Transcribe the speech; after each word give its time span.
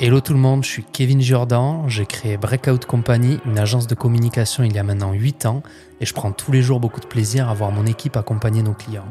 Hello 0.00 0.20
tout 0.20 0.32
le 0.32 0.38
monde, 0.38 0.62
je 0.62 0.68
suis 0.68 0.84
Kevin 0.84 1.20
Jordan, 1.20 1.82
j'ai 1.88 2.06
créé 2.06 2.36
Breakout 2.36 2.84
Company, 2.86 3.40
une 3.44 3.58
agence 3.58 3.88
de 3.88 3.96
communication 3.96 4.62
il 4.62 4.72
y 4.72 4.78
a 4.78 4.84
maintenant 4.84 5.12
8 5.12 5.46
ans 5.46 5.64
et 6.00 6.06
je 6.06 6.14
prends 6.14 6.30
tous 6.30 6.52
les 6.52 6.62
jours 6.62 6.78
beaucoup 6.78 7.00
de 7.00 7.06
plaisir 7.06 7.48
à 7.48 7.54
voir 7.54 7.72
mon 7.72 7.84
équipe 7.84 8.16
accompagner 8.16 8.62
nos 8.62 8.74
clients. 8.74 9.08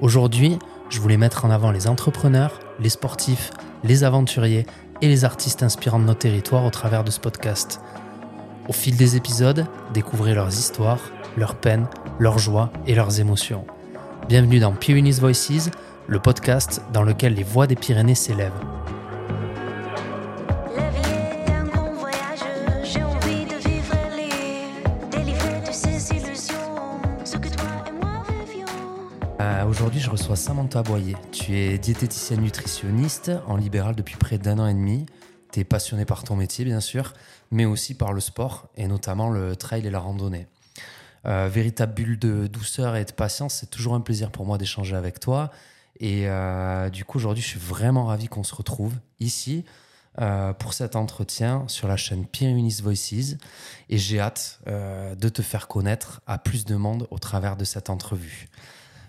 Aujourd'hui, 0.00 0.58
je 0.90 0.98
voulais 1.00 1.18
mettre 1.18 1.44
en 1.44 1.50
avant 1.50 1.70
les 1.70 1.86
entrepreneurs, 1.86 2.58
les 2.80 2.88
sportifs, 2.88 3.52
les 3.84 4.02
aventuriers 4.02 4.66
et 5.02 5.06
les 5.06 5.24
artistes 5.24 5.62
inspirants 5.62 6.00
de 6.00 6.04
nos 6.04 6.14
territoires 6.14 6.64
au 6.64 6.70
travers 6.70 7.04
de 7.04 7.12
ce 7.12 7.20
podcast. 7.20 7.80
Au 8.68 8.72
fil 8.72 8.96
des 8.96 9.14
épisodes, 9.14 9.66
découvrez 9.92 10.34
leurs 10.34 10.48
histoires, 10.48 11.12
leurs 11.36 11.54
peines, 11.54 11.86
leurs 12.18 12.38
joies 12.38 12.72
et 12.88 12.96
leurs 12.96 13.20
émotions. 13.20 13.64
Bienvenue 14.28 14.58
dans 14.58 14.72
Pyrenees 14.72 15.20
Voices, 15.20 15.70
le 16.06 16.18
podcast 16.18 16.80
dans 16.94 17.02
lequel 17.02 17.34
les 17.34 17.42
voix 17.42 17.66
des 17.66 17.76
Pyrénées 17.76 18.14
s'élèvent. 18.14 18.52
Euh, 29.40 29.64
Aujourd'hui, 29.66 30.00
je 30.00 30.08
reçois 30.08 30.36
Samantha 30.36 30.82
Boyer. 30.82 31.16
Tu 31.30 31.58
es 31.58 31.76
diététicienne 31.76 32.40
nutritionniste 32.40 33.30
en 33.46 33.56
libéral 33.56 33.94
depuis 33.94 34.16
près 34.16 34.38
d'un 34.38 34.58
an 34.58 34.66
et 34.66 34.74
demi. 34.74 35.04
Tu 35.52 35.60
es 35.60 35.64
passionnée 35.64 36.06
par 36.06 36.24
ton 36.24 36.34
métier, 36.34 36.64
bien 36.64 36.80
sûr, 36.80 37.12
mais 37.50 37.66
aussi 37.66 37.94
par 37.94 38.14
le 38.14 38.20
sport 38.20 38.68
et 38.76 38.88
notamment 38.88 39.28
le 39.28 39.54
trail 39.54 39.86
et 39.86 39.90
la 39.90 39.98
randonnée. 40.00 40.46
Euh, 41.26 41.48
véritable 41.48 41.94
bulle 41.94 42.18
de 42.18 42.46
douceur 42.46 42.96
et 42.96 43.04
de 43.04 43.12
patience, 43.12 43.54
c'est 43.54 43.70
toujours 43.70 43.94
un 43.94 44.00
plaisir 44.00 44.30
pour 44.30 44.44
moi 44.44 44.58
d'échanger 44.58 44.94
avec 44.94 45.20
toi. 45.20 45.50
Et 45.98 46.28
euh, 46.28 46.90
du 46.90 47.04
coup, 47.04 47.18
aujourd'hui, 47.18 47.42
je 47.42 47.48
suis 47.48 47.60
vraiment 47.60 48.06
ravi 48.06 48.28
qu'on 48.28 48.42
se 48.42 48.54
retrouve 48.54 48.94
ici 49.20 49.64
euh, 50.20 50.52
pour 50.52 50.74
cet 50.74 50.96
entretien 50.96 51.64
sur 51.68 51.88
la 51.88 51.96
chaîne 51.96 52.26
Pyrenees 52.26 52.82
Voices. 52.82 53.36
Et 53.88 53.96
j'ai 53.96 54.20
hâte 54.20 54.60
de 54.66 55.28
te 55.28 55.40
faire 55.40 55.66
connaître 55.66 56.20
à 56.26 56.38
plus 56.38 56.64
de 56.64 56.76
monde 56.76 57.06
au 57.10 57.18
travers 57.18 57.56
de 57.56 57.64
cette 57.64 57.90
entrevue. 57.90 58.48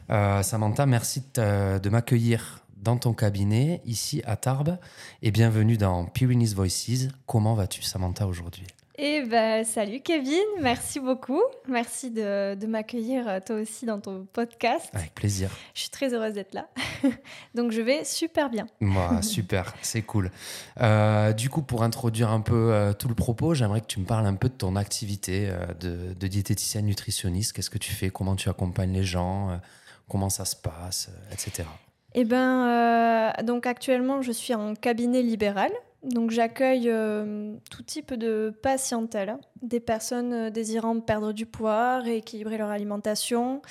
Samantha, 0.10 0.86
merci 0.86 1.24
de, 1.34 1.90
m'accueillir 1.90 2.62
dans 2.78 2.98
ton 2.98 3.14
cabinet 3.14 3.82
ici 3.86 4.22
à 4.26 4.36
Tarbes 4.36 4.78
et 5.24 5.32
bienvenue 5.32 5.78
dans 5.78 6.06
Pyrenees 6.06 6.54
Voices. 6.54 7.10
Comment 7.26 7.56
vas-tu, 7.56 7.82
Samantha, 7.82 8.28
aujourd'hui? 8.28 8.68
Eh 8.98 9.24
ben, 9.24 9.66
salut 9.66 10.00
Kevin, 10.00 10.46
merci 10.62 11.02
beaucoup. 11.02 11.42
Merci 11.68 12.12
de, 12.12 12.56
de 12.56 12.66
m'accueillir 12.66 13.28
euh, 13.28 13.40
toi 13.46 13.58
aussi 13.58 13.86
dans 13.86 14.00
ton 14.00 14.26
podcast. 14.32 14.90
Avec 14.94 15.14
plaisir. 15.14 15.50
Je 15.74 15.82
suis 15.82 15.90
très 15.90 16.14
heureuse 16.14 16.34
d'être 16.34 16.54
là. 16.54 16.70
Donc 17.56 17.74
je 17.74 17.82
vais 17.82 18.06
super 18.06 18.50
bien. 18.50 18.68
Moi, 18.80 19.22
super, 19.22 19.74
c'est 19.82 20.02
cool. 20.02 20.32
Euh, 20.80 21.34
du 21.34 21.50
coup, 21.50 21.62
pour 21.62 21.84
introduire 21.84 22.30
un 22.30 22.40
peu 22.40 22.72
euh, 22.72 22.94
tout 22.94 23.10
le 23.10 23.16
propos, 23.16 23.54
j'aimerais 23.54 23.82
que 23.82 23.88
tu 23.88 24.00
me 24.00 24.06
parles 24.06 24.28
un 24.28 24.36
peu 24.36 24.48
de 24.48 24.54
ton 24.54 24.78
activité 24.78 25.50
euh, 25.50 25.74
de, 25.74 26.14
de 26.14 26.28
diététicienne 26.28 26.86
nutritionniste. 26.86 27.52
Qu'est-ce 27.52 27.70
que 27.70 27.78
tu 27.78 27.92
fais? 27.92 28.10
Comment 28.10 28.38
tu 28.38 28.48
accompagnes 28.48 28.94
les 28.94 29.04
gens? 29.04 29.60
Comment 30.08 30.30
ça 30.30 30.46
se 30.46 30.56
passe? 30.56 31.10
Etc. 31.34 31.68
Eh 32.14 32.24
ben, 32.24 33.34
donc 33.44 33.66
actuellement, 33.66 34.22
je 34.22 34.32
suis 34.32 34.54
en 34.54 34.74
cabinet 34.74 35.22
libéral. 35.22 35.72
Donc 36.04 36.30
j'accueille 36.30 36.90
euh, 36.90 37.56
tout 37.72 37.82
type 37.82 38.14
de 38.14 38.54
patientèle, 38.62 39.30
hein. 39.30 39.40
des 39.64 39.80
personnes 39.80 40.34
euh, 40.34 40.50
désirant 40.52 41.00
perdre 41.00 41.34
du 41.34 41.48
poids, 41.48 41.98
rééquilibrer 41.98 42.60
leur 42.60 42.70
alimentation. 42.70 43.64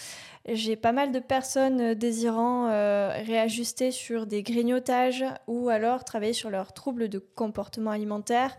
J'ai 0.47 0.75
pas 0.75 0.91
mal 0.91 1.12
de 1.12 1.20
personnes 1.20 1.80
euh, 1.80 1.95
désirant 1.95 2.67
réajuster 2.67 3.92
sur 3.92 4.27
des 4.27 4.42
grignotages 4.42 5.25
ou 5.47 5.69
alors 5.69 6.05
travailler 6.05 6.33
sur 6.33 6.50
leurs 6.50 6.72
troubles 6.72 7.08
de 7.08 7.20
comportement 7.20 7.92
alimentaire. 7.92 8.56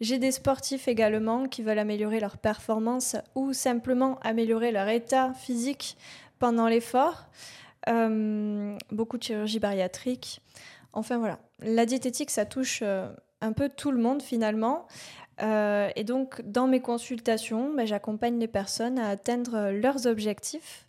J'ai 0.00 0.18
des 0.18 0.32
sportifs 0.32 0.88
également 0.88 1.48
qui 1.48 1.62
veulent 1.62 1.78
améliorer 1.78 2.20
leur 2.20 2.38
performance 2.38 3.16
ou 3.34 3.52
simplement 3.52 4.18
améliorer 4.22 4.72
leur 4.72 4.88
état 4.88 5.34
physique 5.34 5.98
pendant 6.38 6.68
l'effort. 6.68 7.26
Beaucoup 7.86 9.18
de 9.18 9.22
chirurgie 9.22 9.58
bariatrique. 9.58 10.40
Enfin 10.92 11.18
voilà, 11.18 11.38
la 11.60 11.86
diététique, 11.86 12.30
ça 12.30 12.44
touche 12.44 12.80
euh, 12.82 13.08
un 13.40 13.52
peu 13.52 13.68
tout 13.68 13.90
le 13.90 14.00
monde 14.00 14.22
finalement. 14.22 14.86
Euh, 15.40 15.90
et 15.94 16.02
donc, 16.04 16.42
dans 16.42 16.66
mes 16.66 16.80
consultations, 16.80 17.72
ben, 17.74 17.86
j'accompagne 17.86 18.38
les 18.38 18.48
personnes 18.48 18.98
à 18.98 19.08
atteindre 19.08 19.70
leurs 19.70 20.06
objectifs 20.06 20.86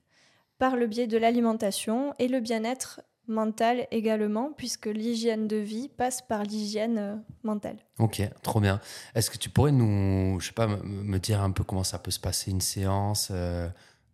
par 0.57 0.75
le 0.75 0.87
biais 0.87 1.07
de 1.07 1.17
l'alimentation 1.17 2.13
et 2.19 2.27
le 2.27 2.39
bien-être 2.39 3.01
mental 3.27 3.85
également, 3.91 4.51
puisque 4.57 4.87
l'hygiène 4.87 5.47
de 5.47 5.57
vie 5.57 5.87
passe 5.87 6.23
par 6.23 6.41
l'hygiène 6.43 6.97
euh, 6.97 7.15
mentale. 7.43 7.77
Ok, 7.99 8.23
trop 8.41 8.59
bien. 8.59 8.81
Est-ce 9.13 9.29
que 9.29 9.37
tu 9.37 9.49
pourrais 9.51 9.71
nous, 9.71 10.39
je 10.39 10.47
sais 10.47 10.53
pas, 10.53 10.65
me- 10.65 11.19
dire 11.19 11.41
un 11.43 11.51
peu 11.51 11.63
comment 11.63 11.83
ça 11.83 11.99
peut 11.99 12.09
se 12.09 12.19
passer 12.19 12.49
une 12.49 12.61
séance 12.61 13.29
euh, 13.31 13.69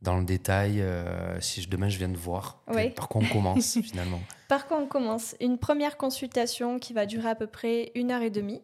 dans 0.06 0.18
le 0.18 0.24
détail 0.24 0.80
euh, 0.82 1.40
si 1.42 1.62
je- 1.62 1.68
demain 1.70 1.90
je 1.90 1.98
viens 1.98 2.08
de 2.08 2.16
voir 2.18 2.62
Oui. 2.74 2.92
Par 2.92 3.10
quoi 3.10 3.22
on 3.22 3.28
commence 3.34 3.78
finalement 3.84 4.20
Par 4.48 4.68
quoi 4.68 4.78
on 4.78 4.86
commence 4.88 5.36
Une 5.42 5.58
première 5.58 5.98
consultation 5.98 6.80
qui 6.80 6.94
va 6.94 7.06
durer 7.06 7.28
à 7.30 7.36
peu 7.36 7.48
près 7.48 7.92
une 7.96 8.12
heure 8.12 8.22
et 8.22 8.30
demie. 8.30 8.62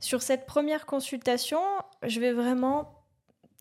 Sur 0.00 0.22
cette 0.22 0.46
première 0.46 0.86
consultation, 0.86 1.60
je 2.04 2.18
vais 2.18 2.32
vraiment 2.32 3.04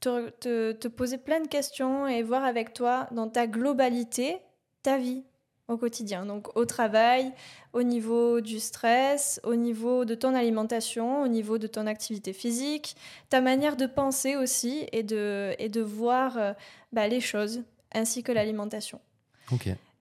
te, 0.02 0.30
te- 0.30 0.72
te 0.72 0.88
poser 0.88 1.18
plein 1.18 1.42
de 1.42 1.48
questions 1.48 2.08
et 2.08 2.24
voir 2.24 2.44
avec 2.44 2.74
toi 2.74 3.08
dans 3.12 3.28
ta 3.30 3.46
globalité 3.48 4.38
ta 4.84 4.98
vie 4.98 5.24
au 5.68 5.78
quotidien. 5.78 6.26
Donc 6.26 6.56
au 6.56 6.66
travail, 6.66 7.32
au 7.74 7.84
niveau 7.84 8.42
du 8.42 8.60
stress, 8.60 9.40
au 9.44 9.56
niveau 9.56 10.06
de 10.06 10.16
ton 10.16 10.34
alimentation, 10.34 11.22
au 11.22 11.28
niveau 11.28 11.58
de 11.58 11.68
ton 11.68 11.88
activité 11.88 12.34
physique, 12.34 12.96
ta 13.30 13.42
manière 13.42 13.76
de 13.76 13.86
penser 13.86 14.36
aussi 14.36 14.88
et 14.92 15.04
de, 15.04 15.56
et 15.60 15.70
de 15.70 15.82
voir 15.82 16.38
euh, 16.38 16.54
bah, 16.92 17.08
les 17.08 17.22
choses, 17.22 17.64
ainsi 17.94 18.24
que 18.24 18.32
l'alimentation. 18.32 19.00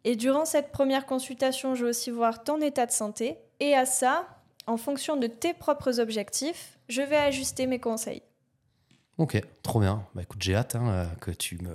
Et 0.04 0.16
durant 0.16 0.44
cette 0.44 0.70
première 0.72 1.06
consultation, 1.06 1.74
je 1.74 1.84
vais 1.84 1.90
aussi 1.90 2.10
voir 2.10 2.44
ton 2.44 2.60
état 2.60 2.86
de 2.86 2.92
santé. 2.92 3.38
Et 3.60 3.74
à 3.74 3.86
ça, 3.86 4.26
en 4.66 4.76
fonction 4.76 5.16
de 5.16 5.26
tes 5.26 5.54
propres 5.54 6.00
objectifs, 6.00 6.78
je 6.88 7.02
vais 7.02 7.16
ajuster 7.16 7.66
mes 7.66 7.80
conseils. 7.80 8.22
ok, 9.18 9.40
trop 9.62 9.80
bien. 9.80 10.04
Bah 10.14 10.22
écoute, 10.22 10.42
j'ai 10.42 10.54
hâte 10.54 10.74
hein, 10.74 10.88
euh, 10.88 11.06
que 11.20 11.30
tu 11.30 11.58
me 11.58 11.74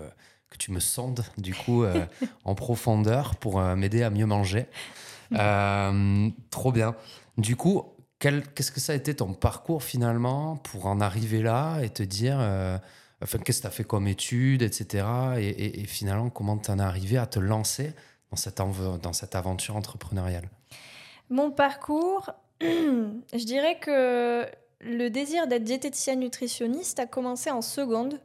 que 0.51 0.57
tu 0.57 0.71
me 0.71 0.79
sondes 0.79 1.23
du 1.37 1.55
coup 1.55 1.83
euh, 1.83 2.05
en 2.45 2.53
profondeur 2.53 3.35
pour 3.37 3.59
euh, 3.59 3.75
m'aider 3.75 4.03
à 4.03 4.11
mieux 4.11 4.27
manger. 4.27 4.67
Euh, 5.33 6.29
trop 6.49 6.71
bien. 6.71 6.95
Du 7.37 7.55
coup, 7.55 7.83
quel- 8.19 8.45
qu'est-ce 8.53 8.71
que 8.71 8.79
ça 8.79 8.93
a 8.93 8.95
été 8.95 9.15
ton 9.15 9.33
parcours 9.33 9.83
finalement 9.83 10.57
pour 10.57 10.85
en 10.85 10.99
arriver 11.01 11.41
là 11.41 11.79
et 11.81 11.89
te 11.89 12.03
dire, 12.03 12.37
enfin, 13.23 13.37
qu'est-ce 13.39 13.59
que 13.59 13.61
tu 13.63 13.67
as 13.67 13.71
fait 13.71 13.83
comme 13.83 14.07
études, 14.07 14.61
etc. 14.61 15.05
Et, 15.37 15.47
et- 15.47 15.81
et 15.81 15.85
finalement, 15.85 16.29
comment 16.29 16.57
tu 16.57 16.69
en 16.71 16.79
es 16.79 16.83
arrivé 16.83 17.17
à 17.17 17.25
te 17.25 17.39
lancer 17.39 17.93
dans 18.29 18.37
cette, 18.37 18.57
dans 19.01 19.13
cette 19.13 19.35
aventure 19.35 19.75
entrepreneuriale? 19.77 20.49
Mon 21.29 21.49
parcours, 21.49 22.29
je 22.61 23.45
dirais 23.45 23.79
que 23.79 24.45
le 24.81 25.09
désir 25.09 25.47
d'être 25.47 25.63
diététicienne 25.63 26.19
nutritionniste 26.19 26.99
a 26.99 27.05
commencé 27.05 27.49
en 27.51 27.61
seconde. 27.61 28.19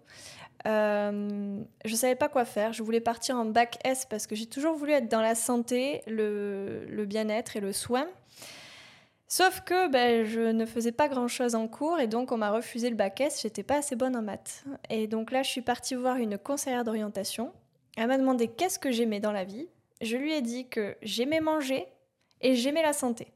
Euh, 0.66 1.60
je 1.84 1.93
ne 1.93 1.97
savais 1.97 2.15
pas 2.16 2.28
quoi 2.28 2.44
faire. 2.44 2.72
Je 2.72 2.82
voulais 2.82 3.00
partir 3.00 3.37
en 3.37 3.44
bac 3.44 3.78
S 3.84 4.06
parce 4.09 4.27
que 4.27 4.34
j'ai 4.34 4.47
toujours 4.47 4.75
voulu 4.75 4.93
être 4.93 5.09
dans 5.09 5.21
la 5.21 5.34
santé, 5.34 6.03
le, 6.06 7.04
bien-être 7.06 7.56
et 7.56 7.60
le 7.60 7.72
soin. 7.72 8.06
Sauf 9.28 9.60
que 9.60 9.88
ben, 9.88 10.25
je 10.25 10.41
ne 10.41 10.66
faisais 10.66 10.93
pas 10.93 11.09
grand-chose 11.09 11.54
en 11.54 11.66
cours 11.66 11.99
et 11.99 12.06
donc 12.06 12.31
on 12.32 12.37
m'a 12.37 12.50
refusé 12.50 12.91
le 12.91 12.97
bac 12.97 13.21
S. 13.21 13.43
J'étais 13.43 13.62
pas 13.62 13.78
assez 13.78 13.97
bonne 13.97 14.16
en 14.16 14.22
maths. 14.22 14.65
Et 14.91 15.06
donc 15.06 15.31
là, 15.31 15.43
je 15.43 15.50
suis 15.50 15.62
partie 15.62 15.94
voir 15.94 16.16
une 16.16 16.38
conseillère 16.38 16.84
d'orientation. 16.84 17.53
Elle 17.97 18.09
m'a 18.09 18.19
demandé 18.19 18.48
qu'est-ce 18.48 18.78
que 18.78 18.91
j'aimais 18.91 19.21
dans 19.21 19.33
la 19.33 19.44
vie. 19.44 19.69
Je 20.00 20.16
lui 20.16 20.33
ai 20.33 20.43
dit 20.43 20.69
que 20.69 20.97
j'aimais 21.03 21.41
manger 21.41 21.86
et 22.41 22.54
j'aimais 22.54 22.83
la 22.83 22.92
santé. 22.92 23.28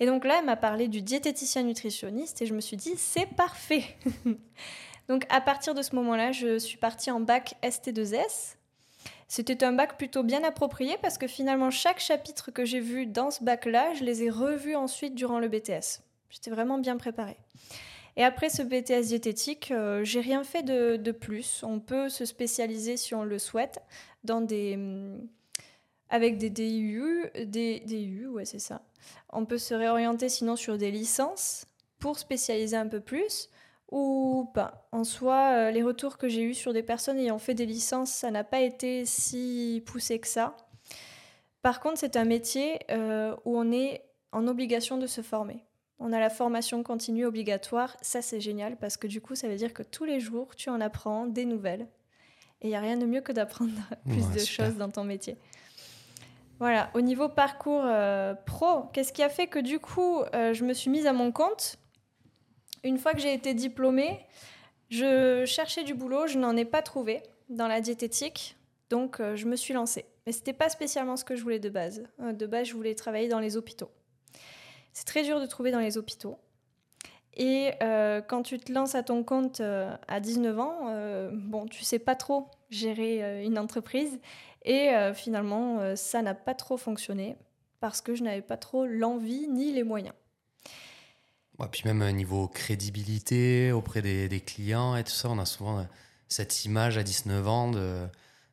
Et 0.00 0.06
donc 0.06 0.24
là, 0.24 0.36
elle 0.38 0.46
m'a 0.46 0.56
parlé 0.56 0.88
du 0.88 1.02
diététicien 1.02 1.62
nutritionniste 1.62 2.40
et 2.40 2.46
je 2.46 2.54
me 2.54 2.60
suis 2.60 2.78
dit, 2.78 2.94
c'est 2.96 3.26
parfait. 3.26 3.84
donc 5.10 5.26
à 5.28 5.40
partir 5.40 5.74
de 5.74 5.82
ce 5.82 5.96
moment-là, 5.96 6.30
je 6.30 6.56
suis 6.56 6.76
partie 6.76 7.10
en 7.10 7.18
bac 7.18 7.56
ST2S. 7.64 8.54
C'était 9.26 9.64
un 9.64 9.72
bac 9.72 9.98
plutôt 9.98 10.22
bien 10.22 10.44
approprié 10.44 10.98
parce 11.02 11.18
que 11.18 11.26
finalement, 11.26 11.72
chaque 11.72 11.98
chapitre 11.98 12.52
que 12.52 12.64
j'ai 12.64 12.78
vu 12.78 13.06
dans 13.06 13.32
ce 13.32 13.42
bac-là, 13.42 13.92
je 13.94 14.04
les 14.04 14.22
ai 14.22 14.30
revus 14.30 14.76
ensuite 14.76 15.16
durant 15.16 15.40
le 15.40 15.48
BTS. 15.48 16.04
J'étais 16.28 16.52
vraiment 16.52 16.78
bien 16.78 16.96
préparée. 16.96 17.38
Et 18.16 18.22
après 18.22 18.50
ce 18.50 18.62
BTS 18.62 19.08
diététique, 19.08 19.72
euh, 19.72 20.04
j'ai 20.04 20.20
rien 20.20 20.44
fait 20.44 20.62
de, 20.62 20.94
de 20.94 21.10
plus. 21.10 21.64
On 21.64 21.80
peut 21.80 22.08
se 22.08 22.24
spécialiser 22.24 22.96
si 22.96 23.12
on 23.12 23.24
le 23.24 23.40
souhaite 23.40 23.80
dans 24.22 24.40
des, 24.40 24.74
hum, 24.74 25.26
avec 26.08 26.38
des 26.38 26.50
DU, 26.50 27.24
des 27.46 27.80
DU, 27.80 28.28
ouais 28.28 28.44
c'est 28.44 28.60
ça. 28.60 28.82
On 29.30 29.44
peut 29.44 29.58
se 29.58 29.74
réorienter 29.74 30.28
sinon 30.28 30.54
sur 30.54 30.78
des 30.78 30.92
licences 30.92 31.66
pour 31.98 32.16
spécialiser 32.16 32.76
un 32.76 32.86
peu 32.86 33.00
plus 33.00 33.48
ou 33.90 34.48
pas. 34.54 34.88
En 34.92 35.04
soi, 35.04 35.52
euh, 35.52 35.70
les 35.70 35.82
retours 35.82 36.16
que 36.18 36.28
j'ai 36.28 36.42
eus 36.42 36.54
sur 36.54 36.72
des 36.72 36.82
personnes 36.82 37.18
ayant 37.18 37.38
fait 37.38 37.54
des 37.54 37.66
licences, 37.66 38.10
ça 38.10 38.30
n'a 38.30 38.44
pas 38.44 38.60
été 38.60 39.04
si 39.04 39.82
poussé 39.86 40.18
que 40.18 40.28
ça. 40.28 40.56
Par 41.62 41.80
contre, 41.80 41.98
c'est 41.98 42.16
un 42.16 42.24
métier 42.24 42.78
euh, 42.90 43.34
où 43.44 43.58
on 43.58 43.70
est 43.72 44.02
en 44.32 44.46
obligation 44.46 44.96
de 44.96 45.06
se 45.06 45.20
former. 45.22 45.64
On 45.98 46.12
a 46.12 46.20
la 46.20 46.30
formation 46.30 46.82
continue 46.82 47.26
obligatoire. 47.26 47.96
Ça, 48.00 48.22
c'est 48.22 48.40
génial 48.40 48.76
parce 48.76 48.96
que 48.96 49.06
du 49.06 49.20
coup, 49.20 49.34
ça 49.34 49.48
veut 49.48 49.56
dire 49.56 49.74
que 49.74 49.82
tous 49.82 50.04
les 50.04 50.20
jours, 50.20 50.56
tu 50.56 50.70
en 50.70 50.80
apprends 50.80 51.26
des 51.26 51.44
nouvelles. 51.44 51.86
Et 52.62 52.68
il 52.68 52.70
n'y 52.70 52.76
a 52.76 52.80
rien 52.80 52.96
de 52.96 53.06
mieux 53.06 53.20
que 53.20 53.32
d'apprendre 53.32 53.72
plus 54.08 54.22
Ouais, 54.22 54.34
de 54.34 54.38
super. 54.38 54.66
choses 54.66 54.76
dans 54.76 54.88
ton 54.90 55.04
métier. 55.04 55.36
Voilà, 56.58 56.90
au 56.94 57.00
niveau 57.00 57.28
parcours 57.28 57.82
euh, 57.84 58.34
pro, 58.34 58.84
qu'est-ce 58.92 59.12
qui 59.14 59.22
a 59.22 59.30
fait 59.30 59.46
que 59.46 59.58
du 59.58 59.78
coup, 59.78 60.20
euh, 60.34 60.52
je 60.52 60.64
me 60.64 60.74
suis 60.74 60.90
mise 60.90 61.06
à 61.06 61.12
mon 61.14 61.32
compte 61.32 61.76
Une 62.82 62.98
fois 62.98 63.12
que 63.12 63.20
j'ai 63.20 63.34
été 63.34 63.54
diplômée, 63.54 64.20
je 64.88 65.44
cherchais 65.46 65.84
du 65.84 65.94
boulot, 65.94 66.26
je 66.26 66.38
n'en 66.38 66.56
ai 66.56 66.64
pas 66.64 66.82
trouvé 66.82 67.22
dans 67.48 67.68
la 67.68 67.80
diététique, 67.80 68.56
donc 68.88 69.20
euh, 69.20 69.36
je 69.36 69.46
me 69.46 69.56
suis 69.56 69.74
lancée. 69.74 70.06
Mais 70.26 70.32
c'était 70.32 70.52
pas 70.52 70.68
spécialement 70.68 71.16
ce 71.16 71.24
que 71.24 71.36
je 71.36 71.42
voulais 71.42 71.58
de 71.58 71.70
base. 71.70 72.04
Euh, 72.20 72.32
de 72.32 72.46
base, 72.46 72.68
je 72.68 72.74
voulais 72.74 72.94
travailler 72.94 73.28
dans 73.28 73.40
les 73.40 73.56
hôpitaux. 73.56 73.90
C'est 74.92 75.06
très 75.06 75.22
dur 75.22 75.40
de 75.40 75.46
trouver 75.46 75.70
dans 75.70 75.80
les 75.80 75.98
hôpitaux. 75.98 76.38
Et 77.34 77.72
euh, 77.82 78.20
quand 78.20 78.42
tu 78.42 78.58
te 78.58 78.72
lances 78.72 78.94
à 78.94 79.02
ton 79.02 79.22
compte 79.22 79.60
à 79.60 80.20
19 80.20 80.58
ans, 80.58 80.78
euh, 80.88 81.30
bon, 81.32 81.66
tu 81.66 81.84
sais 81.84 82.00
pas 82.00 82.16
trop 82.16 82.48
gérer 82.70 83.44
une 83.44 83.58
entreprise. 83.58 84.18
Et 84.64 84.90
finalement, 85.14 85.96
ça 85.96 86.20
n'a 86.20 86.34
pas 86.34 86.54
trop 86.54 86.76
fonctionné 86.76 87.36
parce 87.78 88.02
que 88.02 88.14
je 88.14 88.22
n'avais 88.22 88.42
pas 88.42 88.58
trop 88.58 88.84
l'envie 88.84 89.48
ni 89.48 89.72
les 89.72 89.84
moyens. 89.84 90.14
Ouais, 91.60 91.66
puis 91.70 91.82
même 91.84 92.02
euh, 92.02 92.10
niveau 92.10 92.48
crédibilité 92.48 93.70
auprès 93.72 94.02
des, 94.02 94.28
des 94.28 94.40
clients 94.40 94.96
et 94.96 95.04
tout 95.04 95.12
ça, 95.12 95.28
on 95.28 95.38
a 95.38 95.44
souvent 95.44 95.78
euh, 95.78 95.82
cette 96.28 96.64
image 96.64 96.96
à 96.98 97.02
19 97.02 97.46
ans 97.46 97.70
de, 97.70 98.06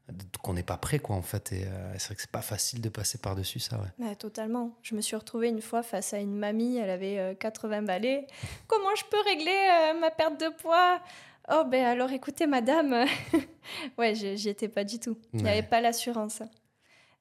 de- 0.10 0.24
qu'on 0.44 0.54
n'est 0.54 0.64
pas 0.64 0.78
prêt, 0.78 1.00
quoi, 1.00 1.16
en 1.16 1.22
fait. 1.22 1.54
Et 1.54 1.64
euh, 1.66 1.94
c'est 1.98 2.08
vrai 2.08 2.16
que 2.16 2.22
c'est 2.22 2.32
pas 2.32 2.42
facile 2.42 2.82
de 2.82 2.90
passer 2.90 3.18
par-dessus 3.18 3.60
ça, 3.60 3.78
ouais. 3.80 4.06
Ouais, 4.06 4.16
totalement. 4.16 4.78
Je 4.84 4.94
me 4.96 5.02
suis 5.02 5.16
retrouvée 5.16 5.48
une 5.50 5.62
fois 5.62 5.84
face 5.84 6.14
à 6.14 6.20
une 6.20 6.36
mamie, 6.38 6.78
elle 6.78 6.90
avait 6.90 7.18
euh, 7.18 7.34
80 7.34 7.84
balais. 7.84 8.28
Comment 8.68 8.94
je 8.98 9.04
peux 9.10 9.22
régler 9.26 9.52
euh, 9.96 10.00
ma 10.00 10.12
perte 10.12 10.40
de 10.40 10.50
poids? 10.62 11.02
Oh, 11.50 11.64
ben 11.66 11.86
alors 11.86 12.12
écoutez, 12.12 12.46
madame. 12.46 13.06
ouais, 13.98 14.16
j'y 14.16 14.38
j'y 14.38 14.50
étais 14.50 14.68
pas 14.68 14.84
du 14.84 15.00
tout. 15.00 15.18
Il 15.34 15.40
n'y 15.40 15.46
Ouais. 15.46 15.52
avait 15.52 15.64
pas 15.68 15.80
l'assurance. 15.80 16.42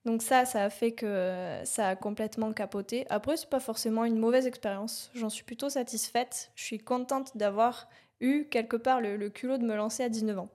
Donc, 0.07 0.21
ça, 0.21 0.45
ça 0.45 0.63
a 0.63 0.69
fait 0.69 0.93
que 0.93 1.05
euh, 1.05 1.65
ça 1.65 1.89
a 1.89 1.95
complètement 1.97 2.53
capoté. 2.53 3.05
Après, 3.09 3.35
c'est 3.35 3.49
pas 3.49 3.59
forcément 3.59 4.05
une 4.05 4.17
mauvaise 4.17 4.47
expérience. 4.47 5.11
J'en 5.13 5.27
suis 5.27 5.43
plutôt 5.43 5.67
satisfaite. 5.67 6.49
Je 6.55 6.63
suis 6.63 6.79
contente 6.79 7.35
d'avoir 7.35 7.89
eu 8.21 8.45
quelque 8.45 8.77
part 8.77 9.01
le, 9.01 9.27
culot 9.27 9.57
de 9.57 9.65
me 9.65 9.75
lancer 9.75 10.03
à 10.03 10.07
19 10.07 10.39
ans. 10.39 10.49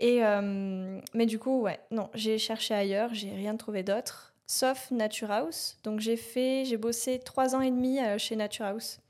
Et, 0.00 0.24
euh, 0.24 0.98
mais 1.12 1.26
du 1.26 1.38
coup, 1.38 1.60
ouais, 1.60 1.78
non, 1.90 2.08
j'ai 2.14 2.38
cherché 2.38 2.72
ailleurs, 2.72 3.12
j'ai 3.12 3.28
rien 3.28 3.56
trouvé 3.56 3.82
d'autre, 3.82 4.32
sauf 4.46 4.90
Nature 4.90 5.30
House. 5.30 5.76
Donc 5.82 6.00
j'ai 6.00 6.16
fait, 6.16 6.64
j'ai 6.64 6.78
bossé 6.78 7.18
trois 7.18 7.54
ans 7.54 7.60
et 7.60 7.70
demi 7.70 8.00
euh, 8.00 8.16
chez 8.16 8.36
Nature 8.36 8.64
House. 8.64 9.00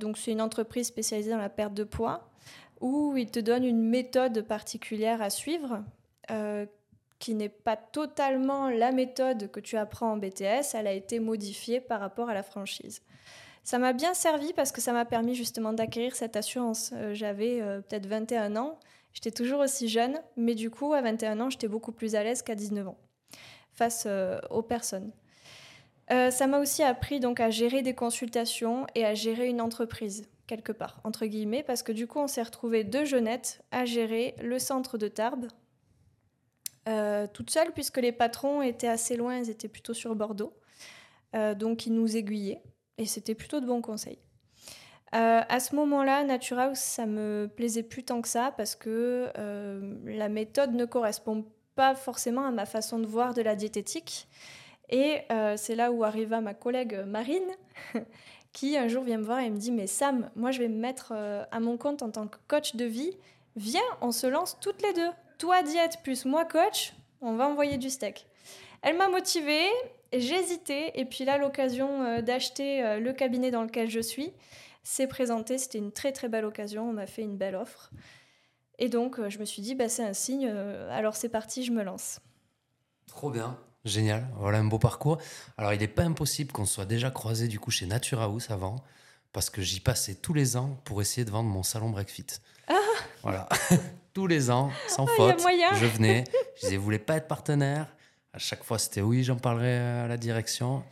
Donc 0.00 0.16
c'est 0.16 0.30
une 0.30 0.40
entreprise 0.40 0.86
spécialisée 0.86 1.32
dans 1.32 1.36
la 1.36 1.50
perte 1.50 1.74
de 1.74 1.84
poids, 1.84 2.30
où 2.80 3.18
ils 3.18 3.30
te 3.30 3.40
donnent 3.40 3.66
une 3.66 3.82
méthode 3.82 4.40
particulière 4.46 5.20
à 5.20 5.28
suivre, 5.28 5.82
qui 7.18 7.34
n'est 7.34 7.48
pas 7.48 7.76
totalement 7.76 8.70
la 8.70 8.92
méthode 8.92 9.50
que 9.50 9.60
tu 9.60 9.76
apprends 9.76 10.12
en 10.12 10.16
BTS, 10.16 10.74
elle 10.74 10.86
a 10.86 10.92
été 10.92 11.20
modifiée 11.20 11.80
par 11.80 12.00
rapport 12.00 12.28
à 12.28 12.34
la 12.34 12.42
franchise. 12.42 13.02
Ça 13.64 13.78
m'a 13.78 13.92
bien 13.92 14.14
servi 14.14 14.52
parce 14.52 14.72
que 14.72 14.80
ça 14.80 14.92
m'a 14.92 15.04
permis 15.04 15.34
justement 15.34 15.72
d'acquérir 15.72 16.16
cette 16.16 16.36
assurance. 16.36 16.92
Euh, 16.94 17.12
J'avais 17.14 17.60
euh, 17.60 17.80
peut-être 17.80 18.06
21 18.06 18.56
ans, 18.56 18.78
J'étais 19.14 19.30
toujours 19.30 19.60
aussi 19.60 19.88
jeune, 19.88 20.20
mais 20.36 20.54
du 20.54 20.70
coup, 20.70 20.92
à 20.92 21.00
21 21.00 21.40
ans, 21.40 21.50
j'étais 21.50 21.66
beaucoup 21.66 21.90
plus 21.90 22.14
à 22.14 22.22
l'aise 22.22 22.42
qu'à 22.42 22.54
19 22.54 22.88
ans 22.88 22.98
face 23.72 24.04
euh, 24.06 24.38
aux 24.50 24.62
personnes. 24.62 25.12
Ça 26.08 26.46
m'a 26.46 26.58
aussi 26.58 26.82
appris 26.82 27.20
donc 27.20 27.38
à 27.38 27.50
gérer 27.50 27.82
des 27.82 27.94
consultations 27.94 28.86
et 28.94 29.04
à 29.04 29.14
gérer 29.14 29.48
une 29.48 29.60
entreprise 29.60 30.26
quelque 30.46 30.72
part 30.72 31.00
entre 31.04 31.26
guillemets 31.26 31.62
parce 31.62 31.82
que 31.82 31.92
du 31.92 32.06
coup 32.06 32.18
on 32.18 32.26
s'est 32.26 32.42
retrouvé 32.42 32.82
deux 32.82 33.04
jeunettes 33.04 33.62
à 33.70 33.84
gérer 33.84 34.34
le 34.42 34.58
centre 34.58 34.96
de 34.96 35.06
Tarbes 35.06 35.48
euh, 36.88 37.26
toute 37.32 37.50
seule 37.50 37.72
puisque 37.72 37.98
les 37.98 38.12
patrons 38.12 38.62
étaient 38.62 38.88
assez 38.88 39.16
loin, 39.16 39.38
ils 39.38 39.50
étaient 39.50 39.68
plutôt 39.68 39.94
sur 39.94 40.14
Bordeaux, 40.14 40.54
Euh, 41.36 41.54
donc 41.54 41.84
ils 41.84 41.92
nous 41.92 42.16
aiguillaient 42.16 42.62
et 42.96 43.04
c'était 43.04 43.34
plutôt 43.34 43.60
de 43.60 43.66
bons 43.66 43.82
conseils. 43.82 44.18
Euh, 45.14 45.42
à 45.46 45.60
ce 45.60 45.74
moment-là, 45.74 46.24
Nature 46.24 46.58
House, 46.58 46.78
ça 46.78 47.04
me 47.04 47.50
plaisait 47.54 47.82
plus 47.82 48.02
tant 48.02 48.22
que 48.22 48.28
ça 48.28 48.54
parce 48.56 48.74
que 48.74 49.30
la 50.06 50.28
méthode 50.30 50.74
ne 50.74 50.86
correspond 50.86 51.44
pas 51.74 51.94
forcément 51.94 52.46
à 52.46 52.50
ma 52.50 52.64
façon 52.64 52.98
de 52.98 53.06
voir 53.06 53.34
de 53.34 53.42
la 53.42 53.56
diététique. 53.56 54.26
Et 54.88 55.20
c'est 55.56 55.74
là 55.74 55.92
où 55.92 56.02
arriva 56.04 56.40
ma 56.40 56.54
collègue 56.54 57.04
Marine, 57.06 57.50
qui 58.52 58.78
un 58.78 58.88
jour 58.88 59.04
vient 59.04 59.18
me 59.18 59.24
voir 59.24 59.40
et 59.40 59.50
me 59.50 59.58
dit 59.58 59.70
Mais 59.70 59.86
Sam, 59.86 60.30
moi 60.34 60.50
je 60.50 60.60
vais 60.60 60.68
me 60.68 60.78
mettre 60.78 61.12
à 61.12 61.60
mon 61.60 61.76
compte 61.76 62.02
en 62.02 62.10
tant 62.10 62.26
que 62.26 62.38
coach 62.48 62.74
de 62.74 62.86
vie. 62.86 63.12
Viens, 63.58 63.80
on 64.00 64.12
se 64.12 64.28
lance 64.28 64.56
toutes 64.60 64.82
les 64.82 64.92
deux. 64.92 65.10
Toi 65.36 65.64
diète 65.64 65.98
plus 66.04 66.24
moi 66.26 66.44
coach, 66.44 66.92
on 67.20 67.32
va 67.32 67.48
envoyer 67.48 67.76
du 67.76 67.90
steak. 67.90 68.28
Elle 68.82 68.96
m'a 68.96 69.08
motivée, 69.08 69.66
j'hésitais, 70.12 70.92
et 70.94 71.04
puis 71.04 71.24
là, 71.24 71.38
l'occasion 71.38 72.04
euh, 72.04 72.22
d'acheter 72.22 72.84
euh, 72.84 73.00
le 73.00 73.12
cabinet 73.12 73.50
dans 73.50 73.64
lequel 73.64 73.90
je 73.90 73.98
suis 73.98 74.32
s'est 74.84 75.08
présentée. 75.08 75.58
C'était 75.58 75.78
une 75.78 75.90
très 75.90 76.12
très 76.12 76.28
belle 76.28 76.44
occasion, 76.44 76.88
on 76.88 76.92
m'a 76.92 77.08
fait 77.08 77.22
une 77.22 77.36
belle 77.36 77.56
offre. 77.56 77.90
Et 78.78 78.88
donc, 78.88 79.18
euh, 79.18 79.28
je 79.28 79.40
me 79.40 79.44
suis 79.44 79.60
dit, 79.60 79.74
bah, 79.74 79.88
c'est 79.88 80.04
un 80.04 80.12
signe, 80.12 80.46
alors 80.92 81.16
c'est 81.16 81.28
parti, 81.28 81.64
je 81.64 81.72
me 81.72 81.82
lance. 81.82 82.20
Trop 83.08 83.30
bien. 83.30 83.58
Génial. 83.84 84.24
Voilà 84.36 84.58
un 84.58 84.64
beau 84.66 84.78
parcours. 84.78 85.18
Alors, 85.56 85.72
il 85.72 85.80
n'est 85.80 85.88
pas 85.88 86.04
impossible 86.04 86.52
qu'on 86.52 86.64
soit 86.64 86.86
déjà 86.86 87.10
croisé 87.10 87.48
du 87.48 87.58
coup 87.58 87.72
chez 87.72 87.86
Nature 87.86 88.20
House 88.20 88.52
avant, 88.52 88.76
parce 89.38 89.50
que 89.50 89.62
j'y 89.62 89.78
passais 89.78 90.16
tous 90.16 90.34
les 90.34 90.56
ans 90.56 90.80
pour 90.84 91.00
essayer 91.00 91.24
de 91.24 91.30
vendre 91.30 91.48
mon 91.48 91.62
salon 91.62 91.90
Breakfit. 91.90 92.26
Voilà. 93.22 93.48
tous 94.12 94.26
les 94.26 94.50
ans, 94.50 94.72
sans 94.88 95.06
Ah, 95.06 95.10
faute. 95.16 95.42
moyen. 95.42 95.72
Je 95.74 95.86
venais. 95.86 96.24
Je 96.56 96.62
disais, 96.62 96.76
vous 96.76 96.82
voulez 96.82 96.98
pas 96.98 97.14
être 97.18 97.28
partenaire? 97.28 97.86
À 98.32 98.38
chaque 98.38 98.64
fois, 98.64 98.80
c'était 98.80 99.00
oui, 99.00 99.22
j'en 99.22 99.36
parlerai 99.36 99.76
à 99.78 100.08
la 100.08 100.16
direction. 100.16 100.82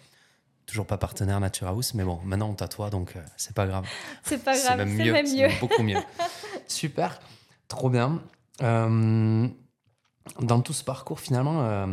Toujours 0.65 0.87
pas 0.87 0.97
partenaire 0.97 1.41
Nature 1.41 1.67
House, 1.67 1.93
mais 1.95 2.05
bon, 2.05 2.21
maintenant 2.23 2.49
on 2.49 2.55
tatoue, 2.55 2.89
donc 2.89 3.17
euh, 3.17 3.21
c'est 3.37 3.53
pas 3.53 3.67
grave. 3.67 3.85
C'est 4.23 4.45
pas 4.45 4.55
C'est 4.55 4.63
grave, 4.67 4.79
même 4.79 4.97
c'est 4.97 5.03
mieux. 5.05 5.13
même 5.13 5.27
mieux. 5.27 5.49
même 5.49 5.59
beaucoup 5.61 5.83
mieux. 5.83 5.99
Super, 6.69 7.21
trop 7.67 7.91
bien. 7.91 8.23
Euh, 8.63 9.49
dans 10.39 10.61
tout 10.61 10.73
ce 10.73 10.85
parcours, 10.85 11.19
finalement, 11.19 11.63
euh, 11.65 11.87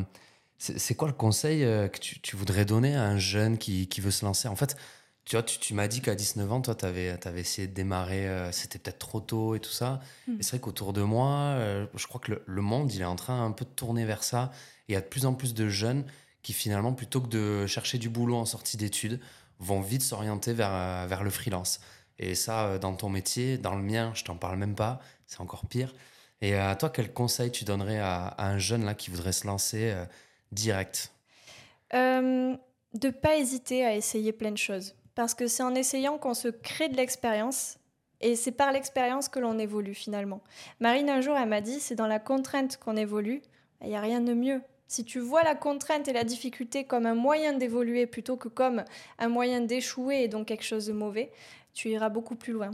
c'est 0.60 0.94
quoi 0.94 1.08
le 1.08 1.16
conseil 1.16 1.64
euh, 1.64 1.88
que 1.88 1.98
tu, 1.98 2.20
tu 2.22 2.36
voudrais 2.36 2.66
donner 2.66 2.96
à 2.96 3.02
un 3.06 3.18
jeune 3.18 3.58
qui, 3.58 3.88
qui 3.88 4.02
veut 4.02 4.12
se 4.12 4.24
lancer? 4.24 4.48
En 4.48 4.56
fait, 4.56 4.78
tu 5.26 5.36
vois, 5.36 5.44
tu, 5.44 5.58
tu 5.58 5.74
m'as 5.74 5.88
dit 5.88 6.02
qu'à 6.02 6.16
19 6.16 6.52
ans, 6.52 6.62
toi, 6.62 6.76
tu 6.76 6.86
avais, 6.86 7.18
essayé 7.38 7.68
de 7.68 7.74
démarrer, 7.74 8.28
euh, 8.28 8.52
c'était 8.52 8.78
peut-être 8.78 9.00
trop 9.00 9.22
tôt 9.22 9.56
et 9.56 9.60
tout 9.60 9.72
ça. 9.72 10.02
Mm. 10.28 10.40
Et 10.40 10.44
c'est 10.44 10.50
vrai 10.52 10.60
qu'autour 10.60 10.92
de 10.92 11.02
moi, 11.02 11.30
euh, 11.30 11.86
je 11.96 12.08
crois 12.08 12.20
que 12.20 12.32
le, 12.32 12.44
le 12.46 12.62
monde, 12.62 12.92
il 12.94 13.02
est 13.02 13.06
en 13.06 13.16
train 13.16 13.46
un 13.46 13.52
peu 13.52 13.64
de 13.64 13.70
tourner 13.70 14.06
vers 14.06 14.24
ça. 14.24 14.52
Et 14.90 14.94
il 14.94 14.96
y 14.96 14.98
a 14.98 15.02
de 15.02 15.06
plus 15.06 15.26
en 15.26 15.34
plus 15.34 15.54
de 15.54 15.70
jeunes 15.70 16.06
qui, 16.42 16.52
finalement, 16.52 16.94
plutôt 16.94 17.22
que 17.22 17.28
de 17.28 17.68
chercher 17.68 17.98
du 17.98 18.10
boulot 18.10 18.36
en 18.36 18.46
sortie 18.46 18.76
d'études, 18.76 19.20
vont 19.60 19.80
vite 19.80 20.02
s'orienter 20.02 20.54
vers, 20.54 20.74
euh, 20.74 21.06
vers 21.08 21.24
le 21.24 21.30
freelance. 21.30 21.80
Et 22.20 22.36
ça, 22.36 22.78
dans 22.78 22.94
ton 22.94 23.10
métier, 23.10 23.58
dans 23.58 23.76
le 23.76 23.82
mien, 23.82 24.12
je 24.16 24.24
t'en 24.24 24.36
parle 24.36 24.58
même 24.58 24.76
pas, 24.76 25.00
c'est 25.26 25.40
encore 25.40 25.66
pire. 25.68 25.96
Et 26.42 26.56
à 26.56 26.76
toi, 26.76 26.90
quel 26.90 27.14
conseil 27.14 27.50
tu 27.50 27.64
donnerais 27.64 28.00
à, 28.00 28.28
à 28.28 28.48
un 28.48 28.58
jeune 28.58 28.84
là 28.84 28.94
qui 28.94 29.10
voudrait 29.10 29.32
se 29.32 29.48
lancer 29.48 29.92
euh, 29.92 30.06
direct? 30.52 31.14
De 31.92 33.10
pas 33.10 33.38
hésiter 33.38 33.84
à 33.84 33.96
essayer 33.96 34.32
plein 34.32 34.52
de 34.52 34.58
choses. 34.58 34.94
Parce 35.16 35.34
que 35.34 35.48
c'est 35.48 35.64
en 35.64 35.76
essayant 35.76 36.18
qu'on 36.18 36.34
se 36.34 36.48
crée 36.48 36.90
de 36.90 36.98
l'expérience. 36.98 37.78
Et 38.22 38.36
c'est 38.36 38.52
par 38.52 38.72
l'expérience 38.72 39.28
que 39.28 39.40
l'on 39.40 39.60
évolue 39.60 39.94
finalement. 39.94 40.42
Marine, 40.80 41.10
un 41.10 41.22
jour, 41.22 41.38
elle 41.38 41.50
m'a 41.50 41.62
dit, 41.62 41.80
c'est 41.80 41.96
dans 41.96 42.08
la 42.08 42.20
contrainte 42.20 42.78
qu'on 42.78 42.96
évolue. 42.96 43.42
Il 43.82 43.90
n'y 43.90 43.96
a 43.96 44.02
rien 44.02 44.22
de 44.22 44.34
mieux. 44.34 44.62
Si 44.88 45.04
tu 45.04 45.20
vois 45.20 45.44
la 45.44 45.56
contrainte 45.56 46.08
et 46.08 46.14
la 46.14 46.24
difficulté 46.24 46.86
comme 46.86 47.06
un 47.06 47.16
moyen 47.16 47.54
d'évoluer 47.54 48.06
plutôt 48.06 48.38
que 48.38 48.48
comme 48.48 48.84
un 49.20 49.28
moyen 49.28 49.60
d'échouer 49.60 50.24
et 50.24 50.28
donc 50.28 50.48
quelque 50.48 50.64
chose 50.64 50.86
de 50.86 50.94
mauvais, 50.94 51.32
tu 51.74 51.90
iras 51.90 52.10
beaucoup 52.10 52.36
plus 52.36 52.54
loin. 52.54 52.72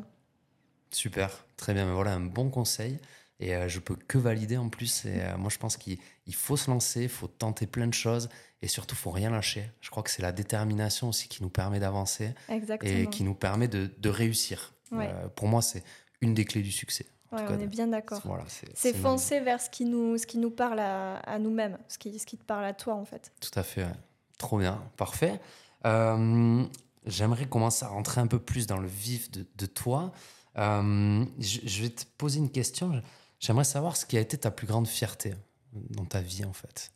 Super, 0.91 1.45
très 1.55 1.73
bien. 1.73 1.85
Mais 1.85 1.93
voilà 1.93 2.13
un 2.13 2.19
bon 2.19 2.49
conseil. 2.49 2.99
Et 3.39 3.55
euh, 3.55 3.67
je 3.67 3.79
peux 3.79 3.95
que 3.95 4.17
valider 4.17 4.57
en 4.57 4.69
plus. 4.69 5.05
Et 5.05 5.21
euh, 5.21 5.37
moi, 5.37 5.49
je 5.49 5.57
pense 5.57 5.77
qu'il 5.77 5.97
il 6.27 6.35
faut 6.35 6.57
se 6.57 6.69
lancer, 6.69 7.03
il 7.03 7.09
faut 7.09 7.27
tenter 7.27 7.67
plein 7.67 7.87
de 7.87 7.93
choses. 7.93 8.29
Et 8.61 8.67
surtout, 8.67 8.95
il 8.95 8.97
faut 8.97 9.11
rien 9.11 9.29
lâcher. 9.29 9.71
Je 9.81 9.89
crois 9.89 10.03
que 10.03 10.09
c'est 10.09 10.21
la 10.21 10.31
détermination 10.31 11.09
aussi 11.09 11.27
qui 11.29 11.41
nous 11.43 11.49
permet 11.49 11.79
d'avancer 11.79 12.33
et 12.81 13.07
qui 13.07 13.23
nous 13.23 13.33
permet 13.35 13.67
de, 13.67 13.89
de 13.97 14.09
réussir. 14.09 14.73
Ouais. 14.91 15.07
Euh, 15.07 15.27
pour 15.29 15.47
moi, 15.47 15.61
c'est 15.61 15.83
une 16.21 16.33
des 16.33 16.43
clés 16.45 16.61
du 16.61 16.71
succès. 16.71 17.05
Ouais, 17.31 17.45
cas, 17.45 17.51
on 17.51 17.59
est 17.59 17.67
bien 17.67 17.87
d'accord. 17.87 18.21
Voilà, 18.25 18.43
c'est 18.73 18.93
foncer 18.93 19.39
vers 19.39 19.61
ce 19.61 19.69
qui 19.69 19.85
nous, 19.85 20.17
ce 20.17 20.25
qui 20.25 20.39
nous 20.39 20.49
parle 20.51 20.79
à, 20.79 21.17
à 21.19 21.37
nous-mêmes, 21.39 21.77
ce 21.87 21.97
qui, 21.97 22.17
ce 22.19 22.25
qui 22.25 22.37
te 22.37 22.43
parle 22.43 22.65
à 22.65 22.73
toi 22.73 22.95
en 22.95 23.05
fait. 23.05 23.31
Tout 23.39 23.57
à 23.57 23.63
fait. 23.63 23.83
ouais. 23.83 23.93
Trop 24.39 24.57
bien. 24.57 24.81
Parfait. 24.97 25.39
Euh, 25.85 26.65
J'aimerais 27.05 27.45
commencer 27.47 27.85
à 27.85 27.89
rentrer 27.89 28.19
un 28.19 28.27
peu 28.27 28.39
plus 28.39 28.67
dans 28.67 28.77
le 28.77 28.87
vif 28.87 29.31
de, 29.31 29.45
de 29.57 29.65
toi. 29.67 30.11
Euh, 30.57 31.23
je, 31.39 31.59
je 31.63 31.83
vais 31.83 31.89
te 31.89 32.03
poser 32.17 32.39
une 32.39 32.49
question. 32.51 33.01
J'aimerais 33.39 33.63
savoir 33.63 33.95
ce 33.95 34.05
qui 34.05 34.17
a 34.17 34.19
été 34.19 34.37
ta 34.37 34.51
plus 34.51 34.67
grande 34.67 34.87
fierté 34.87 35.33
dans 35.71 36.05
ta 36.05 36.19
vie, 36.21 36.43
en 36.43 36.51
fait. 36.53 36.91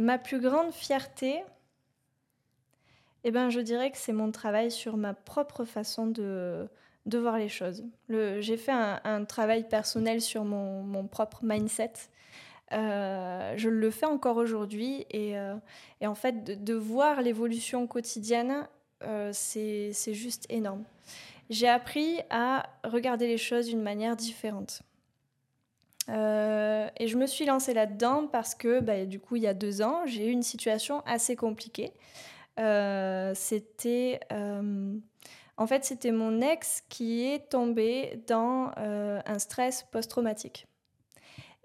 Ma 0.00 0.16
plus 0.16 0.40
grande 0.40 0.72
fierté, 0.72 1.42
eh 3.22 3.30
ben, 3.30 3.50
je 3.50 3.60
dirais 3.60 3.90
que 3.90 3.98
c'est 3.98 4.14
mon 4.14 4.32
travail 4.32 4.70
sur 4.70 4.96
ma 4.96 5.12
propre 5.12 5.66
façon 5.66 6.06
de, 6.06 6.66
de 7.04 7.18
voir 7.18 7.36
les 7.36 7.50
choses. 7.50 7.84
Le- 8.08 8.40
J'ai 8.40 8.56
fait 8.56 8.72
un, 8.72 9.24
travail 9.26 9.68
personnel 9.68 10.22
sur 10.22 10.42
mon, 10.42 11.06
propre 11.06 11.40
mindset. 11.42 11.92
Euh, 12.72 13.52
je 13.58 13.68
le 13.68 13.90
fais 13.90 14.06
encore 14.06 14.38
aujourd'hui 14.38 15.04
et, 15.10 15.36
euh, 15.38 15.54
en 16.02 16.14
fait 16.14 16.64
de, 16.64 16.74
voir 16.74 17.20
l'évolution 17.20 17.86
quotidienne, 17.86 18.66
euh, 19.02 19.32
c'est 19.34 19.92
juste 20.14 20.46
énorme. 20.48 20.84
J'ai 21.50 21.68
appris 21.68 22.20
à 22.30 22.70
regarder 22.84 23.26
les 23.26 23.36
choses 23.36 23.66
d'une 23.66 23.82
manière 23.82 24.16
différente. 24.16 24.80
Euh, 26.10 26.88
et 26.98 27.06
je 27.06 27.16
me 27.16 27.26
suis 27.26 27.44
lancée 27.44 27.72
là-dedans 27.72 28.26
parce 28.26 28.54
que 28.54 28.80
bah, 28.80 29.04
du 29.06 29.20
coup 29.20 29.36
il 29.36 29.42
y 29.42 29.46
a 29.46 29.54
deux 29.54 29.80
ans 29.80 30.02
j'ai 30.06 30.26
eu 30.26 30.30
une 30.30 30.42
situation 30.42 31.02
assez 31.06 31.36
compliquée. 31.36 31.92
Euh, 32.58 33.32
c'était 33.34 34.20
euh, 34.32 34.96
en 35.56 35.66
fait 35.66 35.84
c'était 35.84 36.10
mon 36.10 36.40
ex 36.40 36.82
qui 36.88 37.26
est 37.26 37.48
tombé 37.50 38.22
dans 38.26 38.72
un 38.76 39.38
stress 39.38 39.84
post-traumatique. 39.92 40.66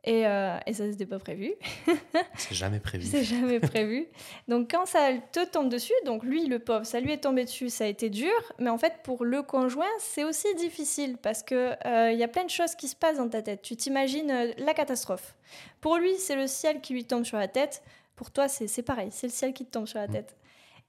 Et, 0.06 0.26
euh, 0.28 0.58
et 0.68 0.74
ça, 0.74 0.90
c'était 0.90 1.06
pas 1.08 1.20
prévu. 1.20 1.54
C'est 2.38 2.56
jamais 2.56 2.80
prévu. 2.80 3.06
C'est 3.06 3.24
jamais 3.24 3.60
prévu. 3.60 4.06
Donc 4.48 4.72
quand 4.72 4.86
ça 4.86 5.10
te 5.32 5.44
tombe 5.46 5.68
dessus, 5.68 5.94
donc 6.06 6.24
lui, 6.24 6.46
le 6.46 6.60
pauvre, 6.60 6.86
ça 6.86 7.00
lui 7.00 7.12
est 7.12 7.24
tombé 7.24 7.44
dessus, 7.44 7.70
ça 7.70 7.86
a 7.86 7.88
été 7.88 8.10
dur. 8.10 8.32
Mais 8.60 8.70
en 8.70 8.78
fait, 8.78 8.94
pour 9.04 9.26
le 9.26 9.42
conjoint, 9.42 9.90
c'est 10.00 10.24
aussi 10.24 10.54
difficile 10.56 11.18
parce 11.18 11.42
que 11.42 11.74
euh, 11.88 12.12
y 12.12 12.24
a 12.24 12.28
plein 12.28 12.44
de 12.44 12.50
choses 12.52 12.76
qui 12.76 12.88
se 12.88 12.96
passent 12.96 13.18
dans 13.18 13.30
ta 13.30 13.42
tête. 13.42 13.64
Tu 13.64 13.76
t'imagines 13.76 14.30
euh, 14.30 14.54
la 14.60 14.74
catastrophe. 14.76 15.36
Pour 15.82 15.98
lui, 15.98 16.16
c'est 16.18 16.36
le 16.36 16.48
ciel 16.48 16.82
qui 16.82 16.94
lui 16.94 17.06
tombe 17.06 17.24
sur 17.24 17.38
la 17.38 17.48
tête. 17.48 17.82
Pour 18.16 18.32
toi, 18.32 18.48
c'est 18.48 18.84
pareil, 18.84 19.10
c'est 19.12 19.28
le 19.28 19.34
ciel 19.34 19.54
qui 19.54 19.66
te 19.66 19.72
tombe 19.72 19.88
sur 19.88 20.00
la 20.00 20.08
tête. 20.08 20.36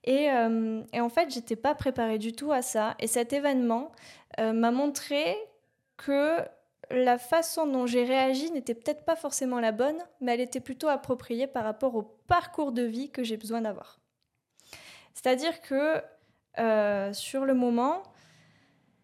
Et, 0.04 0.30
euh, 0.30 0.82
et 0.92 1.00
en 1.00 1.08
fait, 1.08 1.30
j'étais 1.30 1.56
pas 1.56 1.74
préparée 1.74 2.18
du 2.18 2.32
tout 2.32 2.52
à 2.52 2.62
ça. 2.62 2.94
Et 3.00 3.08
cet 3.08 3.32
événement 3.32 3.90
euh, 4.38 4.52
m'a 4.52 4.70
montré 4.70 5.36
que 5.96 6.38
la 6.90 7.18
façon 7.18 7.66
dont 7.66 7.86
j'ai 7.86 8.04
réagi 8.04 8.50
n'était 8.50 8.74
peut-être 8.74 9.04
pas 9.04 9.16
forcément 9.16 9.60
la 9.60 9.72
bonne, 9.72 9.98
mais 10.20 10.34
elle 10.34 10.40
était 10.40 10.60
plutôt 10.60 10.88
appropriée 10.88 11.46
par 11.46 11.64
rapport 11.64 11.94
au 11.94 12.02
parcours 12.02 12.72
de 12.72 12.82
vie 12.82 13.10
que 13.10 13.24
j'ai 13.24 13.36
besoin 13.36 13.60
d'avoir. 13.60 14.00
C'est-à-dire 15.14 15.60
que 15.62 16.02
euh, 16.58 17.12
sur 17.12 17.44
le 17.44 17.54
moment, 17.54 18.02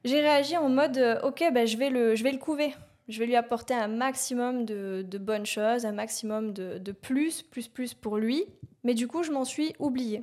j'ai 0.04 0.20
réagi 0.20 0.56
en 0.56 0.68
mode 0.68 0.98
euh, 0.98 1.20
ok, 1.22 1.44
ben, 1.52 1.66
je, 1.66 1.76
vais 1.76 1.90
le, 1.90 2.14
je 2.14 2.22
vais 2.22 2.32
le 2.32 2.38
couver. 2.38 2.74
Je 3.08 3.18
vais 3.18 3.26
lui 3.26 3.36
apporter 3.36 3.74
un 3.74 3.88
maximum 3.88 4.64
de, 4.64 5.18
bonnes 5.18 5.46
choses, 5.46 5.84
un 5.84 5.92
maximum 5.92 6.52
de, 6.52 6.78
de 6.78 6.92
plus, 6.92 7.42
plus, 7.42 7.68
plus 7.68 7.94
pour 7.94 8.16
lui. 8.16 8.46
Mais 8.84 8.94
du 8.94 9.08
coup, 9.08 9.22
je 9.22 9.32
m'en 9.32 9.44
suis 9.44 9.74
oubliée. 9.78 10.22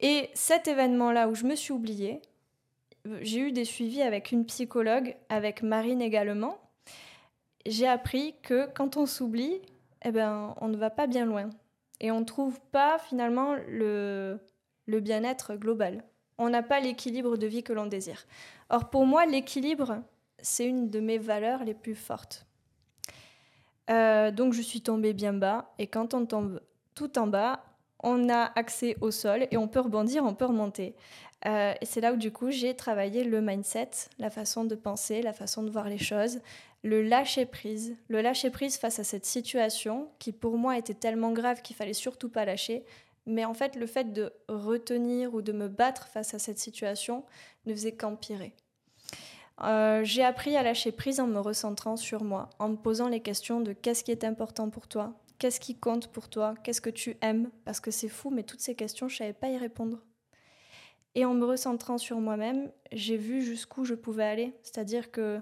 Et 0.00 0.30
cet 0.34 0.66
événement-là 0.66 1.28
où 1.28 1.34
je 1.34 1.44
me 1.44 1.54
suis 1.54 1.72
oubliée, 1.72 2.20
j'ai 3.20 3.40
eu 3.40 3.52
des 3.52 3.64
suivis 3.64 4.02
avec 4.02 4.32
une 4.32 4.46
psychologue, 4.46 5.16
avec 5.28 5.62
Marine 5.62 6.02
également. 6.02 6.58
J'ai 7.66 7.86
appris 7.86 8.34
que 8.42 8.68
quand 8.74 8.96
on 8.96 9.06
s'oublie, 9.06 9.60
eh 10.04 10.10
ben, 10.10 10.54
on 10.60 10.68
ne 10.68 10.76
va 10.76 10.90
pas 10.90 11.06
bien 11.06 11.26
loin. 11.26 11.50
Et 12.00 12.10
on 12.10 12.20
ne 12.20 12.24
trouve 12.24 12.60
pas 12.72 12.98
finalement 12.98 13.54
le, 13.68 14.40
bien-être 14.86 15.54
global. 15.54 16.04
On 16.38 16.48
n'a 16.48 16.62
pas 16.62 16.80
l'équilibre 16.80 17.36
de 17.36 17.46
vie 17.46 17.62
que 17.62 17.72
l'on 17.72 17.86
désire. 17.86 18.24
Or, 18.70 18.90
pour 18.90 19.06
moi, 19.06 19.26
l'équilibre, 19.26 20.02
c'est 20.40 20.66
une 20.66 20.90
de 20.90 20.98
mes 20.98 21.18
valeurs 21.18 21.64
les 21.64 21.74
plus 21.74 21.94
fortes. 21.94 22.46
Euh, 23.90 24.30
donc, 24.32 24.52
je 24.52 24.62
suis 24.62 24.80
tombée 24.80 25.12
bien 25.12 25.32
bas. 25.32 25.72
Et 25.78 25.86
quand 25.86 26.14
on 26.14 26.26
tombe 26.26 26.60
tout 26.94 27.18
en 27.18 27.26
bas, 27.28 27.64
on 28.02 28.28
a 28.28 28.52
accès 28.56 28.96
au 29.00 29.10
sol 29.10 29.46
et 29.50 29.56
on 29.56 29.68
peut 29.68 29.80
rebondir, 29.80 30.24
on 30.24 30.34
peut 30.34 30.46
remonter. 30.46 30.94
Euh, 31.46 31.74
et 31.80 31.86
c'est 31.86 32.00
là 32.00 32.12
où 32.12 32.16
du 32.16 32.30
coup 32.30 32.50
j'ai 32.50 32.74
travaillé 32.74 33.24
le 33.24 33.40
mindset, 33.40 33.90
la 34.18 34.30
façon 34.30 34.64
de 34.64 34.74
penser, 34.74 35.22
la 35.22 35.32
façon 35.32 35.62
de 35.62 35.70
voir 35.70 35.88
les 35.88 35.98
choses, 35.98 36.40
le 36.84 37.02
lâcher 37.02 37.46
prise, 37.46 37.96
le 38.08 38.20
lâcher 38.20 38.50
prise 38.50 38.76
face 38.76 38.98
à 38.98 39.04
cette 39.04 39.26
situation 39.26 40.08
qui 40.18 40.32
pour 40.32 40.56
moi 40.56 40.78
était 40.78 40.94
tellement 40.94 41.32
grave 41.32 41.62
qu'il 41.62 41.76
fallait 41.76 41.92
surtout 41.94 42.28
pas 42.28 42.44
lâcher. 42.44 42.84
Mais 43.24 43.44
en 43.44 43.54
fait, 43.54 43.76
le 43.76 43.86
fait 43.86 44.12
de 44.12 44.32
retenir 44.48 45.32
ou 45.34 45.42
de 45.42 45.52
me 45.52 45.68
battre 45.68 46.08
face 46.08 46.34
à 46.34 46.40
cette 46.40 46.58
situation 46.58 47.24
ne 47.66 47.72
faisait 47.72 47.92
qu'empirer. 47.92 48.52
Euh, 49.62 50.02
j'ai 50.02 50.24
appris 50.24 50.56
à 50.56 50.62
lâcher 50.64 50.90
prise 50.90 51.20
en 51.20 51.28
me 51.28 51.38
recentrant 51.38 51.96
sur 51.96 52.24
moi, 52.24 52.50
en 52.58 52.70
me 52.70 52.76
posant 52.76 53.08
les 53.08 53.20
questions 53.20 53.60
de 53.60 53.72
qu'est-ce 53.72 54.02
qui 54.02 54.10
est 54.10 54.24
important 54.24 54.70
pour 54.70 54.88
toi, 54.88 55.14
qu'est-ce 55.42 55.58
qui 55.58 55.74
compte 55.74 56.06
pour 56.06 56.28
toi, 56.28 56.54
qu'est-ce 56.62 56.80
que 56.80 56.88
tu 56.88 57.16
aimes, 57.20 57.50
parce 57.64 57.80
que 57.80 57.90
c'est 57.90 58.08
fou, 58.08 58.30
mais 58.30 58.44
toutes 58.44 58.60
ces 58.60 58.76
questions, 58.76 59.08
je 59.08 59.16
savais 59.16 59.32
pas 59.32 59.48
y 59.48 59.58
répondre. 59.58 59.98
Et 61.16 61.24
en 61.24 61.34
me 61.34 61.44
recentrant 61.44 61.98
sur 61.98 62.20
moi-même, 62.20 62.70
j'ai 62.92 63.16
vu 63.16 63.42
jusqu'où 63.42 63.84
je 63.84 63.94
pouvais 63.94 64.22
aller. 64.22 64.54
C'est-à-dire 64.62 65.10
que 65.10 65.40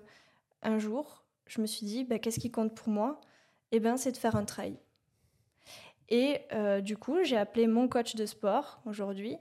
un 0.62 0.78
jour, 0.78 1.26
je 1.44 1.60
me 1.60 1.66
suis 1.66 1.84
dit, 1.84 2.04
bah, 2.04 2.18
qu'est-ce 2.18 2.40
qui 2.40 2.50
compte 2.50 2.74
pour 2.74 2.88
moi? 2.88 3.20
Eh 3.72 3.78
ben, 3.78 3.98
c'est 3.98 4.12
de 4.12 4.16
faire 4.16 4.36
un 4.36 4.46
trail. 4.46 4.78
Et 6.08 6.38
euh, 6.54 6.80
du 6.80 6.96
coup, 6.96 7.22
j'ai 7.22 7.36
appelé 7.36 7.66
mon 7.66 7.86
coach 7.86 8.14
de 8.14 8.24
sport 8.24 8.80
aujourd'hui. 8.86 9.36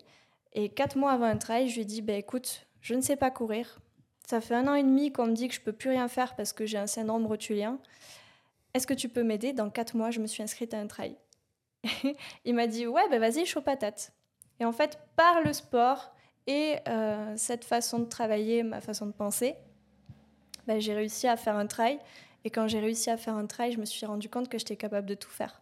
Et 0.51 0.67
quatre 0.67 0.97
mois 0.97 1.13
avant 1.13 1.27
un 1.27 1.37
trail, 1.37 1.69
je 1.69 1.75
lui 1.75 1.81
ai 1.83 1.85
dit, 1.85 2.01
bah, 2.01 2.15
écoute, 2.15 2.67
je 2.81 2.95
ne 2.95 3.01
sais 3.01 3.15
pas 3.15 3.31
courir. 3.31 3.79
Ça 4.27 4.41
fait 4.41 4.55
un 4.55 4.67
an 4.67 4.75
et 4.75 4.83
demi 4.83 5.13
qu'on 5.13 5.27
me 5.27 5.33
dit 5.33 5.47
que 5.47 5.55
je 5.55 5.61
peux 5.61 5.71
plus 5.71 5.91
rien 5.91 6.09
faire 6.09 6.35
parce 6.35 6.51
que 6.51 6.65
j'ai 6.65 6.77
un 6.77 6.85
syndrome 6.85 7.25
rotulien. 7.25 7.79
Est-ce 8.73 8.88
que 8.88 8.93
tu 8.93 9.09
peux 9.09 9.23
m'aider? 9.23 9.53
Dans 9.53 9.69
quatre 9.69 9.95
mois, 9.95 10.11
je 10.11 10.19
me 10.19 10.27
suis 10.27 10.43
inscrite 10.43 10.73
à 10.73 10.79
un 10.79 10.88
trail. 10.88 11.15
Il 12.45 12.55
m'a 12.55 12.67
dit, 12.67 12.88
ouais, 12.88 13.09
bah, 13.09 13.19
vas-y, 13.19 13.45
chaud 13.45 13.61
patate. 13.61 14.11
Et 14.59 14.65
en 14.65 14.71
fait, 14.71 14.99
par 15.15 15.41
le 15.41 15.53
sport, 15.53 16.13
et 16.47 16.77
euh, 16.88 17.33
cette 17.38 17.63
façon 17.63 17.99
de 17.99 18.05
travailler, 18.05 18.63
ma 18.63 18.81
façon 18.81 19.05
de 19.05 19.11
penser, 19.11 19.55
bah, 20.67 20.79
j'ai 20.79 20.93
réussi 20.93 21.27
à 21.27 21.38
faire 21.38 21.55
un 21.55 21.67
trail. 21.67 21.99
Et 22.43 22.49
quand 22.49 22.67
j'ai 22.67 22.79
réussi 22.79 23.09
à 23.09 23.17
faire 23.17 23.35
un 23.35 23.45
trail, 23.45 23.71
je 23.71 23.79
me 23.79 23.85
suis 23.85 24.05
rendu 24.05 24.29
compte 24.29 24.49
que 24.49 24.57
j'étais 24.57 24.75
capable 24.75 25.07
de 25.07 25.15
tout 25.15 25.29
faire. 25.29 25.61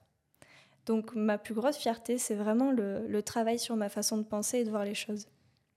Donc 0.86 1.14
ma 1.16 1.38
plus 1.38 1.54
grosse 1.54 1.76
fierté, 1.78 2.18
c'est 2.18 2.36
vraiment 2.36 2.72
le, 2.72 3.22
travail 3.22 3.60
sur 3.60 3.76
ma 3.76 3.90
façon 3.90 4.18
de 4.18 4.24
penser 4.24 4.60
et 4.60 4.64
de 4.64 4.70
voir 4.70 4.86
les 4.86 4.96
choses. 4.96 5.28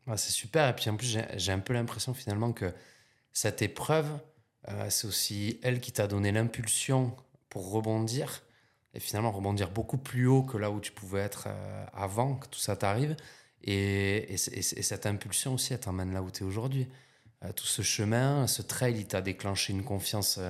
Ah, 0.06 0.16
c'est 0.16 0.30
super. 0.30 0.68
Et 0.68 0.75
puis 0.75 0.88
en 0.88 0.96
plus, 0.96 1.18
j'ai 1.37 1.52
un 1.52 1.58
peu 1.58 1.72
l'impression 1.72 2.14
finalement 2.14 2.52
que 2.52 2.72
cette 3.32 3.60
épreuve, 3.62 4.06
euh, 4.68 4.90
c'est 4.90 5.06
aussi 5.06 5.58
elle 5.62 5.80
qui 5.80 5.92
t'a 5.92 6.06
donné 6.06 6.32
l'impulsion 6.32 7.16
pour 7.48 7.70
rebondir. 7.70 8.42
Et 8.94 9.00
finalement, 9.00 9.30
rebondir 9.30 9.70
beaucoup 9.70 9.98
plus 9.98 10.26
haut 10.26 10.42
que 10.42 10.58
là 10.58 10.70
où 10.70 10.80
tu 10.80 10.92
pouvais 10.92 11.20
être 11.20 11.44
euh, 11.46 11.86
avant 11.92 12.34
que 12.36 12.48
tout 12.48 12.58
ça 12.58 12.76
t'arrive. 12.76 13.16
Et, 13.62 14.34
et, 14.34 14.34
et, 14.34 14.58
et, 14.58 14.82
cette 14.82 15.06
impulsion 15.06 15.54
aussi, 15.54 15.72
elle 15.74 15.80
t'emmène 15.80 16.12
là 16.12 16.22
où 16.22 16.30
tu 16.30 16.42
es 16.42 16.46
aujourd'hui. 16.46 16.88
Euh, 17.44 17.52
tout 17.52 17.66
ce 17.66 17.82
chemin, 17.82 18.46
ce 18.46 18.62
trail, 18.62 18.96
il 18.98 19.06
t'a 19.06 19.20
déclenché 19.22 19.72
une 19.72 19.84
confiance 19.84 20.40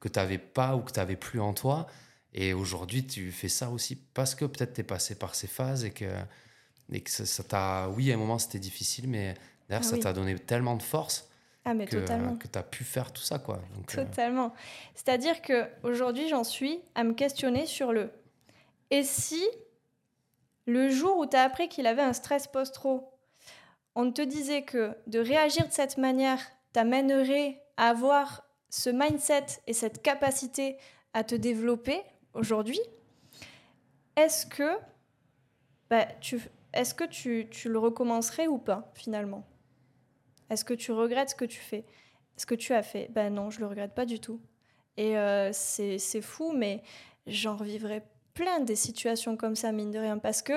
que 0.00 0.08
tu 0.08 0.18
n'avais 0.18 0.38
pas 0.38 0.76
ou 0.76 0.80
que 0.82 0.92
tu 0.92 0.98
n'avais 0.98 1.16
plus 1.16 1.40
en 1.40 1.54
toi. 1.54 1.86
Et 2.32 2.52
aujourd'hui, 2.52 3.06
tu 3.06 3.30
fais 3.32 3.48
ça 3.48 3.70
aussi 3.70 3.96
parce 3.96 4.34
que 4.34 4.44
peut-être 4.44 4.74
tu 4.74 4.80
es 4.80 4.84
passé 4.84 5.14
par 5.14 5.34
ces 5.34 5.46
phases 5.46 5.84
et 5.84 5.90
que, 5.92 6.10
et 6.92 7.00
que 7.00 7.10
ça 7.10 7.44
t'a. 7.44 7.88
Oui, 7.90 8.10
à 8.10 8.14
un 8.14 8.18
moment, 8.18 8.38
c'était 8.38 8.58
difficile, 8.58 9.08
mais 9.08 9.34
d'ailleurs, 9.68 9.84
Ah 9.84 9.88
ça 9.88 9.94
oui. 9.96 10.00
t'a 10.00 10.12
donné 10.12 10.38
tellement 10.38 10.76
de 10.76 10.82
force 10.82 11.28
Ah 11.64 11.74
mais 11.74 11.86
que, 11.86 11.96
totalement. 11.96 12.36
que 12.36 12.46
tu 12.46 12.58
as 12.58 12.62
pu 12.62 12.84
faire 12.84 13.12
tout 13.12 13.22
ça. 13.22 13.38
Quoi. 13.38 13.60
Donc, 13.74 13.94
euh, 13.94 14.04
Totalement. 14.04 14.52
C'est-à-dire 14.94 15.40
que 15.40 15.66
aujourd'hui, 15.82 16.28
j'en 16.28 16.44
suis 16.44 16.80
à 16.94 17.04
me 17.04 17.14
questionner 17.14 17.66
sur 17.66 17.92
le 17.92 18.10
et 18.90 19.02
si 19.02 19.42
le 20.66 20.88
jour 20.88 21.18
où 21.18 21.26
tu 21.26 21.36
as 21.36 21.42
appris 21.42 21.68
qu'il 21.68 21.86
avait 21.86 22.02
un 22.02 22.12
stress 22.12 22.46
post-tro, 22.46 23.12
on 23.94 24.12
te 24.12 24.22
disait 24.22 24.62
que 24.62 24.96
de 25.06 25.18
réagir 25.18 25.66
de 25.66 25.72
cette 25.72 25.98
manière 25.98 26.40
t'amènerait 26.72 27.62
à 27.76 27.88
avoir 27.88 28.44
ce 28.70 28.90
mindset 28.90 29.46
et 29.66 29.72
cette 29.72 30.02
capacité 30.02 30.76
à 31.12 31.24
te 31.24 31.34
développer 31.34 32.02
aujourd'hui, 32.34 32.80
est-ce 34.16 34.46
que, 34.46 34.76
bah, 35.90 36.06
tu, 36.20 36.40
est-ce 36.72 36.94
que 36.94 37.04
tu, 37.04 37.48
tu 37.50 37.68
le 37.68 37.78
recommencerais 37.78 38.46
ou 38.46 38.58
pas 38.58 38.90
finalement? 38.94 39.44
Est-ce 40.54 40.64
que 40.64 40.74
tu 40.74 40.92
regrettes 40.92 41.30
ce 41.30 41.34
que 41.34 41.44
tu 41.44 41.58
fais? 41.60 41.84
Ce 42.36 42.46
que 42.46 42.54
tu 42.54 42.72
as 42.72 42.82
fait? 42.82 43.08
Ben 43.12 43.32
non, 43.34 43.50
je 43.50 43.58
le 43.60 43.66
regrette 43.66 43.94
pas 43.94 44.06
du 44.06 44.20
tout. 44.20 44.40
Et 44.96 45.18
euh, 45.18 45.50
c'est 45.52 45.98
fou, 46.22 46.52
mais 46.52 46.82
j'en 47.26 47.56
revivrai 47.56 48.02
plein 48.34 48.60
des 48.60 48.76
situations 48.76 49.36
comme 49.36 49.56
ça, 49.56 49.72
mine 49.72 49.90
de 49.90 49.98
rien, 49.98 50.18
parce 50.18 50.42
que 50.42 50.52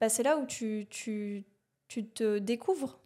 bah, 0.00 0.08
c'est 0.08 0.22
là 0.22 0.36
où 0.38 0.46
tu, 0.46 0.86
tu, 0.88 1.44
tu 1.88 2.06
te 2.06 2.38
découvres. 2.38 3.00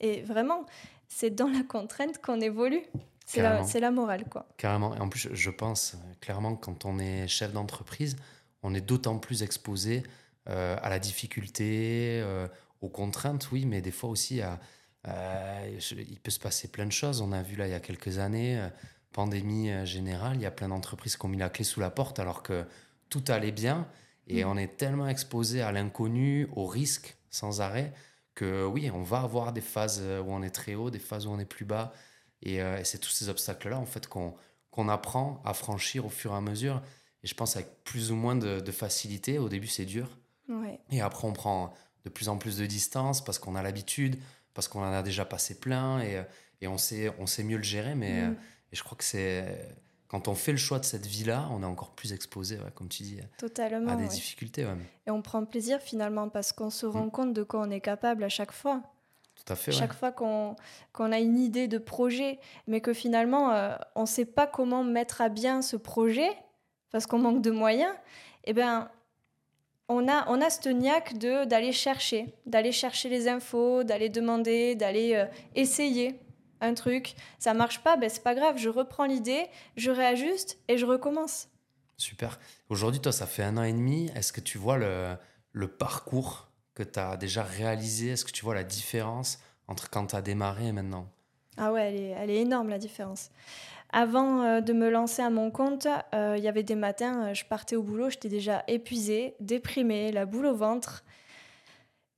Et 0.00 0.22
vraiment, 0.22 0.64
c'est 1.08 1.30
dans 1.30 1.48
la 1.48 1.62
contrainte 1.64 2.18
qu'on 2.22 2.40
évolue. 2.40 2.82
C'est 3.26 3.42
la, 3.42 3.62
la 3.80 3.90
morale, 3.90 4.24
quoi. 4.28 4.46
Carrément. 4.58 4.94
Et 4.94 5.00
en 5.00 5.08
plus, 5.08 5.28
je- 5.32 5.50
pense 5.50 5.96
clairement 6.20 6.54
que 6.56 6.64
quand 6.66 6.84
on 6.84 6.98
est 6.98 7.26
chef 7.26 7.52
d'entreprise, 7.52 8.16
on 8.62 8.74
est 8.74 8.80
d'autant 8.80 9.18
plus 9.18 9.42
exposé 9.42 10.02
euh, 10.48 10.76
à 10.82 10.90
la 10.90 10.98
difficulté, 10.98 12.20
euh, 12.22 12.46
aux 12.82 12.88
contraintes, 12.90 13.50
oui, 13.50 13.64
mais 13.66 13.80
des 13.80 13.90
fois 13.90 14.10
aussi 14.10 14.40
à. 14.42 14.60
Euh, 15.06 15.78
je- 15.78 15.94
il 15.96 16.18
peut 16.20 16.30
se 16.30 16.38
passer 16.40 16.68
plein 16.68 16.86
de 16.86 16.92
choses. 16.92 17.20
On 17.20 17.32
a 17.32 17.42
vu 17.42 17.56
là 17.56 17.66
il 17.66 17.70
y 17.70 17.74
a 17.74 17.80
quelques 17.80 18.18
années, 18.18 18.58
euh, 18.58 18.68
pandémie 19.12 19.70
euh, 19.70 19.84
générale, 19.84 20.36
il 20.36 20.42
y 20.42 20.46
a 20.46 20.50
plein 20.50 20.68
d'entreprises 20.68 21.16
qui 21.16 21.24
ont 21.24 21.28
mis 21.28 21.38
la 21.38 21.50
clé 21.50 21.64
sous 21.64 21.80
la 21.80 21.90
porte 21.90 22.18
alors 22.18 22.42
que 22.42 22.64
tout 23.10 23.22
allait 23.28 23.52
bien. 23.52 23.86
Et 24.26 24.44
Mm. 24.44 24.48
on 24.48 24.56
est 24.56 24.76
tellement 24.76 25.08
exposé 25.08 25.60
à 25.62 25.70
l'inconnu, 25.72 26.48
au 26.56 26.66
risque 26.66 27.16
sans 27.30 27.60
arrêt, 27.60 27.92
que 28.34 28.64
oui, 28.66 28.90
on 28.90 29.02
va 29.02 29.20
avoir 29.20 29.52
des 29.52 29.60
phases 29.60 30.00
où 30.00 30.30
on 30.32 30.42
est 30.42 30.50
très 30.50 30.74
haut, 30.74 30.90
des 30.90 30.98
phases 30.98 31.26
où 31.26 31.30
on 31.30 31.38
est 31.38 31.44
plus 31.44 31.64
bas. 31.66 31.92
Et, 32.42 32.60
euh, 32.62 32.78
et 32.78 32.84
c'est 32.84 32.98
tous 32.98 33.10
ces 33.10 33.28
obstacles-là, 33.28 33.78
en 33.78 33.86
fait, 33.86 34.06
qu'on 34.06 34.34
qu'on 34.70 34.88
apprend 34.88 35.40
à 35.44 35.54
franchir 35.54 36.04
au 36.04 36.08
fur 36.08 36.32
et 36.32 36.36
à 36.36 36.40
mesure. 36.40 36.82
Et 37.22 37.28
je 37.28 37.34
pense 37.36 37.54
avec 37.54 37.84
plus 37.84 38.10
ou 38.10 38.16
moins 38.16 38.34
de, 38.34 38.58
de 38.58 38.72
facilité. 38.72 39.38
Au 39.38 39.48
début, 39.48 39.68
c'est 39.68 39.84
dur. 39.84 40.08
Ouais. 40.48 40.80
Et 40.90 41.00
après, 41.00 41.28
on 41.28 41.32
prend 41.32 41.72
de 42.04 42.10
plus 42.10 42.28
en 42.28 42.38
plus 42.38 42.56
de 42.58 42.66
distance 42.66 43.22
parce 43.24 43.38
qu'on 43.38 43.54
a 43.54 43.62
l'habitude, 43.62 44.16
parce 44.54 44.68
qu'on 44.68 44.80
en 44.80 44.92
a 44.92 45.02
déjà 45.02 45.24
passé 45.24 45.58
plein 45.58 46.00
et, 46.00 46.16
euh, 46.18 46.22
et 46.60 46.68
on, 46.68 46.78
sait, 46.78 47.12
on 47.18 47.26
sait 47.26 47.42
mieux 47.44 47.56
le 47.58 47.62
gérer. 47.62 47.94
Mais 47.94 48.22
Mm. 48.22 48.30
euh, 48.30 48.34
et 48.72 48.76
je 48.76 48.82
crois 48.82 48.96
que 48.96 49.04
c'est. 49.04 49.68
Quand 50.08 50.28
on 50.28 50.34
fait 50.34 50.52
le 50.52 50.58
choix 50.58 50.78
de 50.78 50.84
cette 50.84 51.06
vie-là, 51.06 51.48
on 51.50 51.62
est 51.62 51.66
encore 51.66 51.90
plus 51.90 52.12
exposé, 52.12 52.56
ouais, 52.58 52.70
comme 52.74 52.88
tu 52.88 53.02
dis, 53.02 53.18
Totalement. 53.36 53.90
à 53.90 53.96
des 53.96 54.04
ouais. 54.04 54.08
difficultés. 54.08 54.64
ouais. 54.64 54.76
Et 55.06 55.10
on 55.10 55.22
prend 55.22 55.44
plaisir 55.44 55.80
finalement 55.80 56.28
parce 56.28 56.52
qu'on 56.52 56.70
se 56.70 56.86
rend 56.86 57.06
Mm. 57.06 57.10
compte 57.10 57.32
de 57.32 57.42
quoi 57.42 57.60
on 57.62 57.70
est 57.70 57.80
capable 57.80 58.22
à 58.22 58.28
chaque 58.28 58.52
fois. 58.52 58.80
Tout 59.34 59.52
à 59.52 59.56
fait. 59.56 59.72
Chaque 59.72 59.92
fois 59.92 60.12
qu'on 60.12 60.54
a 61.12 61.18
une 61.18 61.38
idée 61.38 61.66
de 61.66 61.78
projet, 61.78 62.38
mais 62.68 62.80
que 62.80 62.92
finalement 62.94 63.50
euh, 63.52 63.74
on 63.96 64.02
ne 64.02 64.06
sait 64.06 64.24
pas 64.24 64.46
comment 64.46 64.84
mettre 64.84 65.20
à 65.20 65.28
bien 65.28 65.60
ce 65.62 65.76
projet 65.76 66.28
parce 66.92 67.06
qu'on 67.06 67.18
manque 67.18 67.42
de 67.42 67.50
moyens, 67.50 67.92
eh 68.44 68.52
ben 68.52 68.88
on 69.88 70.08
a, 70.08 70.24
on 70.28 70.40
a 70.40 70.50
ce 70.50 70.68
niaque 70.68 71.18
de- 71.18 71.44
d'aller 71.44 71.72
chercher, 71.72 72.34
d'aller 72.46 72.72
chercher 72.72 73.08
les 73.08 73.28
infos, 73.28 73.84
d'aller 73.84 74.08
demander, 74.08 74.74
d'aller 74.74 75.14
euh, 75.14 75.26
essayer 75.54 76.18
un 76.60 76.74
truc. 76.74 77.14
Ça 77.38 77.52
marche 77.54 77.80
pas, 77.82 77.96
ben 77.96 78.08
c'est 78.08 78.22
pas 78.22 78.34
grave, 78.34 78.56
je 78.56 78.68
reprends 78.68 79.04
l'idée, 79.04 79.46
je 79.76 79.90
réajuste 79.90 80.58
et 80.68 80.78
je 80.78 80.86
recommence. 80.86 81.48
Super. 81.96 82.38
Aujourd'hui, 82.68 83.00
toi, 83.00 83.12
ça 83.12 83.26
fait 83.26 83.42
un 83.42 83.56
an 83.56 83.62
et 83.62 83.72
demi. 83.72 84.10
Est-ce 84.16 84.32
que 84.32 84.40
tu 84.40 84.58
vois 84.58 84.78
le, 84.78 85.16
le 85.52 85.68
parcours 85.68 86.48
que 86.74 86.82
tu 86.82 86.98
as 86.98 87.16
déjà 87.16 87.42
réalisé? 87.42 88.08
Est-ce 88.08 88.24
que 88.24 88.32
tu 88.32 88.44
vois 88.44 88.54
la 88.54 88.64
différence 88.64 89.38
entre 89.68 89.90
quand 89.90 90.08
tu 90.08 90.16
as 90.16 90.22
démarré 90.22 90.66
et 90.68 90.72
maintenant? 90.72 91.08
Ah 91.56 91.72
ouais, 91.72 91.88
elle 91.88 91.96
est, 92.00 92.08
elle 92.18 92.30
est 92.30 92.40
énorme 92.40 92.68
la 92.68 92.78
différence. 92.78 93.30
Avant 93.90 94.42
euh, 94.42 94.60
de 94.60 94.72
me 94.72 94.90
lancer 94.90 95.22
à 95.22 95.30
mon 95.30 95.50
compte, 95.50 95.86
euh, 96.14 96.34
il 96.36 96.42
y 96.42 96.48
avait 96.48 96.64
des 96.64 96.74
matins, 96.74 97.28
euh, 97.28 97.34
je 97.34 97.44
partais 97.44 97.76
au 97.76 97.82
boulot, 97.82 98.10
j'étais 98.10 98.28
déjà 98.28 98.64
épuisée, 98.66 99.34
déprimée, 99.38 100.10
la 100.10 100.26
boule 100.26 100.46
au 100.46 100.54
ventre. 100.54 101.04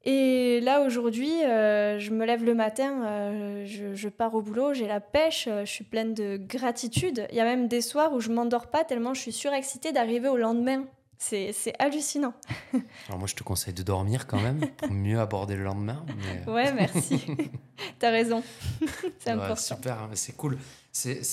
Et 0.05 0.61
là 0.61 0.83
aujourd'hui, 0.83 1.33
je 1.43 2.11
me 2.13 2.25
lève 2.25 2.45
le 2.45 2.55
matin, 2.55 3.65
je, 3.65 4.09
pars 4.09 4.37
au 4.37 4.41
boulot, 4.41 4.73
j'ai 4.73 4.87
la 4.87 5.01
pêche, 5.01 5.49
je 5.49 5.69
suis 5.69 5.83
pleine 5.83 6.15
de 6.15 6.37
gratitude. 6.37 7.27
Il 7.31 7.37
y 7.37 7.41
a 7.41 7.45
même 7.45 7.67
des 7.67 7.81
soirs 7.81 8.13
où 8.13 8.21
je 8.21 8.31
m'endors 8.31 8.69
pas 8.69 8.85
tellement 8.85 9.15
je 9.15 9.23
suis 9.23 9.33
surexcitée 9.33 9.91
d'arriver 9.91 10.29
au 10.29 10.37
lendemain. 10.37 10.85
C'est 11.19 11.75
hallucinant. 11.79 12.35
Alors 13.09 13.19
moi, 13.19 13.27
je 13.27 13.35
te 13.35 13.43
conseille 13.43 13.75
de 13.75 13.83
dormir 13.83 14.27
quand 14.27 14.41
même 14.41 14.61
pour 14.77 14.91
mieux 14.91 15.19
aborder 15.21 15.57
le 15.57 15.65
lendemain. 15.65 16.05
mais- 16.17 16.51
Ouais, 16.53 16.73
merci. 16.73 17.25
T'as 17.99 18.11
raison. 18.11 18.43
c'est 19.19 19.31
Ouais, 19.31 19.33
important. 19.33 19.57
super, 19.57 19.99
hein, 20.03 20.11
c'est 20.15 20.37
cool. 20.37 20.59
C'est- 20.93 21.25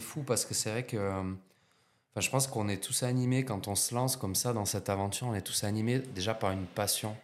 fou 0.00 0.22
parce 0.22 0.44
que 0.44 0.54
c'est 0.54 0.70
vrai 0.70 0.84
que. 0.84 0.96
euh, 0.96 1.22
Enfin, 2.12 2.22
je 2.22 2.30
pense 2.30 2.48
qu'on 2.48 2.68
est 2.68 2.82
tous 2.82 3.04
animés 3.04 3.44
quand 3.44 3.68
on 3.68 3.76
se 3.76 3.94
lance 3.94 4.16
comme 4.16 4.34
ça 4.34 4.52
dans 4.52 4.64
cette 4.64 4.88
aventure. 4.88 5.28
On 5.28 5.34
est 5.34 5.42
tous 5.42 5.62
animés 5.62 6.00
déjà 6.00 6.34
par 6.34 6.50
une 6.50 6.66
passion. 6.66 7.16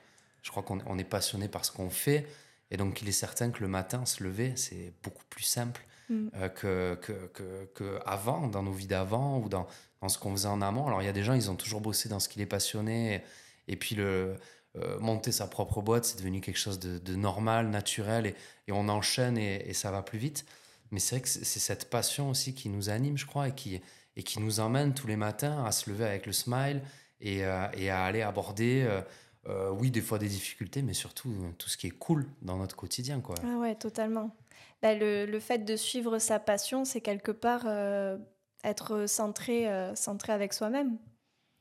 Je 0.45 0.51
crois 0.53 0.63
qu'on 0.63 0.79
on 0.87 0.97
est 0.97 1.03
passionné 1.05 1.49
par 1.49 1.65
ce 1.65 1.73
qu'on 1.73 1.91
fait. 1.91 2.25
Et 2.71 2.77
donc, 2.77 3.03
il 3.03 3.09
est 3.09 3.13
certain 3.13 3.51
que 3.51 3.61
le 3.63 3.67
matin, 3.69 4.07
se 4.07 4.23
lever, 4.23 4.53
c'est 4.55 4.93
beaucoup 5.03 5.25
plus 5.29 5.43
simple 5.43 5.85
Mm. 6.09 6.29
euh, 6.37 6.49
que, 6.49 6.95
que, 7.03 7.13
que, 7.35 7.65
que 7.75 7.99
avant, 8.07 8.47
dans 8.47 8.63
nos 8.63 8.73
vies 8.73 8.87
d'avant 8.87 9.39
ou 9.41 9.49
dans, 9.49 9.67
dans 10.01 10.09
ce 10.09 10.19
qu'on 10.19 10.33
faisait 10.33 10.49
en 10.49 10.63
amont. 10.63 10.87
Alors, 10.87 11.03
il 11.03 11.07
y 11.07 11.09
a 11.09 11.13
des 11.13 11.23
gens, 11.23 11.35
ils 11.35 11.51
ont 11.51 11.57
toujours 11.57 11.81
bossé 11.81 12.09
dans 12.09 12.21
ce 12.21 12.29
qui 12.29 12.39
les 12.39 12.47
passionnait. 12.47 13.25
Et, 13.69 13.73
et 13.73 13.77
puis, 13.77 13.95
le, 13.95 14.37
euh, 14.77 14.99
monter 15.01 15.33
sa 15.33 15.47
propre 15.47 15.83
boîte, 15.83 16.05
c'est 16.05 16.19
devenu 16.19 16.41
quelque 16.41 16.59
chose 16.59 16.79
de, 16.79 16.99
de 16.99 17.17
normal, 17.17 17.69
naturel. 17.71 18.27
Et, 18.27 18.35
et 18.69 18.73
on 18.73 18.89
enchaîne 18.89 19.39
et, 19.39 19.69
et 19.69 19.73
ça 19.73 19.91
va 19.91 20.03
plus 20.03 20.19
vite. 20.19 20.45
Mais 20.91 21.01
c'est 21.01 21.17
vrai 21.17 21.23
que 21.23 21.29
c'est 21.29 21.45
cette 21.45 21.91
passion 21.91 22.31
aussi 22.31 22.55
qui 22.55 22.69
nous 22.69 22.91
anime, 22.91 23.17
je 23.17 23.27
crois, 23.27 23.49
et 23.49 23.55
qui, 23.55 23.81
et 24.17 24.23
qui 24.23 24.41
nous 24.41 24.61
emmène 24.61 24.95
tous 24.95 25.07
les 25.07 25.17
matins 25.17 25.65
à 25.65 25.73
se 25.73 25.91
lever 25.91 26.05
avec 26.05 26.27
le 26.27 26.33
smile 26.33 26.83
et, 27.21 27.45
euh, 27.45 27.67
et 27.75 27.91
à 27.91 28.05
aller 28.05 28.23
aborder, 28.23 28.85
euh, 28.87 29.01
euh, 29.49 29.71
oui, 29.71 29.91
des 29.91 30.01
fois 30.01 30.19
des 30.19 30.29
difficultés, 30.29 30.83
mais 30.83 30.95
surtout 30.95 31.33
tout 31.59 31.69
ce 31.69 31.77
qui 31.77 31.87
est 31.87 31.91
cool 31.99 32.27
dans 32.43 32.57
notre 32.57 32.77
quotidien. 32.77 33.21
Quoi. 33.21 33.37
Ah 33.45 33.59
ouais, 33.59 33.75
totalement. 33.75 34.35
Bah, 34.83 34.95
le, 34.95 35.27
le 35.27 35.41
fait 35.41 35.59
de 35.59 35.77
suivre 35.77 36.19
sa 36.19 36.39
passion, 36.39 36.85
c'est 36.85 37.01
quelque 37.01 37.33
part 37.33 37.63
euh, 37.67 38.19
être 38.65 39.07
centré, 39.07 39.69
euh, 39.69 39.95
centré 39.95 40.33
avec 40.33 40.53
soi-même. 40.53 40.99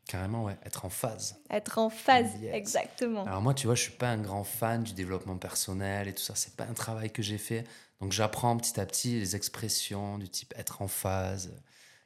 Carrément, 0.07 0.43
ouais, 0.43 0.57
être 0.63 0.85
en 0.85 0.89
phase. 0.89 1.41
Être 1.49 1.79
en 1.79 1.89
phase, 1.89 2.29
Yes. 2.39 2.53
exactement. 2.53 3.25
Alors 3.25 3.41
moi, 3.41 3.53
tu 3.55 3.65
vois, 3.65 3.75
je 3.75 3.81
suis 3.83 3.91
pas 3.93 4.09
un 4.09 4.19
grand 4.21 4.43
fan 4.43 4.83
du 4.83 4.93
développement 4.93 5.37
personnel 5.37 6.07
et 6.07 6.13
tout 6.13 6.21
ça. 6.21 6.35
C'est 6.35 6.55
pas 6.55 6.65
un 6.65 6.73
travail 6.73 7.11
que 7.11 7.23
j'ai 7.23 7.39
fait. 7.39 7.63
Donc 8.01 8.11
j'apprends 8.11 8.55
petit 8.57 8.79
à 8.79 8.85
petit 8.85 9.19
les 9.19 9.35
expressions 9.35 10.17
du 10.19 10.29
type 10.29 10.53
être 10.57 10.81
en 10.83 10.87
phase, 10.87 11.55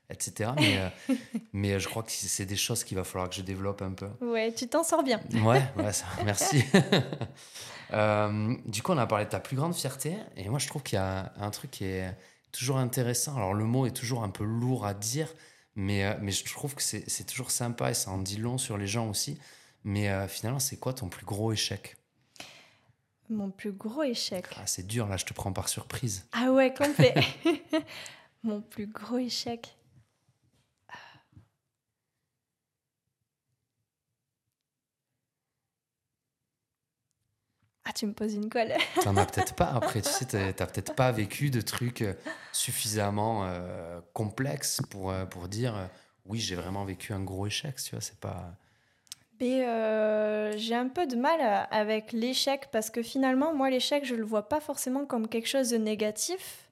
etc. 0.09 0.51
Mais, 0.57 0.77
euh, 0.77 1.15
mais 1.53 1.79
je 1.79 1.87
crois 1.87 2.03
que 2.03 2.11
c'est 2.11 2.45
des 2.45 2.55
choses 2.55 2.83
qu'il 2.83 2.97
va 2.97 3.03
falloir 3.03 3.29
que 3.29 3.35
je 3.35 3.41
développe 3.41 3.81
un 3.81 3.91
peu. 3.93 4.07
Ouais, 4.21 4.51
tu 4.53 4.67
t'en 4.67 4.83
sors 4.83 5.03
bien. 5.03 5.19
Ouais, 5.43 5.61
ouais, 5.77 5.93
ça, 5.93 6.05
merci. 6.25 6.63
Euh, 7.91 8.55
du 8.65 8.83
coup, 8.83 8.91
on 8.91 8.99
a 8.99 9.07
parlé 9.07 9.25
de 9.25 9.31
ta 9.31 9.39
plus 9.39 9.55
grande 9.55 9.73
fierté. 9.73 10.15
Et 10.37 10.47
moi, 10.47 10.59
je 10.59 10.67
trouve 10.67 10.83
qu'il 10.83 10.97
y 10.97 10.99
a 11.01 11.33
un 11.39 11.49
truc 11.49 11.71
qui 11.71 11.85
est 11.85 12.15
toujours 12.51 12.77
intéressant. 12.77 13.35
Alors, 13.35 13.55
le 13.55 13.63
mot 13.65 13.87
est 13.87 13.95
toujours 13.95 14.21
un 14.23 14.29
peu 14.29 14.43
lourd 14.43 14.85
à 14.85 14.93
dire, 14.93 15.27
mais, 15.75 16.05
euh, 16.05 16.13
mais 16.21 16.31
je 16.31 16.43
trouve 16.45 16.75
que 16.75 16.83
c'est 16.83 17.09
c'est 17.09 17.23
toujours 17.23 17.49
sympa 17.49 17.89
et 17.89 17.95
ça 17.95 18.11
en 18.11 18.19
dit 18.19 18.37
long 18.37 18.59
sur 18.59 18.77
les 18.77 18.85
gens 18.85 19.09
aussi. 19.09 19.39
Mais 19.83 20.09
euh, 20.09 20.27
finalement, 20.27 20.59
c'est 20.59 20.77
quoi 20.77 20.93
ton 20.93 21.09
plus 21.09 21.25
gros 21.25 21.51
échec? 21.51 21.97
Mon 23.27 23.49
plus 23.49 23.71
gros 23.71 24.03
échec. 24.03 24.45
ah, 24.57 24.67
C'est 24.67 24.85
dur, 24.85 25.07
là, 25.07 25.17
je 25.17 25.25
te 25.25 25.33
prends 25.33 25.51
par 25.51 25.67
surprise. 25.67 26.27
Ah 26.31 26.51
ouais, 26.51 26.71
complet. 26.71 27.15
Mon 28.43 28.61
plus 28.61 28.85
gros 28.85 29.17
échec. 29.17 29.75
Ah, 37.89 37.93
tu 37.93 38.05
me 38.05 38.13
poses 38.13 38.35
une 38.35 38.49
colle. 38.49 38.73
T'en 39.03 39.17
as 39.17 39.25
peut-être 39.25 39.55
pas. 39.55 39.65
Après, 39.65 39.99
tu 40.01 40.09
sais, 40.09 40.25
t'as 40.53 40.67
peut-être 40.67 40.93
pas 40.93 41.11
vécu 41.11 41.49
de 41.49 41.59
trucs 41.59 42.03
euh, 42.03 42.13
suffisamment 42.51 43.45
euh, 43.45 43.99
complexes 44.13 44.81
pour, 44.91 45.09
euh, 45.09 45.25
pour 45.25 45.47
dire 45.47 45.75
euh, 45.75 45.85
oui, 46.27 46.39
j'ai 46.39 46.53
vraiment 46.53 46.85
vécu 46.85 47.13
un 47.13 47.23
gros 47.23 47.47
échec. 47.47 47.77
Tu 47.77 47.91
vois, 47.95 48.01
c'est 48.01 48.19
pas. 48.19 48.53
Mais 49.41 49.65
euh, 49.65 50.55
j'ai 50.55 50.75
un 50.75 50.87
peu 50.87 51.07
de 51.07 51.15
mal 51.15 51.67
avec 51.71 52.11
l'échec 52.11 52.67
parce 52.71 52.91
que 52.91 53.01
finalement, 53.01 53.55
moi, 53.55 53.71
l'échec, 53.71 54.05
je 54.05 54.13
le 54.13 54.23
vois 54.23 54.47
pas 54.47 54.59
forcément 54.59 55.05
comme 55.07 55.27
quelque 55.27 55.47
chose 55.47 55.69
de 55.71 55.77
négatif. 55.77 56.68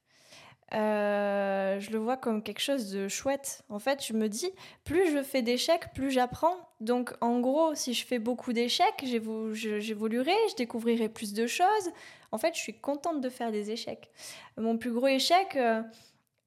Euh, 0.74 1.80
je 1.80 1.90
le 1.90 1.98
vois 1.98 2.16
comme 2.18 2.42
quelque 2.42 2.60
chose 2.60 2.90
de 2.90 3.08
chouette. 3.08 3.62
En 3.70 3.78
fait, 3.78 4.04
je 4.04 4.12
me 4.12 4.28
dis, 4.28 4.50
plus 4.84 5.10
je 5.10 5.22
fais 5.22 5.40
d'échecs, 5.42 5.92
plus 5.94 6.10
j'apprends. 6.10 6.56
Donc, 6.80 7.14
en 7.20 7.40
gros, 7.40 7.74
si 7.74 7.94
je 7.94 8.04
fais 8.04 8.18
beaucoup 8.18 8.52
d'échecs, 8.52 9.02
j'évoluerai, 9.04 10.34
je 10.50 10.56
découvrirai 10.56 11.08
plus 11.08 11.32
de 11.32 11.46
choses. 11.46 11.90
En 12.32 12.38
fait, 12.38 12.54
je 12.54 12.60
suis 12.60 12.78
contente 12.78 13.20
de 13.22 13.28
faire 13.30 13.50
des 13.50 13.70
échecs. 13.70 14.10
Mon 14.58 14.76
plus 14.76 14.92
gros 14.92 15.06
échec, 15.06 15.56
euh, 15.56 15.82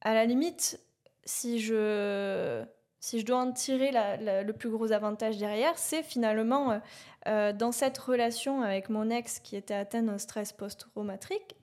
à 0.02 0.14
la 0.14 0.26
limite, 0.26 0.80
si 1.26 1.60
je, 1.60 2.64
si 3.00 3.20
je 3.20 3.26
dois 3.26 3.40
en 3.40 3.52
tirer 3.52 3.92
la- 3.92 4.44
le 4.44 4.54
plus 4.54 4.70
gros 4.70 4.92
avantage 4.92 5.38
derrière, 5.38 5.78
c'est 5.80 6.04
finalement 6.04 6.80
euh, 7.28 7.54
dans 7.54 7.72
cette 7.72 7.98
relation 7.98 8.62
avec 8.62 8.90
mon 8.90 9.10
ex 9.10 9.40
qui 9.40 9.56
était 9.56 9.74
atteint 9.74 10.04
d'un 10.04 10.20
stress 10.20 10.54
post-traumatique, 10.54 11.56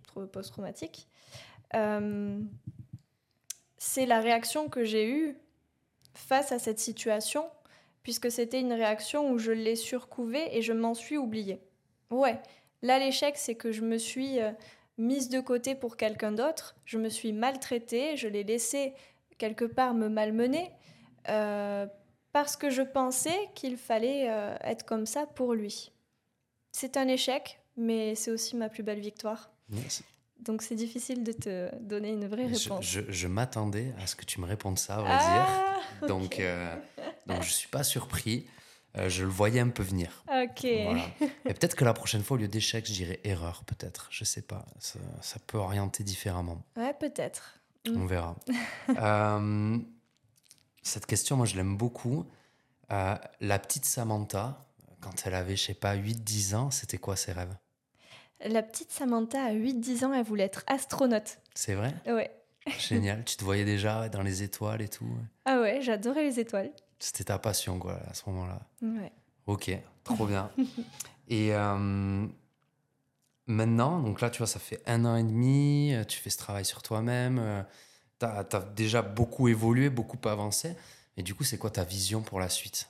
euh, 1.75 2.41
c'est 3.77 4.07
la 4.07 4.21
réaction 4.21 4.69
que 4.69 4.85
j'ai 4.85 5.09
eue 5.09 5.37
face 6.15 6.53
à 6.53 6.59
cette 6.59 6.79
situation, 6.79 7.47
puisque 8.03 8.31
c'était 8.31 8.61
une 8.61 8.73
réaction 8.73 9.31
où 9.31 9.39
je 9.39 9.53
l'ai 9.53 9.77
surcouvée 9.77 10.57
et 10.57 10.63
je 10.63 10.73
m'en 10.73 10.95
suis 10.95 11.19
oubliée. 11.19 11.61
Ouais, 12.11 12.41
là 12.83 12.99
l'échec, 12.99 13.37
c'est 13.37 13.55
que 13.55 13.73
je 13.73 13.83
me 13.83 13.99
suis 13.99 14.41
euh, 14.41 14.51
mise 14.97 15.29
de 15.29 15.41
côté 15.41 15.75
pour 15.75 15.97
quelqu'un 15.97 16.33
d'autre, 16.33 16.77
je 16.85 16.99
me 16.99 17.09
suis 17.09 17.33
maltraitée, 17.33 18.17
je 18.17 18.29
l'ai 18.29 18.45
laissé 18.45 18.95
quelque 19.37 19.65
part 19.65 19.95
me 19.95 20.09
malmener, 20.09 20.73
euh, 21.29 21.87
parce 22.33 22.57
que 22.57 22.71
je 22.71 22.83
pensais 22.83 23.49
qu'il 23.55 23.77
fallait 23.77 24.27
être 24.63 24.85
comme 24.85 25.07
ça 25.07 25.27
pour 25.27 25.55
lui. 25.55 25.93
C'est 26.73 26.97
un 26.97 27.09
échec, 27.09 27.61
mais 27.77 28.15
c'est 28.15 28.31
aussi 28.31 28.57
ma 28.57 28.69
plus 28.69 28.83
belle 28.83 29.01
victoire. 29.01 29.51
Yes. 29.71 30.03
Donc 30.41 30.63
c'est 30.63 30.75
difficile 30.77 31.25
de 31.25 31.33
te 31.33 31.75
donner 31.81 32.11
une 32.11 32.27
vraie 32.27 32.47
réponse. 32.47 32.85
je- 32.85 33.01
je 33.11 33.27
m'attendais 33.27 33.93
à 34.01 34.07
ce 34.07 34.15
que 34.17 34.25
tu 34.25 34.41
me 34.41 34.47
répondes 34.47 34.79
ça, 34.79 34.97
à 34.97 35.01
vrai 35.01 35.11
ah, 35.19 35.79
dire. 36.01 36.09
Donc, 36.09 36.39
euh, 36.39 36.75
donc, 37.27 37.43
je 37.43 37.51
suis 37.51 37.69
pas 37.69 37.83
surpris. 37.83 38.47
Euh, 38.97 39.09
je 39.11 39.25
le 39.25 39.29
voyais 39.31 39.61
un 39.61 39.69
peu 39.69 39.83
venir. 39.83 40.25
ok. 40.29 40.61
Voilà. 40.85 41.03
Et 41.45 41.53
peut-être 41.55 41.77
que 41.77 41.85
la 41.85 41.93
prochaine 41.93 42.23
fois, 42.23 42.37
au 42.37 42.41
lieu 42.41 42.49
d'échec, 42.49 42.87
je 42.87 42.93
dirais 42.93 43.21
erreur, 43.25 43.65
peut-être. 43.65 44.09
Je 44.11 44.25
sais 44.25 44.41
pas. 44.43 44.65
Ça, 44.79 44.99
ça 45.21 45.39
peut 45.47 45.59
orienter 45.59 46.05
différemment. 46.05 46.65
Ouais, 46.77 46.95
peut-être. 46.95 47.61
On 47.89 48.07
verra. 48.07 48.37
Euh, 48.99 49.79
cette 50.83 51.05
question, 51.07 51.37
moi, 51.37 51.45
je 51.47 51.57
l'aime 51.57 51.77
beaucoup. 51.77 52.27
La 52.89 53.59
petite 53.59 53.85
Samantha, 53.85 54.67
quand 55.01 55.27
elle 55.27 55.35
avait, 55.35 55.57
je 55.57 55.65
sais 55.65 55.75
pas, 55.75 55.95
8-10 55.95 56.55
ans, 56.55 56.71
c'était 56.71 56.97
quoi 56.99 57.15
ses 57.17 57.33
rêves? 57.33 57.55
La 58.45 58.63
petite 58.63 58.91
Samantha, 58.93 59.43
à 59.43 59.53
8-10 59.53 60.05
ans, 60.05 60.13
elle 60.13 60.25
voulait 60.25 60.45
être 60.45 60.63
astronaute. 60.67 61.39
C'est 61.55 61.75
vrai? 61.75 61.95
Ouais. 62.07 62.31
Génial. 62.79 63.25
tu 63.27 63.37
te 63.37 63.45
voyais 63.45 63.65
déjà 63.65 64.09
dans 64.09 64.23
les 64.23 64.43
étoiles 64.43 64.83
et 64.83 64.89
tout. 64.89 65.09
Ah 65.45 65.61
ouais, 65.61 65.81
j'adorais 65.83 66.23
les 66.25 66.39
étoiles. 66.39 66.71
C'était 67.01 67.25
ta 67.25 67.39
passion, 67.39 67.79
quoi, 67.79 67.99
à 68.09 68.15
ce 68.15 68.29
moment-là. 68.31 68.61
Ouais. 68.83 69.13
Ok, 69.47 69.71
trop 70.05 70.27
bien. 70.27 70.51
et 71.29 71.53
euh, 71.55 72.27
maintenant, 73.47 74.01
donc 74.01 74.21
là, 74.21 74.31
tu 74.31 74.39
vois, 74.39 74.47
ça 74.47 74.59
fait 74.61 74.83
un 74.87 75.05
an 75.05 75.17
et 75.17 75.23
demi, 75.25 75.95
euh, 75.95 76.05
tu 76.05 76.19
fais 76.19 76.31
ce 76.31 76.39
travail 76.39 76.65
sur 76.65 76.83
toi-même. 76.83 77.39
euh, 77.39 77.63
T'as 78.19 78.41
as 78.53 78.61
déjà 78.75 79.01
beaucoup 79.01 79.47
évolué, 79.49 79.91
beaucoup 79.91 80.19
avancé. 80.29 80.75
Et 81.17 81.23
du 81.23 81.35
coup, 81.37 81.45
c'est 81.45 81.57
quoi 81.59 81.71
ta 81.71 81.85
vision 81.85 82.21
pour 82.21 82.41
la 82.41 82.49
suite? 82.49 82.89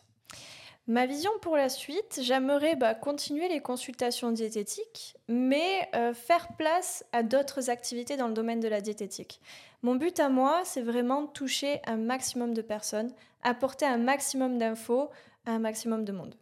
Ma 0.89 1.05
vision 1.05 1.31
pour 1.43 1.55
la 1.55 1.69
suite, 1.69 2.21
j'aimerais 2.23 2.75
bah, 2.75 2.95
continuer 2.95 3.47
les 3.51 3.61
consultations 3.61 4.33
diététiques, 4.33 5.19
mais 5.29 5.87
euh, 5.95 6.15
faire 6.15 6.49
place 6.57 7.05
à 7.13 7.23
d'autres 7.23 7.69
activités 7.69 8.17
dans 8.17 8.27
le 8.27 8.33
domaine 8.33 8.61
de 8.61 8.69
la 8.69 8.81
diététique. 8.81 9.43
Mon 9.83 9.97
but 9.97 10.19
à 10.19 10.31
moi, 10.31 10.63
c'est 10.65 10.81
vraiment 10.81 11.27
toucher 11.27 11.83
un 11.87 11.99
maximum 11.99 12.55
de 12.55 12.63
personnes, 12.63 13.13
apporter 13.43 13.85
un 13.85 13.99
maximum 13.99 14.57
d'infos 14.57 15.11
à 15.45 15.51
un 15.51 15.59
maximum 15.59 16.07
de 16.07 16.13
monde. 16.13 16.35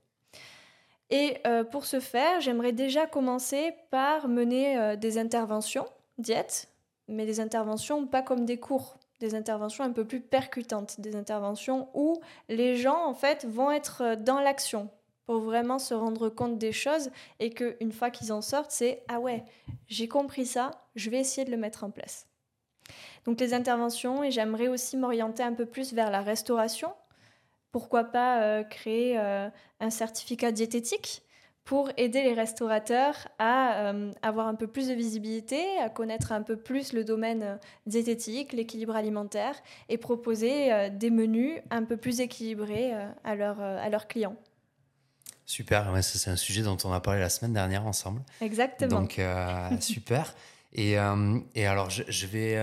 Et 1.11 1.39
euh, 1.45 1.65
pour 1.65 1.85
ce 1.85 1.99
faire, 1.99 2.41
j'aimerais 2.41 2.73
déjà 2.73 3.07
commencer 3.07 3.75
par 3.91 4.29
mener 4.29 4.79
euh, 4.79 4.95
des 4.95 5.19
interventions 5.19 5.87
diète, 6.19 6.69
mais 7.09 7.27
des 7.27 7.41
interventions 7.41 8.07
pas 8.07 8.23
comme 8.23 8.45
des 8.45 8.61
cours, 8.61 8.97
des 9.21 9.35
interventions 9.35 9.85
un 9.85 9.93
peu 9.93 10.05
plus 10.05 10.21
percutantes, 10.21 11.01
des 11.01 11.17
interventions 11.17 11.89
où 11.95 12.21
les 12.49 12.77
gens 12.77 13.07
en 13.07 13.15
fait 13.15 13.47
vont 13.47 13.71
être 13.71 14.03
euh, 14.03 14.17
dans 14.17 14.41
l'action 14.41 14.91
pour 15.25 15.41
vraiment 15.41 15.79
se 15.79 15.95
rendre 15.95 16.29
compte 16.29 16.59
des 16.59 16.73
choses 16.73 17.11
et 17.41 17.51
que 17.51 17.77
une 17.81 17.93
fois 17.93 18.11
qu'ils 18.11 18.33
en 18.33 18.41
sortent, 18.41 18.71
c'est 18.71 19.03
ah 19.09 19.19
ouais, 19.19 19.45
j'ai 19.89 20.07
compris 20.07 20.47
ça, 20.47 20.71
je 20.95 21.11
vais 21.11 21.19
essayer 21.19 21.45
de 21.45 21.51
le 21.51 21.57
mettre 21.57 21.83
en 21.83 21.91
place. 21.91 22.29
Donc 23.25 23.41
les 23.41 23.53
interventions 23.53 24.23
et 24.23 24.31
j'aimerais 24.31 24.69
aussi 24.69 24.97
m'orienter 24.97 25.43
un 25.43 25.53
peu 25.53 25.67
plus 25.67 25.93
vers 25.93 26.11
la 26.11 26.21
restauration. 26.21 26.95
Pourquoi 27.73 28.05
pas 28.05 28.43
euh, 28.43 28.63
créer 28.63 29.19
euh, 29.19 29.49
un 29.81 29.91
certificat 29.91 30.53
diététique 30.53 31.23
pour 31.67 31.91
aider 31.97 32.23
les 32.23 32.33
restaurateurs 32.33 33.27
à 33.41 33.89
euh, 33.91 34.13
avoir 34.23 34.47
un 34.47 34.55
peu 34.55 34.69
plus 34.69 34.87
de 34.87 34.95
visibilité, 34.95 35.61
à 35.83 35.91
connaître 35.91 36.31
un 36.31 36.43
peu 36.43 36.57
plus 36.57 36.93
le 36.93 37.03
domaine 37.03 37.43
euh, 37.43 37.57
diététique, 37.87 38.53
l'équilibre 38.53 38.95
alimentaire 38.95 39.57
et 39.89 39.99
proposer 39.99 40.73
euh, 40.73 40.89
des 40.91 41.11
menus 41.11 41.59
un 41.71 41.83
peu 41.83 41.97
plus 41.97 42.21
équilibrés 42.21 42.95
euh, 42.95 43.09
à, 43.25 43.35
leurs, 43.35 43.61
à 43.61 43.89
leurs 43.89 44.07
clients. 44.07 44.37
Super, 45.45 45.93
ouais, 45.93 46.03
c'est 46.03 46.31
un 46.31 46.37
sujet 46.37 46.63
dont 46.63 46.79
on 46.85 46.93
a 46.93 47.01
parlé 47.01 47.19
la 47.19 47.29
semaine 47.29 47.53
dernière 47.53 47.85
ensemble. 47.85 48.23
Exactement. 48.41 49.01
Donc, 49.01 49.21
super. 49.81 50.35
Et, 50.73 50.97
et 51.55 51.67
alors, 51.67 51.89
je, 51.89 52.03
je 52.09 52.27
vais, 52.27 52.59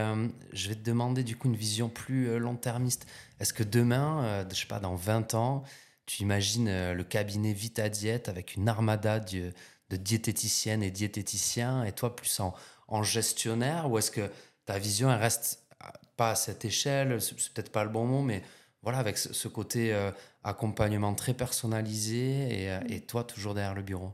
je 0.51 0.67
vais 0.67 0.75
te 0.75 0.83
demander 0.83 1.23
du 1.23 1.37
coup 1.37 1.47
une 1.47 1.55
vision 1.55 1.87
plus 1.87 2.37
long-termiste. 2.37 3.07
Est-ce 3.39 3.53
que 3.53 3.63
demain, 3.63 4.45
je 4.49 4.55
sais 4.55 4.67
pas, 4.67 4.79
dans 4.79 4.95
20 4.95 5.33
ans, 5.33 5.63
tu 6.05 6.23
imagines 6.23 6.67
euh, 6.67 6.93
le 6.93 7.03
cabinet 7.03 7.53
Vita 7.53 7.89
Diète 7.89 8.29
avec 8.29 8.55
une 8.55 8.67
armada 8.69 9.19
de, 9.19 9.53
de 9.89 9.97
diététiciennes 9.97 10.83
et 10.83 10.91
diététiciens 10.91 11.83
et 11.83 11.91
toi 11.91 12.15
plus 12.15 12.39
en, 12.39 12.53
en 12.87 13.03
gestionnaire 13.03 13.89
Ou 13.89 13.97
est-ce 13.97 14.11
que 14.11 14.29
ta 14.65 14.79
vision, 14.79 15.11
elle 15.11 15.19
reste 15.19 15.63
euh, 15.83 15.87
pas 16.17 16.31
à 16.31 16.35
cette 16.35 16.65
échelle 16.65 17.21
C'est 17.21 17.35
peut-être 17.53 17.71
pas 17.71 17.83
le 17.83 17.89
bon 17.89 18.05
mot, 18.05 18.21
mais 18.21 18.43
voilà, 18.81 18.99
avec 18.99 19.17
ce, 19.17 19.47
côté 19.47 19.93
euh, 19.93 20.11
accompagnement 20.43 21.13
très 21.15 21.33
personnalisé 21.33 22.63
et, 22.63 22.71
euh, 22.71 22.79
et 22.89 23.01
toi 23.01 23.23
toujours 23.23 23.53
derrière 23.53 23.75
le 23.75 23.81
bureau? 23.81 24.11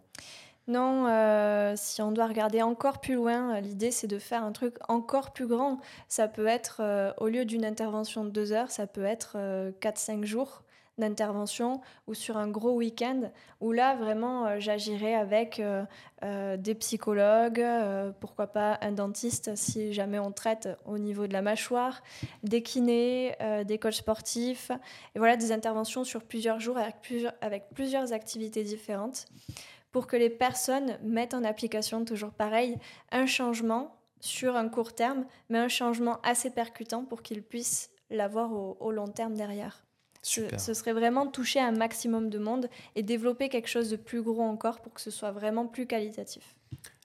Non, 0.69 1.08
euh, 1.08 1.73
si 1.75 1.99
on 2.04 2.12
doit 2.12 2.28
regarder 2.28 2.62
encore 2.62 3.02
plus 3.02 3.15
loin, 3.15 3.60
l'idée 3.60 3.89
c'est 3.89 4.06
de 4.06 4.19
faire 4.19 4.43
un 4.43 4.52
truc 4.52 4.75
encore 4.88 5.34
plus 5.34 5.47
grand. 5.47 5.80
Ça 6.08 6.28
peut 6.28 6.45
être, 6.45 6.82
euh, 6.82 7.12
au 7.17 7.28
lieu 7.28 7.43
d'une 7.43 7.65
intervention 7.65 8.23
de 8.23 8.30
deux 8.30 8.52
heures, 8.52 8.69
ça 8.69 8.86
peut 8.86 9.04
être 9.04 9.34
euh, 9.36 9.71
4-5 9.82 10.25
jours 10.25 10.62
d'intervention 11.00 11.82
ou 12.08 12.14
sur 12.14 12.38
un 12.38 12.48
gros 12.48 12.74
week-end 12.74 13.32
où 13.62 13.72
là 13.72 13.96
vraiment 13.96 14.46
euh, 14.46 14.56
j'agirai 14.60 15.16
avec 15.16 15.60
euh, 15.60 15.84
euh, 16.24 16.58
des 16.58 16.76
psychologues, 16.76 17.66
pourquoi 18.20 18.48
pas 18.48 18.78
un 18.82 18.92
dentiste 18.92 19.56
si 19.56 19.94
jamais 19.94 20.20
on 20.20 20.32
traite 20.32 20.70
au 20.86 20.98
niveau 20.98 21.28
de 21.28 21.34
la 21.34 21.42
mâchoire, 21.42 22.02
des 22.44 22.62
kinés, 22.62 23.36
des 23.66 23.78
coachs 23.78 23.94
sportifs 23.94 24.72
et 25.16 25.20
voilà 25.20 25.38
des 25.38 25.52
interventions 25.52 26.04
sur 26.04 26.24
plusieurs 26.24 26.60
jours 26.60 26.78
avec 26.78 27.70
plusieurs, 27.74 28.14
activités 28.14 28.64
différentes 28.64 29.26
pour 29.92 30.08
que 30.08 30.16
les 30.16 30.30
personnes 30.30 30.98
mettent 31.04 31.34
en 31.34 31.44
application, 31.44 32.06
toujours 32.06 32.32
pareil, 32.32 32.78
un 33.12 33.26
changement 33.26 33.96
sur 34.20 34.56
un 34.56 34.70
court 34.70 34.94
terme, 34.94 35.26
mais 35.50 35.58
un 35.58 35.68
changement 35.68 36.20
assez 36.24 36.50
percutant 36.50 37.06
pour 37.06 37.22
qu'ils 37.22 37.44
puissent 37.44 37.90
l'avoir 38.10 38.52
au 38.54 38.92
long 38.92 39.08
terme 39.08 39.36
derrière. 39.36 39.84
Ce, 40.21 40.73
serait 40.73 40.93
vraiment 40.93 41.27
toucher 41.27 41.60
un 41.60 41.71
maximum 41.71 42.29
de 42.29 42.39
monde 42.39 42.69
et 42.95 43.03
développer 43.03 43.49
quelque 43.49 43.69
chose 43.69 43.89
de 43.89 43.95
plus 43.95 44.21
gros 44.21 44.43
encore 44.43 44.82
pour 44.82 44.93
que 44.93 45.01
ce 45.01 45.12
soit 45.12 45.32
vraiment 45.32 45.65
plus 45.65 45.86
qualitatif. 45.88 46.55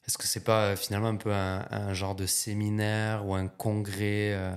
Est-ce 0.07 0.18
que 0.18 0.27
c'est 0.27 0.44
pas 0.44 0.66
euh, 0.66 0.77
finalement 0.77 1.09
un 1.09 1.16
peu 1.16 1.33
un, 1.33 1.66
un 1.70 1.94
genre 1.94 2.14
de 2.14 2.27
séminaire 2.27 3.27
ou 3.27 3.35
un 3.35 3.48
congrès 3.48 4.35
euh, 4.35 4.53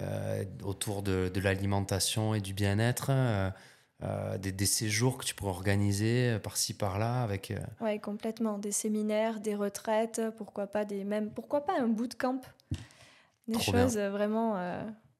euh, 0.00 0.44
autour 0.64 1.02
de, 1.02 1.30
de 1.32 1.40
l'alimentation 1.40 2.34
et 2.34 2.40
du 2.40 2.52
bien-être 2.52 3.10
euh, 3.10 3.50
des, 4.38 4.50
des 4.50 4.66
séjours 4.66 5.16
que 5.16 5.24
tu 5.24 5.34
pourrais 5.34 5.52
organiser 5.52 6.38
par-ci 6.42 6.74
par-là 6.74 7.22
avec 7.22 7.52
Oui, 7.80 8.00
complètement. 8.00 8.58
Des 8.58 8.72
séminaires, 8.72 9.38
des 9.38 9.54
retraites, 9.54 10.20
pourquoi 10.36 10.66
pas 10.66 10.84
des 10.84 11.04
même, 11.04 11.30
pourquoi 11.30 11.64
pas 11.64 11.78
un 11.78 11.86
bootcamp? 11.86 12.40
Des 13.46 13.54
Trop 13.54 13.72
choses 13.72 13.96
vraiment 13.96 14.56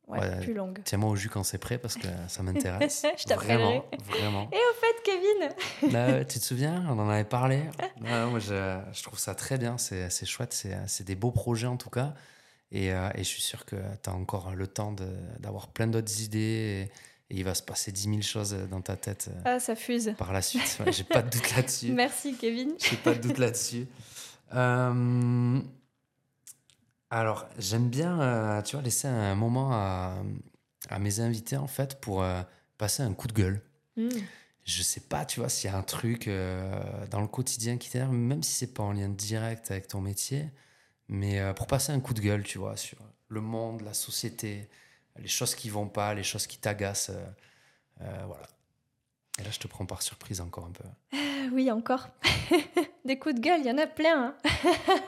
ouais, 0.08 0.18
Ouais. 0.20 0.40
plus 0.40 0.54
longues. 0.54 0.80
tiens-moi 0.84 1.10
au 1.10 1.16
jus 1.16 1.28
quand 1.28 1.42
c'est 1.42 1.58
prêt 1.58 1.78
parce 1.78 1.94
que 1.96 2.06
ça 2.28 2.42
m'intéresse 2.42 3.04
Je 3.18 3.24
t'appellerai. 3.24 3.56
vraiment 3.56 3.84
vraiment 4.08 4.50
Et 4.52 4.56
au 4.56 4.74
fait, 4.80 5.02
Kevin, 5.04 5.92
Bah 5.92 6.06
ouais, 6.08 6.24
tu 6.26 6.38
te 6.38 6.44
souviens 6.44 6.84
on 6.88 6.98
en 6.98 7.08
avait 7.08 7.24
parlé 7.24 7.62
Ouais, 8.02 8.26
moi 8.26 8.38
je, 8.38 8.78
je 8.92 9.02
trouve 9.02 9.18
ça 9.18 9.34
très 9.34 9.58
bien 9.58 9.78
c'est 9.78 10.10
c'est 10.10 10.26
chouette 10.26 10.52
c'est 10.52 10.76
c'est 10.86 11.04
des 11.04 11.14
beaux 11.14 11.30
projets 11.32 11.66
en 11.66 11.76
tout 11.76 11.90
cas 11.90 12.14
et, 12.70 12.92
euh, 12.92 13.08
et 13.14 13.18
je 13.18 13.28
suis 13.28 13.42
sûr 13.42 13.64
que 13.66 13.76
tu 14.02 14.08
as 14.10 14.14
encore 14.14 14.54
le 14.54 14.66
temps 14.66 14.92
de- 14.92 15.06
d'avoir 15.40 15.68
plein 15.68 15.86
d'autres 15.86 16.20
idées 16.22 16.88
et, 17.28 17.34
et 17.34 17.38
il 17.38 17.44
va 17.44 17.54
se 17.54 17.62
passer 17.62 17.92
10 17.92 18.02
000 18.04 18.20
choses 18.22 18.56
dans 18.70 18.80
ta 18.80 18.96
tête 18.96 19.28
euh, 19.30 19.40
ah, 19.56 19.60
ça 19.60 19.74
fuse. 19.76 20.14
par 20.18 20.32
la 20.32 20.40
suite. 20.42 20.78
Ouais, 20.84 20.90
J'ai 20.92 21.04
pas 21.04 21.20
de 21.22 21.28
doute 21.30 21.54
là-dessus. 21.54 21.92
Merci, 21.94 22.34
Kevin. 22.36 22.72
J'ai 22.78 22.96
pas 22.96 23.12
de 23.14 23.20
doute 23.20 23.36
là-dessus. 23.38 23.86
Euh, 24.54 25.60
alors, 27.12 27.46
j'aime 27.59 27.90
bien, 27.90 28.18
euh, 28.22 28.62
tu 28.62 28.75
vois, 28.75 28.83
laisser 28.83 29.07
un 29.07 29.35
moment 29.35 29.70
à, 29.72 30.16
à 30.88 30.98
mes 30.98 31.20
invités, 31.20 31.59
en 31.59 31.66
fait, 31.66 32.01
pour 32.01 32.22
euh, 32.22 32.42
passer 32.79 33.03
un 33.03 33.12
coup 33.12 33.29
de 33.29 33.35
gueule. 33.35 33.61
Mm. 33.98 34.09
Je 34.64 34.83
sais 34.83 35.01
pas, 35.01 35.27
tu 35.27 35.40
vois, 35.40 35.51
s'il 35.51 35.70
y 35.70 35.75
a 35.75 35.77
un 35.77 35.83
truc 35.83 36.27
euh, 36.27 37.07
dans 37.11 37.20
le 37.20 37.27
quotidien 37.27 37.77
qui 37.77 37.90
t'énerve, 37.90 38.12
même 38.12 38.42
si 38.42 38.53
c'est 38.53 38.72
pas 38.72 38.83
en 38.83 38.92
lien 38.92 39.11
direct 39.11 39.70
avec 39.70 39.88
ton 39.88 40.01
métier, 40.01 40.48
mais 41.09 41.53
pour 41.55 41.66
passer 41.66 41.92
un 41.92 42.01
coup 42.01 42.14
de 42.14 42.20
gueule, 42.20 42.44
tu 42.44 42.57
vois, 42.57 42.79
sur 42.79 42.96
le 43.29 43.42
monde, 43.42 43.83
la 43.83 43.92
société, 43.92 44.70
les 45.18 45.29
choses 45.29 45.55
qui 45.55 45.68
vont 45.68 45.88
pas, 45.88 46.14
les 46.14 46.22
choses 46.22 46.46
qui 46.46 46.57
t'agacent. 46.57 47.12
voilà. 47.98 48.46
Et 49.40 49.44
là, 49.44 49.50
je 49.50 49.58
te 49.58 49.66
prends 49.66 49.86
par 49.86 50.02
surprise 50.02 50.40
encore 50.40 50.66
un 50.66 50.72
peu. 50.72 50.84
Ah 51.14 51.16
Oui, 51.52 51.70
encore. 51.70 52.08
Des 53.04 53.18
coups 53.18 53.34
de 53.36 53.40
gueule, 53.40 53.60
il 53.60 53.66
y 53.66 53.70
en 53.70 53.78
a 53.78 53.86
plein. 53.86 54.34
hein. 54.44 54.50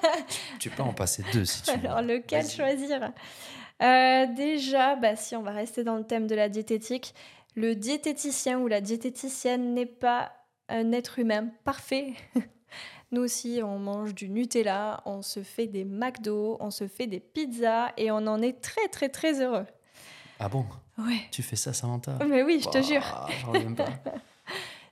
Tu 0.58 0.70
peux 0.70 0.82
en 0.82 0.94
passer 0.94 1.22
deux 1.32 1.44
si 1.44 1.62
tu 1.62 1.78
veux. 1.78 1.87
Alors, 1.88 2.00
lequel 2.02 2.48
choisir? 2.48 3.12
Euh, 3.82 4.26
Déjà, 4.34 4.96
bah, 4.96 5.14
si 5.16 5.37
on 5.37 5.42
va 5.42 5.50
rester 5.52 5.84
dans 5.84 5.96
le 5.96 6.04
thème 6.04 6.26
de 6.26 6.34
la 6.34 6.48
diététique, 6.48 7.14
le 7.54 7.74
diététicien 7.74 8.58
ou 8.60 8.66
la 8.66 8.80
diététicienne 8.80 9.74
n'est 9.74 9.84
pas 9.87 10.32
un 10.68 10.92
être 10.92 11.18
humain 11.18 11.48
parfait. 11.64 12.14
Nous 13.12 13.20
aussi, 13.20 13.60
on 13.62 13.78
mange 13.78 14.14
du 14.14 14.28
Nutella, 14.30 15.02
on 15.04 15.20
se 15.22 15.42
fait 15.42 15.66
des 15.66 15.84
McDo, 15.84 16.56
on 16.60 16.70
se 16.70 16.88
fait 16.88 17.06
des 17.06 17.20
pizzas 17.20 17.92
et 17.96 18.10
on 18.10 18.26
en 18.26 18.40
est 18.42 18.60
très 18.60 18.88
très 18.88 19.08
très 19.10 19.40
heureux. 19.40 19.66
Ah 20.38 20.49
bon? 20.49 20.66
Ouais. 20.99 21.20
Tu 21.31 21.42
fais 21.42 21.57
ça, 21.57 21.73
Samantha? 21.73 22.18
Mais 22.27 22.42
oui, 22.42 22.61
je 22.62 22.68
te 22.68 22.79
Ouah, 22.79 22.83
jure. 22.83 23.29
J'en 23.40 23.53
reviens 23.53 23.73
pas. 23.75 23.88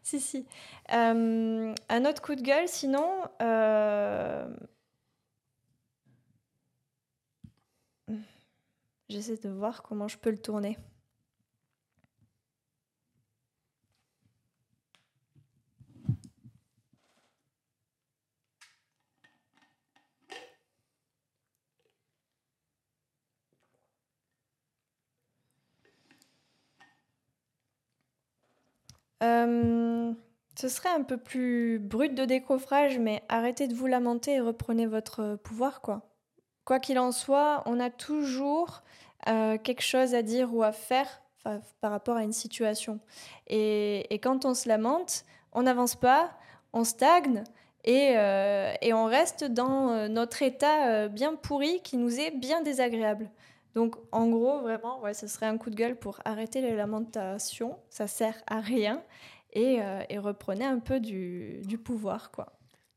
Si, 0.04 0.18
si. 0.20 0.44
Euh, 0.92 1.72
un 1.88 2.04
autre 2.04 2.20
coup 2.20 2.34
de 2.34 2.42
gueule, 2.42 2.66
sinon. 2.66 3.08
euh, 3.40 4.52
J'essaie 9.08 9.36
de 9.36 9.48
voir 9.48 9.82
comment 9.82 10.08
je 10.08 10.18
peux 10.18 10.30
le 10.30 10.38
tourner. 10.38 10.76
Euh, 29.22 30.12
ce 30.58 30.68
serait 30.68 30.90
un 30.90 31.02
peu 31.02 31.16
plus 31.16 31.78
brut 31.78 32.14
de 32.14 32.24
décoffrage, 32.24 32.98
mais 32.98 33.22
arrêtez 33.28 33.68
de 33.68 33.74
vous 33.74 33.86
lamenter 33.86 34.34
et 34.34 34.40
reprenez 34.40 34.86
votre 34.86 35.36
pouvoir, 35.36 35.80
quoi. 35.80 36.02
Quoi 36.64 36.78
qu'il 36.78 36.98
en 36.98 37.10
soit, 37.10 37.62
on 37.66 37.80
a 37.80 37.90
toujours 37.90 38.82
euh, 39.28 39.58
quelque 39.58 39.82
chose 39.82 40.14
à 40.14 40.22
dire 40.22 40.54
ou 40.54 40.62
à 40.62 40.72
faire 40.72 41.22
par 41.80 41.90
rapport 41.90 42.16
à 42.16 42.22
une 42.22 42.32
situation. 42.32 43.00
Et, 43.48 44.06
quand 44.22 44.44
on 44.44 44.54
se 44.54 44.68
lamente, 44.68 45.24
on 45.52 45.62
n'avance 45.62 45.96
pas, 45.96 46.30
on 46.72 46.84
stagne 46.84 47.42
et, 47.82 48.16
euh, 48.16 48.72
on 48.92 49.06
reste 49.06 49.44
dans 49.44 50.08
notre 50.08 50.42
état 50.42 51.08
bien 51.08 51.34
pourri 51.34 51.80
qui 51.82 51.96
nous 51.96 52.20
est 52.20 52.30
bien 52.30 52.62
désagréable. 52.62 53.28
Donc 53.74 53.96
en 54.12 54.28
gros, 54.28 54.60
vraiment, 54.60 55.00
ouais, 55.00 55.14
ce 55.14 55.26
serait 55.26 55.46
un 55.46 55.56
coup 55.58 55.70
de 55.70 55.76
gueule 55.76 55.98
pour 55.98 56.20
arrêter 56.24 56.60
les 56.60 56.74
lamentations, 56.76 57.78
ça 57.90 58.06
sert 58.06 58.42
à 58.46 58.60
rien, 58.60 59.02
et, 59.52 59.80
euh, 59.82 60.02
et 60.08 60.18
reprenez 60.18 60.64
un 60.64 60.78
peu 60.78 61.00
du, 61.00 61.60
du 61.64 61.78
pouvoir, 61.78 62.30
quoi. 62.30 62.52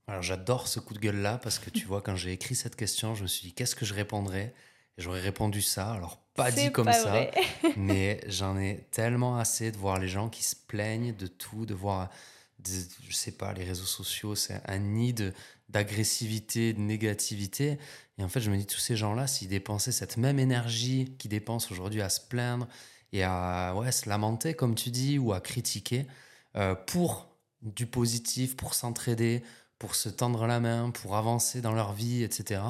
Alors 0.08 0.22
j'adore 0.22 0.68
ce 0.68 0.80
coup 0.80 0.94
de 0.94 1.00
gueule 1.00 1.18
là 1.22 1.40
parce 1.42 1.58
que 1.58 1.72
tu 1.72 1.86
vois 1.86 2.02
quand 2.02 2.16
j'ai 2.16 2.32
écrit 2.32 2.54
cette 2.56 2.76
question, 2.76 3.16
je 3.16 3.24
me 3.24 3.28
suis 3.28 3.48
dit 3.48 3.54
qu'est-ce 3.54 3.76
que 3.76 3.86
je 3.86 3.94
répondrais? 3.96 4.54
Et 4.98 5.02
j'aurais 5.02 5.20
répondu 5.20 5.62
ça. 5.64 5.92
Alors 5.94 6.18
pas 6.36 6.52
dit 6.52 6.72
comme 6.72 6.86
pas 6.86 6.94
ça, 6.94 7.32
mais 7.76 8.20
j'en 8.28 8.56
ai 8.58 8.86
tellement 8.92 9.38
assez 9.40 9.72
de 9.72 9.78
voir 9.78 9.98
les 9.98 10.08
gens 10.08 10.30
qui 10.30 10.44
se 10.44 10.56
plaignent 10.56 11.16
de 11.16 11.26
tout, 11.26 11.66
de 11.66 11.74
voir 11.74 12.10
des- 12.60 12.84
je 13.10 13.16
sais 13.16 13.32
pas 13.32 13.52
les 13.54 13.64
réseaux 13.64 13.86
sociaux, 13.86 14.36
c'est 14.36 14.62
un 14.68 14.78
nid 14.78 15.14
de 15.14 15.34
d'agressivité, 15.70 16.74
de 16.74 16.80
négativité 16.80 17.80
et 18.18 18.24
en 18.24 18.30
fait 18.30 18.40
je 18.42 18.50
me 18.50 18.58
dis 18.58 18.66
tous 18.66 18.80
ces 18.80 18.96
gens-là 18.96 19.28
s'ils 19.28 19.50
dépensaient 19.50 19.92
cette 19.92 20.18
même 20.18 20.40
énergie 20.40 21.16
qu'ils 21.18 21.32
dépensent 21.32 21.72
aujourd'hui 21.72 22.02
à 22.02 22.10
se 22.10 22.22
plaindre 22.22 22.68
et 23.12 23.24
à 23.24 23.74
ouais, 23.76 23.92
se 23.92 24.10
lamenter 24.10 24.54
comme 24.54 24.76
tu 24.76 24.90
dis 24.90 25.18
ou 25.20 25.34
à 25.34 25.40
critiquer 25.42 26.08
euh, 26.56 26.76
pour 26.76 27.30
du 27.62 27.88
positif, 27.88 28.56
pour 28.56 28.74
s'entraider, 28.74 29.44
pour 29.80 29.96
se 29.96 30.10
tendre 30.10 30.46
la 30.48 30.60
main, 30.60 30.92
pour 30.92 31.16
avancer 31.16 31.62
dans 31.62 31.74
leur 31.74 31.94
vie, 31.94 32.24
etc. 32.24 32.62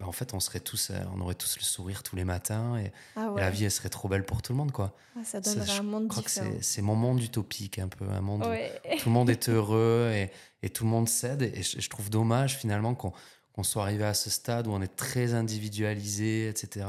Ben, 0.00 0.06
en 0.06 0.12
fait, 0.12 0.34
on 0.34 0.40
serait 0.40 0.60
tous, 0.60 0.90
euh, 0.90 0.98
on 1.14 1.20
aurait 1.20 1.36
tous 1.36 1.56
le 1.56 1.62
sourire 1.62 2.02
tous 2.02 2.16
les 2.16 2.24
matins 2.24 2.76
et, 2.76 2.92
Ah 3.14 3.32
et 3.36 3.40
la 3.40 3.50
vie, 3.50 3.64
elle 3.64 3.70
serait 3.70 3.88
trop 3.90 4.08
belle 4.08 4.24
pour 4.24 4.42
tout 4.42 4.52
le 4.52 4.58
monde, 4.58 4.72
quoi. 4.72 4.96
Ah, 5.16 5.22
ça 5.24 5.40
donnerait 5.40 5.66
je 5.66 5.80
un 5.80 5.82
monde 5.82 6.08
crois 6.08 6.22
que 6.22 6.28
différent. 6.28 6.50
c'est, 6.56 6.64
c'est 6.64 6.82
mon 6.82 6.96
monde 6.96 7.22
utopique, 7.22 7.78
un 7.78 7.88
peu, 7.88 8.04
un 8.08 8.20
monde 8.20 8.42
où 8.44 8.96
tout 8.98 9.08
le 9.08 9.12
monde 9.12 9.30
est 9.30 9.48
heureux 9.48 10.10
et, 10.12 10.30
et 10.62 10.70
tout 10.70 10.82
le 10.84 10.90
monde 10.90 11.08
cède. 11.08 11.42
Et 11.42 11.62
je, 11.62 11.80
je 11.80 11.88
trouve 11.88 12.10
dommage 12.10 12.56
finalement 12.56 12.94
qu'on, 12.96 13.12
qu'on 13.54 13.62
soit 13.62 13.82
arrivé 13.82 14.04
à 14.04 14.14
ce 14.14 14.30
stade 14.30 14.66
où 14.66 14.72
on 14.72 14.82
est 14.82 14.96
très 14.96 15.32
individualisé, 15.34 16.48
etc., 16.48 16.86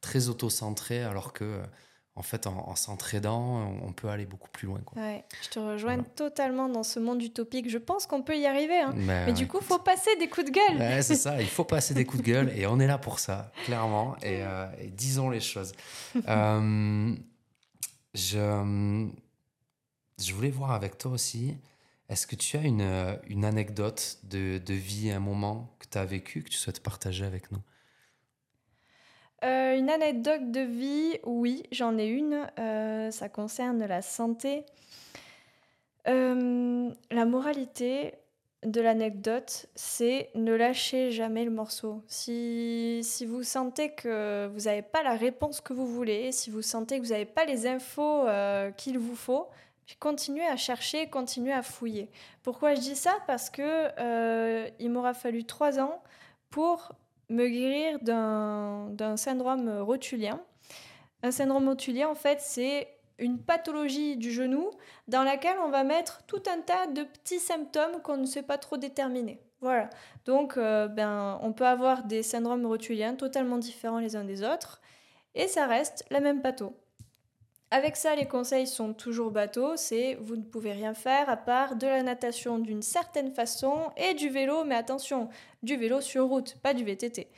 très 0.00 0.28
auto-centré, 0.28 1.02
alors 1.02 1.32
que, 1.32 1.44
euh, 1.44 1.62
en 2.16 2.22
fait, 2.22 2.46
en, 2.46 2.68
en 2.68 2.74
s'entraidant, 2.76 3.72
on, 3.82 3.92
peut 3.94 4.08
aller 4.08 4.26
beaucoup 4.26 4.50
plus 4.50 4.66
loin, 4.66 4.80
quoi. 4.84 5.00
Ouais, 5.00 5.24
je 5.42 5.48
te 5.48 5.58
rejoins 5.58 5.94
Voilà. 5.94 6.08
totalement 6.14 6.68
dans 6.68 6.82
ce 6.82 6.98
monde 7.00 7.22
utopique. 7.22 7.70
Je 7.70 7.78
pense 7.78 8.06
qu'on 8.06 8.22
peut 8.22 8.36
y 8.36 8.44
arriver. 8.44 8.78
hein. 8.78 8.92
Mais, 8.94 9.26
Mais 9.26 9.32
du 9.32 9.46
coup, 9.48 9.60
faut 9.62 9.78
passer 9.78 10.14
des 10.18 10.28
coups 10.28 10.46
de 10.46 10.50
gueule. 10.50 10.76
Ouais, 10.78 11.00
c'est 11.02 11.14
ça, 11.14 11.40
il 11.40 11.48
faut 11.48 11.64
passer 11.64 11.94
des 11.94 12.04
coups 12.04 12.22
de 12.22 12.28
gueule 12.28 12.52
et 12.54 12.66
on 12.66 12.78
est 12.80 12.86
là 12.86 12.98
pour 12.98 13.18
ça, 13.18 13.50
clairement, 13.64 14.14
et, 14.22 14.42
euh, 14.42 14.66
et 14.78 14.88
disons 14.88 15.30
les 15.30 15.40
choses. 15.40 15.72
Euh, 16.28 17.14
je, 18.14 19.06
je 20.22 20.34
voulais 20.34 20.50
voir 20.50 20.72
avec 20.72 20.98
toi 20.98 21.12
aussi, 21.12 21.56
est-ce 22.08 22.26
que 22.26 22.36
tu 22.36 22.56
as 22.56 22.62
une, 22.62 22.82
euh, 22.82 23.16
une 23.28 23.44
anecdote 23.44 24.18
de, 24.24 24.58
de 24.58 24.74
vie, 24.74 25.10
un 25.10 25.20
moment 25.20 25.74
que 25.78 25.86
tu 25.90 25.98
as 25.98 26.04
vécu, 26.04 26.42
que 26.42 26.50
tu 26.50 26.58
souhaites 26.58 26.82
partager 26.82 27.24
avec 27.24 27.50
nous? 27.50 27.60
Euh, 29.44 29.76
une 29.76 29.88
anecdote 29.88 30.50
de 30.50 30.60
vie, 30.60 31.18
oui, 31.24 31.62
j'en 31.72 31.96
ai 31.98 32.06
une. 32.06 32.46
Euh, 32.58 33.10
ça 33.10 33.28
concerne 33.28 33.84
la 33.84 34.02
santé. 34.02 34.64
La 36.04 37.24
moralité 37.26 38.14
de 38.64 38.80
l'anecdote, 38.80 39.66
c'est 39.74 40.30
ne 40.34 40.52
lâchez 40.52 41.12
jamais 41.12 41.44
le 41.44 41.50
morceau. 41.50 42.02
Si, 42.08 43.00
si 43.02 43.24
vous 43.24 43.42
sentez 43.42 43.94
que 43.94 44.48
vous 44.48 44.62
n'avez 44.62 44.82
pas 44.82 45.02
la 45.02 45.16
réponse 45.16 45.60
que 45.60 45.72
vous 45.72 45.86
voulez, 45.86 46.32
si 46.32 46.50
vous 46.50 46.62
sentez 46.62 46.98
que 46.98 47.04
vous 47.04 47.12
n'avez 47.12 47.24
pas 47.24 47.44
les 47.44 47.66
infos 47.66 48.26
qu'il 48.76 48.98
vous 48.98 49.14
faut, 49.16 49.46
continuez 49.98 50.46
à 50.46 50.56
chercher, 50.56 51.08
continuez 51.08 51.52
à 51.52 51.62
fouiller. 51.62 52.10
Pourquoi 52.42 52.74
je 52.74 52.80
dis 52.80 52.96
ça? 52.96 53.14
Parce 53.26 53.50
que 53.50 53.88
euh, 53.98 54.68
il 54.78 54.90
m'aura 54.90 55.14
fallu 55.14 55.44
trois 55.44 55.78
ans 55.78 56.02
pour 56.50 56.92
me 57.28 57.48
guérir 57.48 57.98
d'un 58.00 58.88
d'un 58.90 59.16
syndrome 59.16 59.68
rotulien. 59.80 60.40
Un 61.22 61.30
syndrome 61.30 61.68
rotulien, 61.68 62.08
en 62.08 62.14
fait, 62.14 62.40
c'est 62.40 62.88
une 63.18 63.38
pathologie 63.38 64.16
du 64.16 64.32
genou 64.32 64.70
dans 65.08 65.22
laquelle 65.22 65.56
on 65.64 65.68
va 65.68 65.84
mettre 65.84 66.22
tout 66.26 66.42
un 66.52 66.60
tas 66.60 66.86
de 66.88 67.04
petits 67.04 67.38
symptômes 67.38 68.02
qu'on 68.02 68.16
ne 68.16 68.26
sait 68.26 68.42
pas 68.42 68.58
trop 68.58 68.76
déterminer. 68.76 69.40
Voilà. 69.60 69.88
Donc, 70.24 70.56
euh, 70.56 70.88
ben, 70.88 71.38
on 71.40 71.52
peut 71.52 71.66
avoir 71.66 72.02
des 72.02 72.24
syndromes 72.24 72.66
rotuliens 72.66 73.14
totalement 73.14 73.58
différents 73.58 74.00
les 74.00 74.16
uns 74.16 74.24
des 74.24 74.42
autres, 74.42 74.80
et 75.34 75.46
ça 75.46 75.66
reste 75.66 76.04
la 76.10 76.20
même 76.20 76.42
patho. 76.42 76.74
Avec 77.72 77.96
ça, 77.96 78.14
les 78.14 78.26
conseils 78.26 78.66
sont 78.66 78.92
toujours 78.92 79.30
bateaux, 79.30 79.78
c'est 79.78 80.16
vous 80.16 80.36
ne 80.36 80.42
pouvez 80.42 80.72
rien 80.72 80.92
faire 80.92 81.30
à 81.30 81.38
part 81.38 81.74
de 81.74 81.86
la 81.86 82.02
natation 82.02 82.58
d'une 82.58 82.82
certaine 82.82 83.32
façon 83.32 83.90
et 83.96 84.12
du 84.12 84.28
vélo, 84.28 84.64
mais 84.64 84.74
attention, 84.74 85.30
du 85.62 85.76
vélo 85.76 86.02
sur 86.02 86.26
route, 86.26 86.58
pas 86.58 86.74
du 86.74 86.84
VTT. 86.84 87.28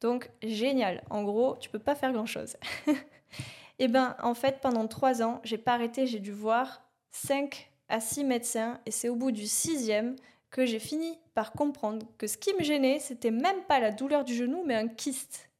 Donc 0.00 0.30
génial, 0.42 1.04
en 1.10 1.22
gros, 1.22 1.56
tu 1.60 1.68
peux 1.68 1.78
pas 1.78 1.94
faire 1.94 2.14
grand-chose. 2.14 2.56
Et 3.78 3.88
ben 3.88 4.16
en 4.22 4.32
fait, 4.32 4.62
pendant 4.62 4.88
trois 4.88 5.22
ans, 5.22 5.42
j'ai 5.44 5.58
pas 5.58 5.74
arrêté, 5.74 6.06
j'ai 6.06 6.20
dû 6.20 6.32
voir 6.32 6.88
5 7.10 7.70
à 7.90 8.00
6 8.00 8.24
médecins, 8.24 8.80
et 8.86 8.90
c'est 8.90 9.10
au 9.10 9.16
bout 9.16 9.32
du 9.32 9.46
sixième 9.46 10.16
que 10.50 10.64
j'ai 10.64 10.78
fini 10.78 11.18
par 11.34 11.52
comprendre 11.52 12.06
que 12.16 12.26
ce 12.26 12.38
qui 12.38 12.54
me 12.54 12.62
gênait, 12.62 13.00
c'était 13.00 13.30
même 13.30 13.62
pas 13.64 13.80
la 13.80 13.90
douleur 13.90 14.24
du 14.24 14.34
genou, 14.34 14.62
mais 14.64 14.76
un 14.76 14.88
kyste. 14.88 15.50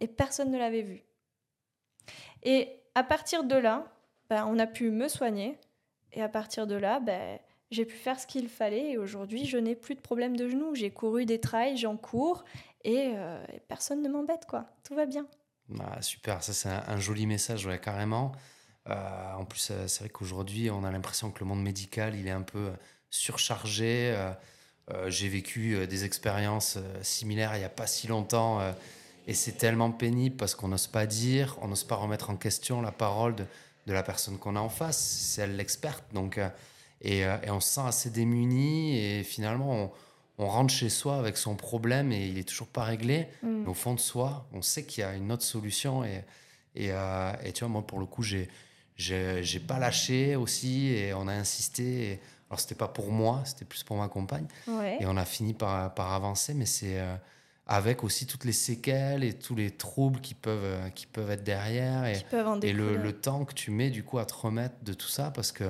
Et 0.00 0.08
personne 0.08 0.50
ne 0.50 0.58
l'avait 0.58 0.82
vu. 0.82 1.04
Et 2.42 2.80
à 2.94 3.02
partir 3.02 3.44
de 3.44 3.56
là, 3.56 3.86
ben, 4.30 4.46
on 4.46 4.58
a 4.58 4.66
pu 4.66 4.90
me 4.90 5.08
soigner. 5.08 5.58
Et 6.12 6.22
à 6.22 6.28
partir 6.28 6.66
de 6.66 6.76
là, 6.76 7.00
ben, 7.00 7.38
j'ai 7.70 7.84
pu 7.84 7.96
faire 7.96 8.18
ce 8.18 8.26
qu'il 8.26 8.48
fallait. 8.48 8.92
Et 8.92 8.98
aujourd'hui, 8.98 9.46
je 9.46 9.58
n'ai 9.58 9.74
plus 9.74 9.94
de 9.94 10.00
problème 10.00 10.36
de 10.36 10.48
genou. 10.48 10.74
J'ai 10.74 10.90
couru 10.90 11.26
des 11.26 11.40
trails, 11.40 11.76
j'en 11.76 11.96
cours. 11.96 12.44
Et, 12.84 13.12
euh, 13.16 13.44
personne 13.68 14.02
ne 14.02 14.08
m'embête, 14.08 14.46
quoi. 14.46 14.66
Tout 14.84 14.94
va 14.94 15.06
bien. 15.06 15.26
Ah, 15.80 16.00
Super, 16.02 16.42
ça 16.42 16.52
c'est 16.52 16.68
un, 16.68 17.00
joli 17.00 17.26
message, 17.26 17.66
ouais, 17.66 17.78
carrément. 17.78 18.32
Euh, 18.88 19.32
en 19.32 19.46
plus, 19.46 19.70
euh, 19.70 19.88
c'est 19.88 20.00
vrai 20.00 20.10
qu'aujourd'hui, 20.10 20.70
on 20.70 20.84
a 20.84 20.90
l'impression 20.90 21.30
que 21.30 21.40
le 21.40 21.46
monde 21.46 21.62
médical, 21.62 22.14
il 22.14 22.28
est 22.28 22.32
un 22.32 22.42
peu 22.42 22.70
surchargé. 23.10 24.14
J'ai 25.06 25.28
vécu 25.28 25.86
des 25.86 26.04
expériences 26.04 26.76
similaires 27.00 27.56
il 27.56 27.60
n'y 27.60 27.64
a 27.64 27.70
pas 27.70 27.86
si 27.86 28.06
longtemps. 28.06 28.60
Et 29.26 29.34
c'est 29.34 29.52
tellement 29.52 29.90
pénible 29.90 30.36
parce 30.36 30.54
qu'on 30.54 30.68
n'ose 30.68 30.86
pas 30.86 31.06
dire, 31.06 31.56
on 31.62 31.68
n'ose 31.68 31.84
pas 31.84 31.96
remettre 31.96 32.30
en 32.30 32.36
question 32.36 32.82
la 32.82 32.92
parole 32.92 33.34
de, 33.34 33.44
de 33.86 33.92
la 33.92 34.02
personne 34.02 34.38
qu'on 34.38 34.56
a 34.56 34.60
en 34.60 34.68
face. 34.68 34.98
C'est 34.98 35.42
elle 35.42 35.56
l'experte. 35.56 36.04
Donc, 36.12 36.38
euh, 36.38 36.48
et, 37.00 37.24
euh, 37.24 37.36
et 37.42 37.50
on 37.50 37.60
se 37.60 37.68
sent 37.68 37.86
assez 37.86 38.10
démuni. 38.10 38.98
Et 38.98 39.22
finalement, 39.22 39.72
on, 39.72 39.90
on 40.38 40.46
rentre 40.48 40.72
chez 40.72 40.90
soi 40.90 41.16
avec 41.16 41.36
son 41.36 41.56
problème 41.56 42.12
et 42.12 42.26
il 42.26 42.38
est 42.38 42.48
toujours 42.48 42.68
pas 42.68 42.84
réglé. 42.84 43.28
Mm. 43.42 43.62
Mais 43.62 43.68
au 43.68 43.74
fond 43.74 43.94
de 43.94 44.00
soi, 44.00 44.46
on 44.52 44.62
sait 44.62 44.84
qu'il 44.84 45.02
y 45.02 45.04
a 45.04 45.14
une 45.14 45.32
autre 45.32 45.44
solution. 45.44 46.04
Et, 46.04 46.24
et, 46.74 46.88
euh, 46.90 47.32
et 47.44 47.52
tu 47.52 47.60
vois, 47.60 47.68
moi, 47.68 47.86
pour 47.86 47.98
le 48.00 48.06
coup, 48.06 48.22
j'ai, 48.22 48.48
j'ai, 48.96 49.42
j'ai 49.42 49.60
pas 49.60 49.78
lâché 49.78 50.36
aussi 50.36 50.88
et 50.88 51.14
on 51.14 51.28
a 51.28 51.32
insisté. 51.32 52.10
Et, 52.10 52.20
alors, 52.50 52.60
c'était 52.60 52.74
pas 52.74 52.88
pour 52.88 53.10
moi, 53.10 53.42
c'était 53.46 53.64
plus 53.64 53.82
pour 53.82 53.96
ma 53.96 54.08
compagne. 54.08 54.46
Ouais. 54.68 54.98
Et 55.00 55.06
on 55.06 55.16
a 55.16 55.24
fini 55.24 55.54
par, 55.54 55.94
par 55.94 56.12
avancer, 56.12 56.52
mais 56.52 56.66
c'est 56.66 57.00
euh, 57.00 57.16
avec 57.66 58.04
aussi 58.04 58.26
toutes 58.26 58.44
les 58.44 58.52
séquelles 58.52 59.24
et 59.24 59.32
tous 59.32 59.54
les 59.54 59.70
troubles 59.70 60.20
qui 60.20 60.34
peuvent, 60.34 60.64
euh, 60.64 60.90
qui 60.90 61.06
peuvent 61.06 61.30
être 61.30 61.44
derrière. 61.44 62.04
Et, 62.04 62.72
le, 62.72 62.96
le 62.96 63.12
temps 63.12 63.44
que 63.44 63.54
tu 63.54 63.70
mets, 63.70 63.90
du 63.90 64.04
coup, 64.04 64.18
à 64.18 64.26
te 64.26 64.34
remettre 64.34 64.76
de 64.82 64.92
tout 64.92 65.08
ça, 65.08 65.30
parce 65.30 65.50
que 65.52 65.64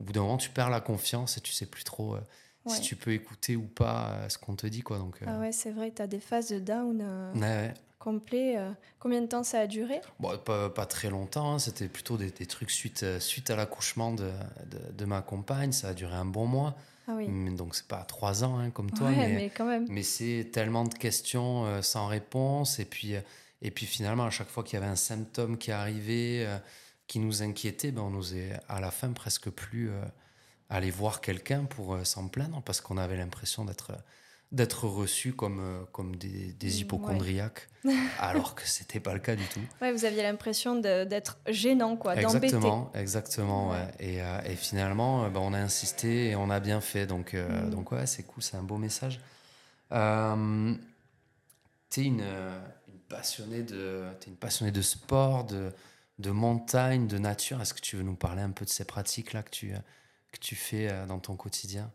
au 0.00 0.04
bout 0.04 0.12
d'un 0.12 0.20
moment, 0.20 0.36
tu 0.36 0.50
perds 0.50 0.70
la 0.70 0.80
confiance 0.80 1.38
et 1.38 1.40
tu 1.40 1.52
sais 1.52 1.66
plus 1.66 1.84
trop 1.84 2.14
euh, 2.14 2.20
si 2.66 2.82
tu 2.82 2.96
peux 2.96 3.12
écouter 3.12 3.56
ou 3.56 3.62
pas 3.66 4.10
euh, 4.10 4.28
ce 4.28 4.36
qu'on 4.36 4.54
te 4.54 4.66
dit, 4.66 4.82
quoi. 4.82 4.98
Donc, 4.98 5.22
euh, 5.22 5.26
Ah 5.26 5.38
ouais, 5.38 5.52
c'est 5.52 5.70
vrai, 5.70 5.90
tu 5.90 6.02
as 6.02 6.06
des 6.06 6.20
phases 6.20 6.50
de 6.50 6.58
down 6.58 7.02
ouais, 7.34 7.40
ouais. 7.40 7.74
complet. 7.98 8.58
Combien 9.00 9.22
de 9.22 9.26
temps 9.26 9.42
ça 9.42 9.60
a 9.60 9.66
duré? 9.66 10.02
Bon, 10.20 10.36
pas, 10.38 10.68
pas 10.68 10.84
très 10.86 11.08
longtemps, 11.08 11.54
hein, 11.54 11.58
c'était 11.58 11.88
plutôt 11.88 12.18
des, 12.18 12.30
des 12.30 12.46
trucs 12.46 12.70
suite, 12.70 13.04
suite 13.20 13.48
à 13.48 13.56
l'accouchement 13.56 14.12
de, 14.12 14.30
de, 14.66 14.92
de 14.92 15.04
ma 15.06 15.22
compagne. 15.22 15.72
Ça 15.72 15.88
a 15.88 15.94
duré 15.94 16.14
un 16.14 16.26
bon 16.26 16.46
mois, 16.46 16.76
Ah 17.08 17.14
oui. 17.16 17.26
Mais 17.26 17.50
donc 17.50 17.74
c'est 17.74 17.88
pas 17.88 18.04
trois 18.04 18.44
ans 18.44 18.58
hein, 18.58 18.70
comme 18.70 18.90
toi, 18.90 19.08
ouais, 19.08 19.16
mais, 19.16 19.32
mais... 19.32 19.50
quand 19.50 19.64
même. 19.64 19.86
mais 19.88 20.02
c'est 20.02 20.50
tellement 20.52 20.84
de 20.84 20.94
questions 20.94 21.64
euh, 21.64 21.80
sans 21.80 22.06
réponse. 22.06 22.78
Et 22.78 22.84
puis, 22.84 23.16
euh, 23.16 23.20
et 23.62 23.70
puis 23.70 23.86
finalement, 23.86 24.24
à 24.24 24.30
chaque 24.30 24.48
fois 24.48 24.62
qu'il 24.62 24.78
y 24.78 24.82
avait 24.82 24.92
un 24.92 24.96
symptôme 24.96 25.56
qui 25.56 25.72
arrivait, 25.72 26.44
euh, 26.46 26.58
qui 27.06 27.18
nous 27.18 27.42
inquiétait, 27.42 27.92
ben, 27.92 28.02
on 28.02 28.10
n'osait 28.10 28.52
à 28.68 28.80
la 28.80 28.90
fin 28.90 29.10
presque 29.12 29.48
plus 29.48 29.90
aller 30.68 30.90
voir 30.90 31.22
quelqu'un 31.22 31.64
pour 31.64 31.98
s'en 32.04 32.28
plaindre 32.28 32.60
parce 32.62 32.82
qu'on 32.82 32.98
avait 32.98 33.16
l'impression 33.16 33.64
d'être 33.64 33.92
d'être 34.50 34.86
reçus 34.86 35.34
comme, 35.34 35.60
euh, 35.60 35.84
comme 35.92 36.16
des, 36.16 36.52
des 36.54 36.68
Mm, 36.68 36.80
hypochondriaques, 36.80 37.68
alors 38.18 38.54
que 38.54 38.66
c'était 38.66 38.98
pas 39.00 39.12
le 39.12 39.20
cas 39.20 39.36
du 39.36 39.44
tout. 39.44 39.60
Ouais, 39.82 39.92
vous 39.92 40.04
aviez 40.06 40.22
l'impression 40.22 40.74
d'être 40.76 41.38
gênant, 41.48 41.96
quoi. 41.96 42.16
Exactement, 42.16 42.90
exactement, 42.94 43.70
ouais. 43.70 43.76
Ouais. 43.76 43.94
Et, 44.14 44.22
euh, 44.22 44.40
et 44.46 44.56
finalement, 44.56 45.24
euh, 45.24 45.28
bah, 45.28 45.40
on 45.42 45.52
a 45.52 45.58
insisté 45.58 46.30
et 46.30 46.36
on 46.36 46.48
a 46.48 46.60
bien 46.60 46.80
fait. 46.80 47.06
Donc, 47.06 47.34
euh, 47.34 47.66
Mm. 47.66 47.70
donc 47.70 47.92
ouais, 47.92 48.06
c'est 48.06 48.22
cool, 48.22 48.42
c'est 48.42 48.56
un 48.56 48.62
beau 48.62 48.78
message. 48.78 49.20
Euh, 49.92 50.74
t'es 51.90 52.04
une, 52.04 52.20
euh, 52.22 52.58
une 52.88 52.98
passionnée 53.00 53.62
de, 53.62 54.04
t'es 54.20 54.28
une 54.30 54.36
passionnée 54.36 54.72
de 54.72 54.82
sport, 54.82 55.44
de, 55.44 55.72
de 56.18 56.30
montagne, 56.30 57.06
de 57.06 57.18
nature. 57.18 57.60
Est-ce 57.60 57.74
que 57.74 57.80
tu 57.80 57.96
veux 57.96 58.02
nous 58.02 58.16
parler 58.16 58.42
un 58.42 58.50
peu 58.50 58.64
de 58.64 58.70
ces 58.70 58.84
pratiques-là 58.84 59.42
que 59.42 59.50
tu, 59.50 59.72
que 60.32 60.38
tu 60.38 60.54
fais 60.56 61.06
dans 61.06 61.18
ton 61.18 61.36
quotidien? 61.36 61.90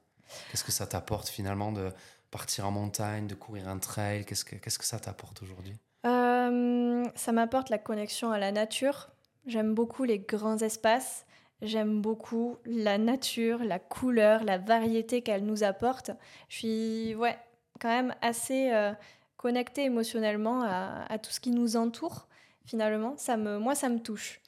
Qu'est-ce 0.49 0.63
que 0.63 0.71
ça 0.71 0.87
t'apporte 0.87 1.27
finalement 1.29 1.71
de 1.71 1.91
partir 2.33 2.65
en 2.65 2.71
montagne, 2.71 3.27
de 3.27 3.35
courir 3.35 3.67
un 3.69 3.77
trail 3.77 4.25
Qu'est-ce 4.25 4.43
que, 4.43 4.55
qu'est-ce 4.55 4.79
que 4.79 4.85
ça 4.85 4.99
t'apporte 4.99 5.43
aujourd'hui? 5.43 5.75
Euh, 6.05 7.05
ça 7.15 7.31
m'apporte 7.31 7.69
la 7.69 7.77
connexion 7.77 8.31
à 8.31 8.39
la 8.39 8.51
nature. 8.51 9.11
J'aime 9.45 9.75
beaucoup 9.75 10.03
les 10.03 10.17
grands 10.19 10.57
espaces. 10.57 11.25
J'aime 11.61 12.01
beaucoup 12.01 12.57
la 12.65 12.97
nature, 12.97 13.63
la 13.63 13.77
couleur, 13.77 14.43
la 14.43 14.57
variété 14.57 15.21
qu'elle 15.21 15.45
nous 15.45 15.63
apporte. 15.63 16.09
Je 16.49 16.55
suis 16.57 17.15
ouais, 17.15 17.37
quand 17.79 17.89
même 17.89 18.15
assez 18.21 18.71
euh, 18.73 18.91
connectée 19.37 19.83
émotionnellement 19.83 20.63
à, 20.63 21.05
à 21.07 21.19
tout 21.19 21.31
ce 21.31 21.39
qui 21.39 21.51
nous 21.51 21.77
entoure. 21.77 22.27
Finalement, 22.65 23.15
ça 23.17 23.37
me, 23.37 23.59
moi, 23.59 23.75
ça 23.75 23.89
me 23.89 23.99
touche. 23.99 24.41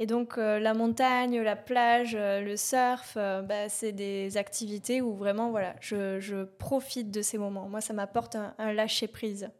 Et 0.00 0.06
donc, 0.06 0.38
euh, 0.38 0.60
la 0.60 0.74
montagne, 0.74 1.40
la 1.40 1.56
plage, 1.56 2.14
euh, 2.14 2.40
le 2.40 2.56
surf, 2.56 3.14
euh, 3.16 3.42
bah, 3.42 3.68
c'est 3.68 3.92
des 3.92 4.36
activités 4.36 5.02
où 5.02 5.14
vraiment, 5.14 5.50
voilà, 5.50 5.74
je, 5.80 6.20
je 6.20 6.44
profite 6.44 7.10
de 7.10 7.20
ces 7.20 7.36
moments. 7.36 7.68
Moi, 7.68 7.80
ça 7.80 7.92
m'apporte 7.94 8.36
un, 8.36 8.54
un 8.58 8.72
lâcher-prise. 8.72 9.50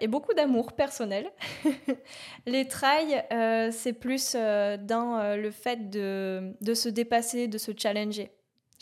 Et 0.00 0.08
beaucoup 0.08 0.34
d'amour 0.34 0.74
personnel. 0.74 1.32
les 2.46 2.68
trails, 2.68 3.24
c'est 3.72 3.94
plus 3.94 4.34
dans 4.34 5.34
le 5.36 5.50
fait 5.50 5.88
de, 5.88 6.54
de 6.60 6.74
se 6.74 6.90
dépasser, 6.90 7.48
de 7.48 7.56
se 7.56 7.72
challenger. 7.74 8.30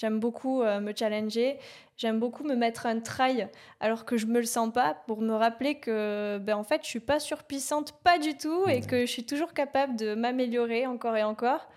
J'aime 0.03 0.19
beaucoup 0.19 0.62
euh, 0.62 0.81
me 0.81 0.93
challenger. 0.93 1.61
J'aime 1.97 2.19
beaucoup 2.19 2.43
me 2.43 2.57
mettre 2.57 2.87
un 2.87 2.99
trail 2.99 3.49
alors 3.79 4.05
que 4.05 4.17
je 4.17 4.27
me 4.27 4.41
le 4.41 4.47
sens 4.47 4.73
pas 4.73 4.95
pour 5.07 5.21
me 5.21 5.33
rappeler 5.33 5.77
que 5.77 6.38
ben, 6.38 6.57
en 6.57 6.65
fait 6.65 6.81
je 6.83 6.88
suis 6.88 6.99
pas 6.99 7.21
surpuissante 7.21 7.93
pas 8.03 8.19
du 8.19 8.37
tout 8.37 8.67
et 8.67 8.81
que 8.81 9.03
je 9.03 9.07
suis 9.07 9.25
toujours 9.25 9.55
capable 9.55 9.95
de 9.95 10.17
m'améliorer 10.17 10.88
encore 10.88 11.17
et 11.17 11.23
encore. 11.23 11.69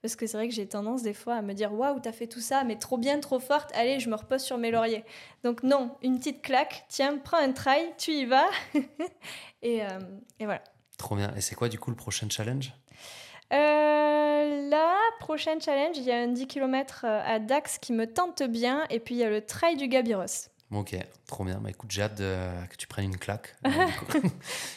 Parce 0.00 0.14
que 0.14 0.28
c'est 0.28 0.36
vrai 0.36 0.48
que 0.48 0.54
j'ai 0.54 0.68
tendance 0.68 1.02
des 1.02 1.12
fois 1.12 1.34
à 1.34 1.42
me 1.42 1.54
dire 1.54 1.74
waouh, 1.74 1.98
t'as 1.98 2.12
fait 2.12 2.28
tout 2.28 2.40
ça, 2.40 2.62
mais 2.62 2.76
trop 2.76 2.98
bien, 2.98 3.18
trop 3.18 3.40
forte, 3.40 3.72
allez, 3.74 3.98
je 3.98 4.08
me 4.08 4.14
repose 4.14 4.42
sur 4.42 4.58
mes 4.58 4.70
lauriers. 4.70 5.04
Donc, 5.42 5.64
non, 5.64 5.96
une 6.02 6.18
petite 6.18 6.40
claque, 6.40 6.84
tiens, 6.88 7.18
prends 7.18 7.38
un 7.38 7.50
trail, 7.50 7.92
tu 7.98 8.12
y 8.12 8.26
vas. 8.26 8.48
et, 9.62 9.82
euh, 9.82 9.88
et 10.38 10.44
voilà. 10.44 10.62
Trop 10.98 11.16
bien. 11.16 11.34
Et 11.36 11.40
c'est 11.40 11.56
quoi 11.56 11.68
du 11.68 11.80
coup 11.80 11.90
le 11.90 11.96
prochain 11.96 12.28
challenge? 12.30 12.72
Euh, 13.52 14.68
la 14.70 14.94
prochaine 15.20 15.60
challenge, 15.60 15.96
il 15.98 16.04
y 16.04 16.10
a 16.12 16.18
un 16.20 16.28
10 16.28 16.46
km 16.46 17.04
à 17.04 17.38
Dax 17.38 17.78
qui 17.78 17.92
me 17.92 18.06
tente 18.06 18.42
bien, 18.42 18.84
et 18.90 18.98
puis 19.00 19.14
il 19.14 19.18
y 19.18 19.24
a 19.24 19.30
le 19.30 19.44
trail 19.44 19.76
du 19.76 19.88
Gabiros. 19.88 20.48
Ok, 20.70 20.96
trop 21.26 21.44
bien. 21.44 21.58
Bah, 21.58 21.68
écoute, 21.70 21.90
j'ai 21.90 22.02
hâte 22.02 22.14
de- 22.14 22.66
que 22.70 22.76
tu 22.76 22.86
prennes 22.86 23.04
une 23.06 23.18
claque. 23.18 23.54
Euh, 23.66 23.70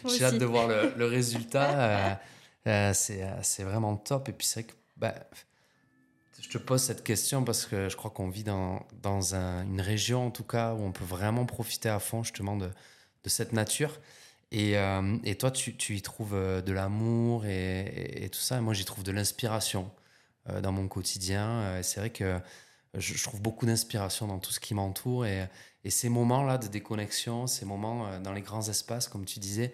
j'ai 0.18 0.26
hâte 0.26 0.38
de 0.38 0.46
voir 0.46 0.68
le, 0.68 0.94
le 0.96 1.06
résultat. 1.06 1.70
Euh, 2.68 2.70
euh, 2.90 2.94
c'est, 2.96 3.22
euh, 3.22 3.28
c'est 3.44 3.64
vraiment 3.64 3.96
top. 3.96 4.28
Et 4.28 4.32
puis 4.34 4.46
c'est 4.48 4.62
vrai 4.62 4.70
que 4.72 4.78
bah, 4.98 5.14
je 6.42 6.50
te 6.50 6.58
pose 6.58 6.82
cette 6.82 7.04
question 7.04 7.44
parce 7.44 7.66
que 7.68 7.90
je 7.90 7.96
crois 7.96 8.10
qu'on 8.10 8.28
vit 8.30 8.44
dans, 8.44 8.80
dans 9.04 9.36
un- 9.36 9.64
une 9.64 9.82
région, 9.82 10.26
en 10.28 10.32
tout 10.32 10.44
cas, 10.44 10.74
où 10.74 10.82
on 10.84 10.92
peut 10.92 11.06
vraiment 11.06 11.46
profiter 11.46 11.90
à 11.90 12.00
fond 12.00 12.24
justement 12.24 12.58
de, 12.58 12.66
de 13.24 13.30
cette 13.30 13.54
nature. 13.54 14.00
Et, 14.52 14.78
euh, 14.78 15.18
et 15.24 15.36
toi, 15.38 15.52
tu, 15.52 15.76
tu 15.76 15.96
y 15.96 16.02
trouves 16.02 16.34
euh, 16.36 16.62
de 16.62 16.72
l'amour 16.72 17.46
et, 17.46 17.82
et- 17.82 18.26
et 18.26 18.30
tout 18.30 18.40
ça. 18.40 18.62
Moi, 18.62 18.74
j'y 18.74 18.86
trouve 18.86 19.04
de 19.04 19.12
l'inspiration 19.12 19.92
euh, 20.50 20.62
dans 20.62 20.72
mon 20.72 20.88
quotidien. 20.88 21.82
C'est 21.84 22.00
vrai 22.00 22.10
que 22.12 22.40
je, 22.94 23.14
je 23.16 23.24
trouve 23.24 23.42
beaucoup 23.42 23.66
d'inspiration 23.66 24.28
dans 24.28 24.40
tout 24.40 24.52
ce 24.52 24.60
qui 24.60 24.74
m'entoure. 24.74 25.26
Et, 25.26 25.48
et 25.84 25.90
ces 25.90 26.10
moments-là 26.10 26.58
de 26.58 26.68
déconnexion, 26.68 27.48
ces 27.48 27.66
moments 27.66 28.20
dans 28.20 28.34
les 28.34 28.42
grands 28.42 28.68
espaces, 28.70 29.08
comme 29.08 29.26
tu 29.26 29.40
disais, 29.40 29.74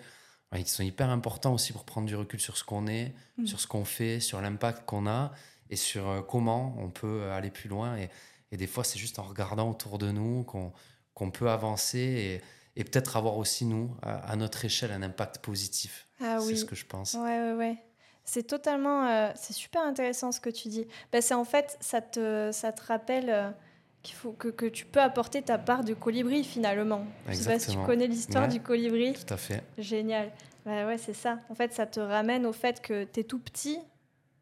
ils 0.58 0.68
sont 0.68 0.84
hyper 0.84 1.10
importants 1.10 1.54
aussi 1.54 1.72
pour 1.74 1.86
prendre 1.86 2.08
du 2.08 2.16
recul 2.16 2.40
sur 2.40 2.58
ce 2.58 2.64
qu'on 2.64 2.88
est, 2.88 3.14
Mm. 3.38 3.46
sur 3.46 3.60
ce 3.62 3.68
qu'on 3.68 3.86
fait, 3.86 4.20
sur 4.20 4.42
l'impact 4.42 4.86
qu'on 4.86 5.08
a 5.08 5.32
et 5.70 5.76
sur 5.78 6.26
comment 6.28 6.76
on 6.80 6.90
peut 6.90 7.32
aller 7.32 7.50
plus 7.52 7.70
loin. 7.70 7.98
Et, 7.98 8.10
et 8.52 8.58
des 8.58 8.68
fois, 8.68 8.84
c'est 8.84 9.00
juste 9.00 9.20
en 9.20 9.24
regardant 9.24 9.70
autour 9.70 9.98
de 10.00 10.12
nous 10.12 10.44
qu'on 10.44 10.74
qu'on 11.14 11.30
peut 11.32 11.50
avancer 11.50 12.00
et, 12.00 12.42
et 12.76 12.84
peut-être 12.84 13.18
avoir 13.18 13.38
aussi, 13.38 13.66
nous, 13.66 13.96
à, 14.02 14.18
à 14.32 14.36
notre 14.36 14.64
échelle, 14.66 14.92
un 14.92 15.02
impact 15.04 15.40
positif. 15.40 16.08
Ah 16.22 16.38
c'est 16.40 16.46
oui. 16.48 16.58
ce 16.58 16.66
que 16.66 16.76
je 16.76 16.86
pense. 16.86 17.14
Ouais, 17.16 17.22
ouais, 17.40 17.54
ouais. 17.54 17.78
C'est 18.24 18.44
totalement. 18.44 19.06
euh, 19.08 19.32
c'est 19.36 19.54
super 19.54 19.82
intéressant 19.82 20.32
ce 20.32 20.40
que 20.40 20.50
tu 20.50 20.70
dis. 20.70 20.86
Bah, 21.12 21.22
c'est 21.22 21.34
en 21.34 21.44
fait, 21.46 21.78
ça 21.82 22.02
te, 22.02 22.50
ça 22.54 22.72
te 22.72 22.84
rappelle 22.84 23.30
euh, 23.30 23.50
qu'il 24.04 24.16
faut 24.16 24.32
que, 24.32 24.48
que 24.48 24.66
tu 24.68 24.86
peux 24.86 25.02
apporter 25.02 25.42
ta 25.42 25.58
part 25.58 25.84
de 25.84 25.94
colibri 25.94 26.44
finalement. 26.44 27.06
Je 27.28 27.34
sais 27.34 27.44
pas 27.46 27.60
si 27.60 27.66
tu 27.66 27.72
Exactement. 27.72 27.86
connais 27.86 28.08
l'histoire 28.08 28.44
Ouais. 28.46 28.50
du 28.50 28.62
colibri. 28.62 29.14
Tout 29.14 29.34
à 29.34 29.38
fait. 29.38 29.64
Génial. 29.78 30.32
Bah 30.66 30.86
ouais, 30.86 30.98
c'est 31.00 31.14
ça. 31.14 31.40
En 31.50 31.56
fait, 31.56 31.74
ça 31.74 31.88
te 31.88 32.00
ramène 32.00 32.46
au 32.46 32.54
fait 32.54 32.82
que 32.82 33.04
tu 33.06 33.20
es 33.22 33.24
tout 33.24 33.40
petit. 33.40 33.80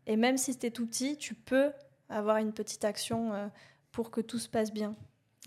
Et 0.05 0.17
même 0.17 0.37
si 0.37 0.57
tu 0.57 0.65
es 0.67 0.71
tout 0.71 0.85
petit, 0.85 1.15
tu 1.17 1.33
peux 1.33 1.71
avoir 2.09 2.37
une 2.37 2.51
petite 2.51 2.83
action 2.83 3.33
euh, 3.33 3.47
pour 3.91 4.11
que 4.11 4.19
tout 4.21 4.39
se 4.39 4.49
passe 4.49 4.73
bien 4.73 4.95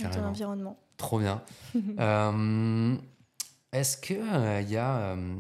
dans 0.01 0.09
ton 0.11 0.25
environnement. 0.25 0.79
Trop 0.97 1.19
bien. 1.19 1.43
Euh, 1.99 2.97
Est-ce 3.73 3.97
que 3.97 4.15
euh, 4.15 4.61
il 4.61 4.71
y 4.71 4.77
a, 4.77 4.99
euh, 5.15 5.37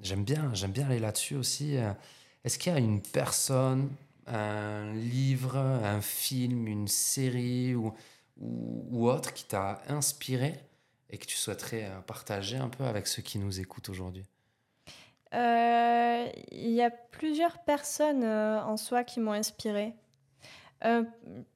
j'aime 0.00 0.24
bien, 0.24 0.50
j'aime 0.54 0.70
bien 0.72 0.86
aller 0.86 1.00
là-dessus 1.00 1.34
aussi. 1.36 1.76
euh, 1.76 1.92
Est-ce 2.44 2.58
qu'il 2.58 2.72
y 2.72 2.76
a 2.76 2.78
une 2.78 3.02
personne, 3.02 3.90
un 4.26 4.92
livre, 4.94 5.56
un 5.56 6.00
film, 6.00 6.68
une 6.68 6.86
série 6.88 7.74
ou, 7.74 7.92
ou, 8.40 8.86
ou 8.90 9.08
autre 9.10 9.32
qui 9.34 9.44
t'a 9.44 9.82
inspiré 9.88 10.54
et 11.10 11.18
que 11.18 11.26
tu 11.26 11.36
souhaiterais 11.36 11.84
euh, 11.84 12.00
partager 12.02 12.56
un 12.56 12.68
peu 12.68 12.84
avec 12.84 13.06
ceux 13.08 13.22
qui 13.22 13.38
nous 13.38 13.58
écoutent 13.60 13.88
aujourd'hui? 13.88 14.24
Euh, 15.34 16.26
Il 16.52 16.70
y 16.70 16.82
a 16.82 16.90
plusieurs 16.90 17.58
personnes 17.64 18.22
euh, 18.24 18.62
en 18.62 18.76
soi 18.76 19.02
qui 19.02 19.18
m'ont 19.20 19.32
inspirée. 19.32 19.94
Euh, 20.84 21.02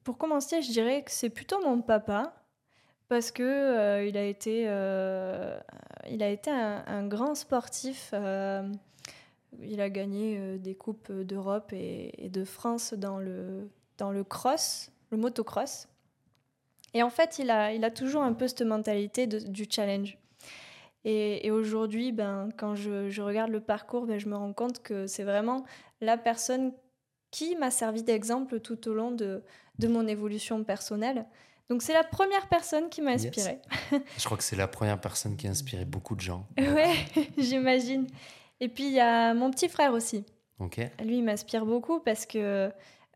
pour 0.03 0.17
commencer, 0.17 0.61
je 0.61 0.71
dirais 0.71 1.03
que 1.03 1.11
c'est 1.11 1.29
plutôt 1.29 1.61
mon 1.63 1.81
papa 1.81 2.33
parce 3.09 3.31
que 3.31 3.43
euh, 3.43 4.05
il 4.05 4.15
a 4.17 4.23
été, 4.23 4.65
euh, 4.67 5.59
il 6.09 6.23
a 6.23 6.29
été 6.29 6.51
un, 6.51 7.07
grand 7.07 7.35
sportif. 7.35 8.11
euh, 8.13 8.71
il 9.61 9.81
a 9.81 9.89
gagné 9.89 10.59
des 10.59 10.75
coupes 10.75 11.11
d'Europe 11.11 11.73
et, 11.73 12.29
de 12.29 12.45
France 12.45 12.93
dans 12.93 13.17
le, 13.17 13.67
dans 13.97 14.11
le 14.11 14.23
cross, 14.23 14.91
le 15.09 15.17
motocross. 15.17 15.87
Et 16.93 17.01
en 17.01 17.09
fait, 17.09 17.39
il 17.39 17.49
a, 17.49 17.73
il 17.73 17.83
a 17.83 17.91
toujours 17.91 18.21
un 18.21 18.33
peu 18.33 18.47
cette 18.47 18.61
mentalité 18.61 19.25
du 19.25 19.65
challenge. 19.69 20.17
Et, 21.03 21.49
aujourd'hui, 21.49 22.11
ben, 22.11 22.49
quand 22.57 22.75
je, 22.75 23.09
je 23.09 23.21
regarde 23.23 23.49
le 23.49 23.59
parcours, 23.59 24.05
ben, 24.05 24.19
je 24.19 24.29
me 24.29 24.35
rends 24.35 24.53
compte 24.53 24.83
que 24.83 25.07
c'est 25.07 25.23
vraiment 25.23 25.65
la 25.99 26.17
personne 26.17 26.73
qui 27.31 27.55
m'a 27.55 27.71
servi 27.71 28.03
d'exemple 28.03 28.59
tout 28.59 28.87
au 28.87 28.93
long 28.93 29.11
de, 29.11 29.41
de 29.79 29.87
mon 29.87 30.07
évolution 30.07 30.63
personnelle. 30.63 31.25
Donc 31.69 31.83
c'est 31.83 31.93
la 31.93 32.03
première 32.03 32.47
personne 32.47 32.89
qui 32.89 33.01
m'a 33.01 33.11
Yes. 33.11 33.25
inspirée. 33.25 33.59
Je 34.17 34.25
crois 34.25 34.37
que 34.37 34.43
c'est 34.43 34.55
la 34.55 34.67
première 34.67 34.99
personne 34.99 35.35
qui 35.37 35.47
a 35.47 35.51
inspiré 35.51 35.85
beaucoup 35.85 36.15
de 36.15 36.21
gens. 36.21 36.47
Ouais, 36.57 36.93
j'imagine. 37.37 38.07
Et 38.59 38.67
puis 38.69 38.85
il 38.87 38.93
y 38.93 38.99
a 38.99 39.33
mon 39.33 39.51
petit 39.51 39.69
frère 39.69 39.93
aussi. 39.93 40.25
Ok. 40.59 40.77
Lui, 41.03 41.17
il 41.19 41.23
m'inspire 41.23 41.65
beaucoup 41.65 41.99
parce 41.99 42.25
que 42.25 42.71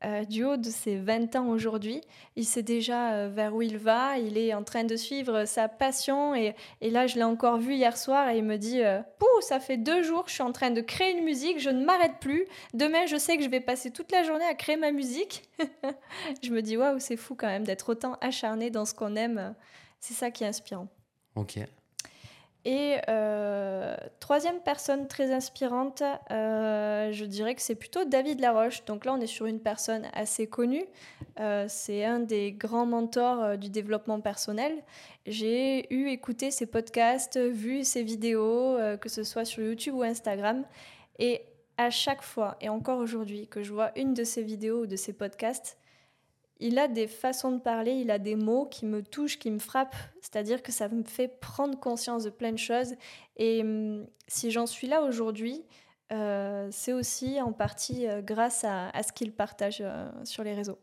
euh, 0.05 0.25
du 0.25 0.43
haut 0.43 0.57
de 0.57 0.69
ses 0.69 0.97
20 0.97 1.35
ans 1.35 1.47
aujourd'hui, 1.47 2.01
il 2.35 2.45
sait 2.45 2.63
déjà 2.63 3.13
euh, 3.13 3.29
vers 3.29 3.55
où 3.55 3.61
il 3.61 3.77
va, 3.77 4.17
il 4.17 4.37
est 4.37 4.53
en 4.53 4.63
train 4.63 4.83
de 4.83 4.95
suivre 4.95 5.45
sa 5.45 5.69
passion 5.69 6.35
et, 6.35 6.55
et 6.81 6.89
là, 6.89 7.07
je 7.07 7.15
l'ai 7.15 7.23
encore 7.23 7.57
vu 7.57 7.75
hier 7.75 7.97
soir 7.97 8.29
et 8.29 8.37
il 8.37 8.43
me 8.43 8.57
dit 8.57 8.81
euh, 8.81 9.01
Pouh, 9.19 9.41
ça 9.41 9.59
fait 9.59 9.77
deux 9.77 10.03
jours, 10.03 10.25
je 10.27 10.33
suis 10.33 10.43
en 10.43 10.51
train 10.51 10.71
de 10.71 10.81
créer 10.81 11.17
une 11.17 11.23
musique, 11.23 11.59
je 11.59 11.69
ne 11.69 11.85
m'arrête 11.85 12.19
plus. 12.19 12.45
Demain, 12.73 13.05
je 13.05 13.17
sais 13.17 13.37
que 13.37 13.43
je 13.43 13.49
vais 13.49 13.61
passer 13.61 13.91
toute 13.91 14.11
la 14.11 14.23
journée 14.23 14.45
à 14.45 14.55
créer 14.55 14.77
ma 14.77 14.91
musique. 14.91 15.43
je 16.43 16.51
me 16.51 16.61
dis 16.61 16.75
Waouh, 16.75 16.99
c'est 16.99 17.17
fou 17.17 17.35
quand 17.35 17.47
même 17.47 17.63
d'être 17.63 17.89
autant 17.89 18.17
acharné 18.21 18.69
dans 18.69 18.85
ce 18.85 18.93
qu'on 18.93 19.15
aime. 19.15 19.55
C'est 19.99 20.13
ça 20.13 20.31
qui 20.31 20.43
est 20.43 20.47
inspirant. 20.47 20.87
Ok. 21.35 21.59
Et 22.65 22.95
euh, 23.09 23.97
troisième 24.21 24.61
personne 24.61 25.07
très 25.09 25.33
inspirante, 25.33 26.01
euh, 26.31 27.11
je 27.11 27.25
dirais 27.25 27.55
que 27.55 27.61
c'est 27.61 27.75
plutôt 27.75 28.05
David 28.05 28.39
Laroche. 28.39 28.85
Donc 28.85 29.03
là, 29.03 29.13
on 29.13 29.19
est 29.19 29.27
sur 29.27 29.47
une 29.47 29.59
personne 29.59 30.07
assez 30.13 30.47
connue. 30.47 30.85
Euh, 31.41 31.65
c'est 31.67 32.05
un 32.05 32.19
des 32.19 32.53
grands 32.53 32.85
mentors 32.85 33.57
du 33.57 33.69
développement 33.69 34.21
personnel. 34.21 34.81
J'ai 35.25 35.93
eu 35.93 36.07
écouté 36.07 36.51
ses 36.51 36.65
podcasts, 36.65 37.37
vu 37.37 37.83
ses 37.83 38.03
vidéos, 38.03 38.77
que 39.01 39.09
ce 39.09 39.23
soit 39.23 39.43
sur 39.43 39.61
YouTube 39.61 39.95
ou 39.95 40.03
Instagram. 40.03 40.63
Et 41.19 41.41
à 41.77 41.89
chaque 41.89 42.21
fois, 42.21 42.55
et 42.61 42.69
encore 42.69 42.99
aujourd'hui, 42.99 43.47
que 43.47 43.61
je 43.61 43.73
vois 43.73 43.91
une 43.97 44.13
de 44.13 44.23
ses 44.23 44.43
vidéos 44.43 44.83
ou 44.83 44.87
de 44.87 44.95
ses 44.95 45.11
podcasts, 45.11 45.77
il 46.63 46.79
a 46.79 46.87
des 46.87 47.07
façons 47.07 47.51
de 47.51 47.59
parler, 47.59 47.91
il 47.91 48.09
a 48.09 48.19
des 48.19 48.35
mots 48.35 48.65
qui 48.65 48.85
me 48.85 49.03
touchent, 49.03 49.37
qui 49.37 49.51
me 49.51 49.59
frappent. 49.59 49.95
C'est-à-dire 50.21 50.63
que 50.63 50.71
ça 50.71 50.87
me 50.87 51.03
fait 51.03 51.27
prendre 51.27 51.79
conscience 51.79 52.23
de 52.23 52.29
plein 52.29 52.51
de 52.51 52.57
choses. 52.57 52.95
Et 53.37 53.61
hum, 53.61 54.07
si 54.27 54.49
j'en 54.49 54.65
suis 54.65 54.87
là 54.87 55.01
aujourd'hui, 55.01 55.63
euh, 56.11 56.69
c'est 56.71 56.93
aussi 56.93 57.41
en 57.41 57.51
partie 57.51 58.07
euh, 58.07 58.21
grâce 58.21 58.63
à, 58.63 58.89
à 58.89 59.03
ce 59.03 59.11
qu'il 59.11 59.33
partage 59.33 59.79
euh, 59.81 60.09
sur 60.23 60.43
les 60.43 60.53
réseaux. 60.53 60.79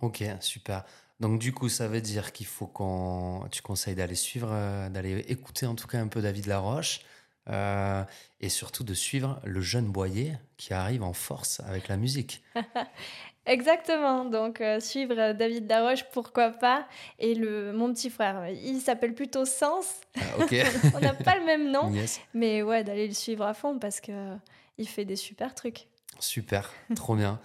Ok, 0.00 0.22
super. 0.40 0.84
Donc 1.20 1.38
du 1.38 1.54
coup, 1.54 1.68
ça 1.68 1.86
veut 1.86 2.00
dire 2.00 2.32
qu'il 2.32 2.46
faut 2.46 2.66
qu'on... 2.66 3.46
Tu 3.52 3.62
conseilles 3.62 3.94
d'aller 3.94 4.16
suivre, 4.16 4.50
euh, 4.50 4.88
d'aller 4.88 5.20
écouter 5.28 5.66
en 5.66 5.76
tout 5.76 5.86
cas 5.86 6.00
un 6.00 6.08
peu 6.08 6.20
David 6.20 6.46
Laroche 6.46 7.00
euh, 7.48 8.04
et 8.40 8.48
surtout 8.48 8.82
de 8.82 8.92
suivre 8.92 9.40
le 9.44 9.60
jeune 9.60 9.86
Boyer 9.86 10.34
qui 10.56 10.74
arrive 10.74 11.04
en 11.04 11.12
force 11.12 11.60
avec 11.60 11.86
la 11.86 11.96
musique. 11.96 12.42
Exactement, 13.46 14.24
donc 14.24 14.60
euh, 14.60 14.78
suivre 14.78 15.14
euh, 15.18 15.32
David 15.32 15.66
Daroche, 15.66 16.04
pourquoi 16.12 16.50
pas, 16.50 16.86
et 17.18 17.34
le, 17.34 17.72
mon 17.72 17.92
petit 17.92 18.08
frère, 18.08 18.48
il 18.50 18.80
s'appelle 18.80 19.14
plutôt 19.14 19.44
Sens, 19.44 20.00
Ah, 20.16 20.20
on 20.94 21.00
n'a 21.00 21.12
pas 21.14 21.36
le 21.36 21.44
même 21.44 21.70
nom, 21.70 21.92
Yes. 21.92 22.20
mais 22.34 22.62
ouais, 22.62 22.84
d'aller 22.84 23.08
le 23.08 23.14
suivre 23.14 23.44
à 23.44 23.52
fond 23.54 23.78
parce 23.80 24.00
que 24.00 24.36
il 24.78 24.86
fait 24.88 25.04
des 25.04 25.16
super 25.16 25.54
trucs. 25.54 25.88
Super, 26.20 26.70
trop 26.94 27.16
bien. 27.16 27.40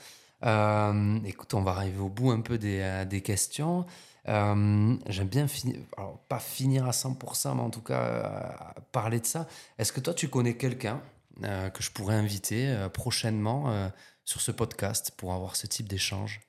Euh, 0.46 1.18
écoute, 1.26 1.54
on 1.56 1.62
va 1.62 1.72
arriver 1.72 2.00
au 2.00 2.10
bout 2.10 2.30
un 2.32 2.42
peu 2.42 2.60
des, 2.60 2.80
euh, 2.82 3.06
des 3.06 3.22
questions. 3.22 3.86
Euh, 4.28 4.96
J'aime 5.08 5.28
bien 5.28 5.48
finir, 5.48 5.78
alors 5.98 6.20
pas 6.30 6.38
finir 6.40 6.86
à 6.88 6.92
100%, 6.92 7.56
mais 7.56 7.62
en 7.62 7.70
tout 7.72 7.82
cas 7.82 8.02
euh, 8.02 8.80
parler 8.92 9.20
de 9.20 9.26
ça. 9.26 9.48
Est-ce 9.80 9.92
que 9.92 10.00
toi, 10.00 10.14
tu 10.14 10.28
connais 10.30 10.56
quelqu'un 10.58 11.02
euh, 11.44 11.70
que 11.70 11.82
je 11.82 11.90
pourrais 11.92 12.16
inviter 12.16 12.68
euh, 12.68 12.88
prochainement 12.88 13.72
euh, 13.72 13.88
sur 14.28 14.42
ce 14.42 14.52
podcast 14.52 15.12
pour 15.16 15.34
avoir 15.34 15.56
ce 15.56 15.68
type 15.68 15.88
d'échange 15.88 16.42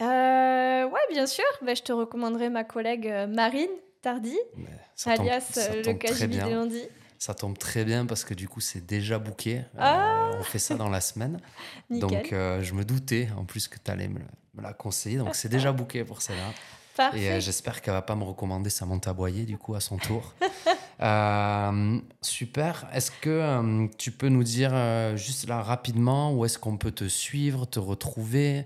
Euh, 0.00 0.84
ouais, 0.86 1.00
bien 1.10 1.26
sûr, 1.26 1.44
bah, 1.62 1.74
je 1.74 1.82
te 1.82 1.92
recommanderai 1.92 2.48
ma 2.48 2.62
collègue 2.62 3.08
euh, 3.08 3.26
Marine 3.26 3.70
Tardy, 4.02 4.38
tombe- 5.02 5.12
alias 5.20 5.40
ça 5.40 5.60
euh, 5.72 5.76
le 5.76 5.82
tombe 5.82 5.98
très 5.98 6.08
KGB 6.14 6.26
bien. 6.36 6.46
des 6.46 6.52
lundis. 6.54 6.88
Ça 7.18 7.34
tombe 7.34 7.58
très 7.58 7.84
bien 7.84 8.06
parce 8.06 8.22
que 8.24 8.34
du 8.34 8.48
coup, 8.48 8.60
c'est 8.60 8.84
déjà 8.86 9.18
booké. 9.18 9.58
Euh, 9.58 9.62
Ah 9.78 10.30
on 10.38 10.42
fait 10.44 10.58
ça 10.60 10.74
dans 10.76 10.90
la 10.90 11.00
semaine. 11.00 11.40
Donc, 11.90 12.32
euh, 12.32 12.62
je 12.62 12.72
me 12.74 12.84
doutais 12.84 13.28
en 13.36 13.44
plus 13.44 13.66
que 13.66 13.78
tu 13.82 13.90
allais 13.90 14.08
me, 14.08 14.18
le- 14.20 14.24
me 14.54 14.62
la 14.62 14.72
conseiller. 14.72 15.16
Donc, 15.16 15.34
c'est 15.34 15.48
déjà 15.48 15.72
booké 15.72 16.04
pour 16.04 16.22
celle-là. 16.22 16.52
Parfait. 16.96 17.20
Et 17.20 17.30
euh, 17.30 17.40
j'espère 17.40 17.82
qu'elle 17.82 17.94
va 17.94 18.02
pas 18.02 18.14
me 18.14 18.24
recommander 18.24 18.70
Samantha 18.70 19.12
Boyer, 19.12 19.44
du 19.44 19.58
coup, 19.58 19.74
à 19.74 19.80
son 19.80 19.98
tour. 19.98 20.34
Euh, 21.00 21.98
super. 22.22 22.86
Est-ce 22.94 23.10
que 23.10 23.28
euh, 23.28 23.88
tu 23.98 24.12
peux 24.12 24.28
nous 24.28 24.44
dire 24.44 24.72
juste 25.16 25.48
là 25.48 25.60
rapidement 25.60 26.32
où 26.32 26.44
est-ce 26.44 26.56
qu'on 26.56 26.76
peut 26.76 26.92
te 26.92 27.08
suivre, 27.08 27.66
te 27.66 27.80
retrouver? 27.80 28.64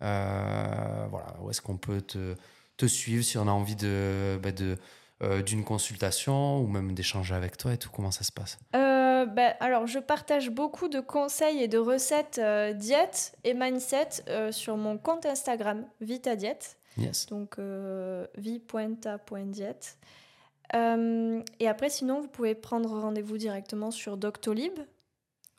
Voilà, 0.00 1.36
où 1.40 1.50
est-ce 1.50 1.62
qu'on 1.62 1.76
peut 1.76 2.00
te, 2.00 2.34
te 2.76 2.86
suivre 2.86 3.22
si 3.22 3.38
on 3.38 3.46
a 3.46 3.52
envie 3.52 3.76
de, 3.76 4.40
bah, 4.42 4.50
de, 4.50 4.76
d'une 5.42 5.62
consultation 5.62 6.58
ou 6.58 6.66
même 6.66 6.94
d'échanger 6.94 7.36
avec 7.36 7.56
toi 7.56 7.72
et 7.72 7.78
tout? 7.78 7.90
Comment 7.90 8.10
ça 8.10 8.24
se 8.24 8.32
passe? 8.32 8.58
Bah, 9.38 9.54
alors, 9.60 9.86
je 9.86 9.98
partage 9.98 10.50
beaucoup 10.50 10.88
de 10.88 11.00
conseils 11.00 11.62
et 11.62 11.68
de 11.68 11.78
recettes 11.78 12.38
euh, 12.38 12.72
diète 12.72 13.36
et 13.44 13.54
mindset 13.54 14.08
euh, 14.28 14.52
sur 14.52 14.76
mon 14.76 14.98
compte 14.98 15.26
Instagram 15.26 15.84
Vita 16.00 16.36
Diète. 16.36 16.77
Yes. 16.96 17.26
donc 17.26 17.58
euh. 17.58 18.26
Euh, 20.74 21.42
et 21.60 21.68
après, 21.68 21.88
sinon, 21.88 22.20
vous 22.20 22.28
pouvez 22.28 22.54
prendre 22.54 22.90
rendez-vous 23.00 23.38
directement 23.38 23.90
sur 23.90 24.16
Doctolib 24.16 24.78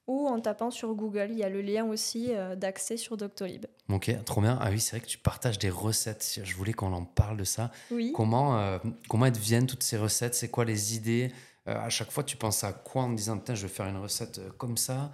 ou 0.07 0.27
en 0.27 0.39
tapant 0.39 0.69
sur 0.71 0.93
Google. 0.93 1.27
Il 1.31 1.37
y 1.37 1.43
a 1.43 1.49
le 1.49 1.61
lien 1.61 1.85
aussi 1.85 2.27
euh, 2.33 2.55
d'accès 2.55 2.97
sur 2.97 3.17
Doctolib. 3.17 3.65
Ok, 3.89 4.11
trop 4.25 4.41
bien. 4.41 4.57
Ah 4.61 4.69
oui, 4.69 4.79
c'est 4.79 4.95
vrai 4.97 5.05
que 5.05 5.09
tu 5.11 5.17
partages 5.17 5.57
des 5.59 5.69
recettes. 5.69 6.39
Je 6.43 6.55
voulais 6.55 6.73
qu'on 6.73 6.93
en 6.93 7.05
parle 7.05 7.37
de 7.37 7.43
ça. 7.43 7.71
Oui. 7.91 8.11
Comment, 8.15 8.59
euh, 8.59 8.77
comment 9.07 9.25
elles 9.25 9.31
deviennent 9.31 9.67
toutes 9.67 9.83
ces 9.83 9.97
recettes? 9.97 10.35
C'est 10.35 10.49
quoi 10.49 10.65
les 10.65 10.95
idées? 10.95 11.31
Euh, 11.67 11.75
À 11.79 11.89
chaque 11.89 12.11
fois, 12.11 12.23
tu 12.23 12.37
penses 12.37 12.63
à 12.63 12.73
quoi 12.73 13.03
en 13.03 13.11
te 13.11 13.15
disant, 13.15 13.37
Tiens, 13.39 13.55
je 13.55 13.63
vais 13.63 13.73
faire 13.73 13.87
une 13.87 13.97
recette 13.97 14.39
comme 14.57 14.77
ça? 14.77 15.11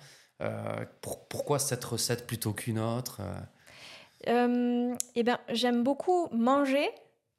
Pour- 1.01 1.25
Pourquoi 1.29 1.59
cette 1.59 1.85
recette 1.85 2.27
plutôt 2.27 2.51
qu'une 2.51 2.79
autre 2.79 3.21
Euh, 4.27 4.95
eh 5.15 5.23
ben, 5.23 5.39
j'aime 5.49 5.83
beaucoup 5.83 6.27
manger 6.31 6.89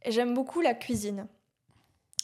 et 0.04 0.12
j'aime 0.12 0.34
beaucoup 0.34 0.60
la 0.60 0.74
cuisine. 0.74 1.26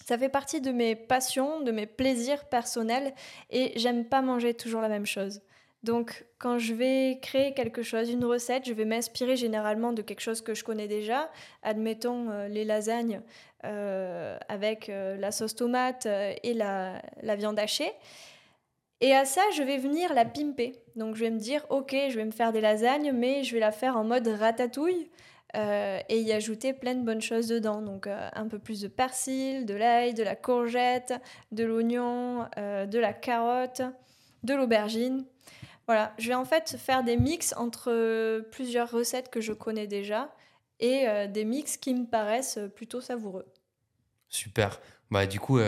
Ça 0.04 0.18
fait 0.18 0.28
partie 0.28 0.60
de 0.60 0.72
mes 0.72 0.94
passions, 0.94 1.60
de 1.60 1.70
mes 1.70 1.86
plaisirs 1.86 2.44
personnels 2.46 3.14
et 3.50 3.72
j'aime 3.76 4.04
pas 4.04 4.20
manger 4.22 4.54
toujours 4.54 4.80
la 4.80 4.88
même 4.88 5.06
chose. 5.06 5.40
Donc, 5.82 6.24
quand 6.38 6.58
je 6.58 6.74
vais 6.74 7.18
créer 7.20 7.54
quelque 7.54 7.82
chose, 7.82 8.08
une 8.10 8.24
recette, 8.24 8.66
je 8.66 8.72
vais 8.72 8.84
m'inspirer 8.84 9.36
généralement 9.36 9.92
de 9.92 10.02
quelque 10.02 10.20
chose 10.20 10.40
que 10.40 10.54
je 10.54 10.62
connais 10.62 10.86
déjà. 10.86 11.28
Admettons 11.62 12.30
euh, 12.30 12.46
les 12.46 12.64
lasagnes 12.64 13.20
euh, 13.64 14.38
avec 14.48 14.88
la 14.88 15.30
sauce 15.32 15.54
tomate 15.54 16.06
et 16.06 16.54
la, 16.54 17.02
la 17.22 17.36
viande 17.36 17.58
hachée. 17.58 17.92
Et 19.02 19.12
à 19.12 19.24
ça, 19.24 19.42
je 19.56 19.64
vais 19.64 19.78
venir 19.78 20.14
la 20.14 20.24
pimper. 20.24 20.76
Donc, 20.94 21.16
je 21.16 21.24
vais 21.24 21.30
me 21.30 21.38
dire, 21.38 21.66
ok, 21.70 21.90
je 22.08 22.14
vais 22.14 22.24
me 22.24 22.30
faire 22.30 22.52
des 22.52 22.60
lasagnes, 22.60 23.10
mais 23.12 23.42
je 23.42 23.52
vais 23.52 23.58
la 23.58 23.72
faire 23.72 23.96
en 23.96 24.04
mode 24.04 24.28
ratatouille 24.28 25.10
euh, 25.56 25.98
et 26.08 26.20
y 26.20 26.32
ajouter 26.32 26.72
plein 26.72 26.94
de 26.94 27.02
bonnes 27.02 27.20
choses 27.20 27.48
dedans. 27.48 27.82
Donc, 27.82 28.06
euh, 28.06 28.28
un 28.32 28.46
peu 28.46 28.60
plus 28.60 28.80
de 28.80 28.86
persil, 28.86 29.66
de 29.66 29.74
l'ail, 29.74 30.14
de 30.14 30.22
la 30.22 30.36
courgette, 30.36 31.14
de 31.50 31.64
l'oignon, 31.64 32.46
euh, 32.58 32.86
de 32.86 33.00
la 33.00 33.12
carotte, 33.12 33.82
de 34.44 34.54
l'aubergine. 34.54 35.24
Voilà, 35.88 36.14
je 36.16 36.28
vais 36.28 36.36
en 36.36 36.44
fait 36.44 36.76
faire 36.78 37.02
des 37.02 37.16
mix 37.16 37.54
entre 37.56 38.40
plusieurs 38.52 38.88
recettes 38.88 39.30
que 39.30 39.40
je 39.40 39.52
connais 39.52 39.88
déjà 39.88 40.32
et 40.78 41.06
des 41.28 41.44
mix 41.44 41.76
qui 41.76 41.92
me 41.92 42.06
paraissent 42.06 42.60
plutôt 42.76 43.00
savoureux. 43.00 43.46
Super. 44.28 44.80
Bah, 45.10 45.26
du, 45.26 45.40
coup, 45.40 45.58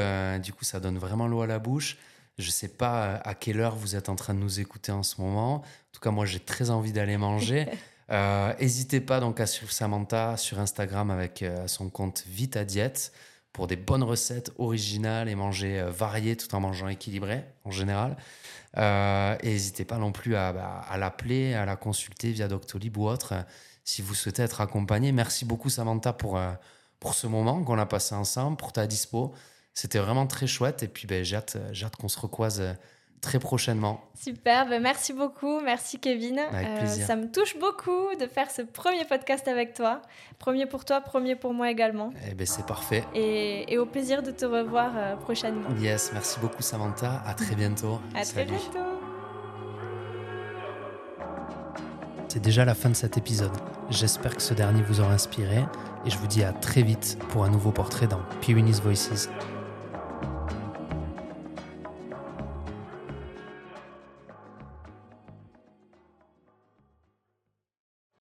du 0.41 0.53
coup, 0.53 0.64
ça 0.64 0.78
donne 0.78 0.99
vraiment 0.99 1.26
l'eau 1.26 1.43
à 1.43 1.49
la 1.49 1.59
bouche. 1.59 1.99
Je 2.39 2.51
sais 2.51 2.68
pas 2.68 3.05
euh, 3.05 3.18
à 3.24 3.35
quelle 3.35 3.61
heure 3.61 3.76
vous 3.76 3.97
êtes 3.97 4.09
en 4.09 4.16
train 4.16 4.35
de 4.35 4.41
nous 4.41 4.61
écouter 4.61 4.93
en 4.93 5.03
ce 5.03 5.20
moment. 5.20 5.57
En 5.57 5.62
tout 5.93 6.01
cas, 6.01 6.11
moi, 6.11 6.26
j'ai 6.26 6.41
très 6.41 6.70
envie 6.70 6.93
d'aller 6.93 7.16
manger. 7.16 7.66
Euh, 8.11 8.53
N'hésitez 8.61 9.01
pas 9.01 9.18
donc 9.18 9.41
à 9.41 9.47
suivre 9.47 9.72
Samantha 9.72 10.37
sur 10.37 10.59
Instagram 10.59 11.11
avec 11.11 11.43
euh, 11.43 11.66
son 11.66 11.89
compte 11.89 12.24
Vita 12.26 12.62
Diète 12.66 13.12
pour 13.55 13.66
des 13.66 13.76
bonnes 13.76 14.03
recettes 14.03 14.53
originales 14.59 15.28
et 15.30 15.35
manger 15.35 15.80
euh, 15.80 15.91
varié 15.91 16.37
tout 16.37 16.55
en 16.55 16.61
mangeant 16.61 16.89
équilibré 16.89 17.45
en 17.64 17.70
général. 17.70 18.18
Euh, 18.76 19.37
et 19.43 19.49
n'hésitez 19.53 19.87
pas 19.87 19.97
non 19.97 20.12
plus 20.12 20.37
à, 20.37 20.53
bah, 20.53 20.85
à 20.87 20.99
l'appeler, 20.99 21.55
à 21.55 21.64
la 21.64 21.76
consulter 21.76 22.30
via 22.32 22.47
Doctolib 22.47 22.95
ou 22.99 23.07
autre 23.07 23.32
euh, 23.32 23.43
si 23.85 24.03
vous 24.03 24.14
souhaitez 24.14 24.43
être 24.43 24.61
accompagné. 24.61 25.11
Merci 25.12 25.47
beaucoup 25.47 25.70
Samantha 25.70 26.12
pour, 26.12 26.39
pour 27.01 27.14
ce 27.14 27.26
moment 27.26 27.62
qu'on 27.64 27.78
a 27.78 27.87
passé 27.87 28.14
ensemble, 28.14 28.59
pour 28.59 28.72
ta 28.72 28.87
dispo. 28.87 29.35
C'était 29.75 29.99
vraiment 29.99 30.27
très 30.27 30.47
chouette 30.47 30.83
et 30.85 30.89
puis 30.89 31.07
ben, 31.09 31.25
j'ai 31.25 31.37
hâte, 31.37 31.57
hâte 31.83 31.97
qu'on 31.97 32.09
se 32.09 32.18
recroise 32.20 32.61
euh, 32.61 32.72
très 33.20 33.41
prochainement. 33.41 34.01
Super, 34.14 34.68
ben 34.68 34.81
merci 34.81 35.12
beaucoup, 35.12 35.61
merci 35.61 35.99
Kevin. 35.99 36.39
Euh, 36.39 36.57
Avec 36.57 36.79
plaisir. 36.79 37.07
ça 37.07 37.16
me 37.16 37.31
touche 37.31 37.59
beaucoup 37.59 38.14
de 38.20 38.27
faire 38.29 38.51
ce 38.53 38.62
premier 38.62 39.05
podcast 39.05 39.49
avec 39.49 39.75
toi. 39.75 40.01
Premier 40.39 40.66
pour 40.66 40.85
toi, 40.85 41.01
premier 41.01 41.35
pour 41.35 41.53
moi 41.55 41.70
également. 41.70 42.11
Eh 42.31 42.35
ben, 42.35 42.47
c'est 42.47 42.64
parfait. 42.66 43.03
Et, 43.14 43.72
et 43.72 43.79
au 43.79 43.87
plaisir 43.87 44.22
de 44.22 44.31
te 44.31 44.45
revoir 44.45 44.93
euh, 44.97 45.16
prochainement. 45.16 45.68
Yes, 45.81 46.12
merci 46.12 46.39
beaucoup 46.39 46.62
Samantha. 46.62 47.22
À 47.27 47.35
très 47.35 47.57
bientôt. 47.57 48.01
À 48.14 48.25
très 48.25 48.45
bientôt. 48.45 48.79
C'est 52.29 52.41
déjà 52.41 52.64
la 52.64 52.75
fin 52.75 52.91
de 52.91 52.95
cet 52.95 53.16
épisode. 53.16 53.53
J'espère 53.91 54.37
que 54.37 54.43
ce 54.43 54.55
dernier 54.55 54.83
vous 54.83 55.01
aura 55.01 55.12
inspiré 55.12 55.64
et 56.05 56.11
je 56.11 56.18
vous 56.18 56.27
dis 56.27 56.43
à 56.43 56.53
très 56.53 56.83
vite 56.83 57.16
pour 57.29 57.45
un 57.45 57.49
nouveau 57.49 57.70
portrait 57.70 58.07
dans 58.07 58.20
Pyrenees 58.41 58.81
Voices. 58.83 59.29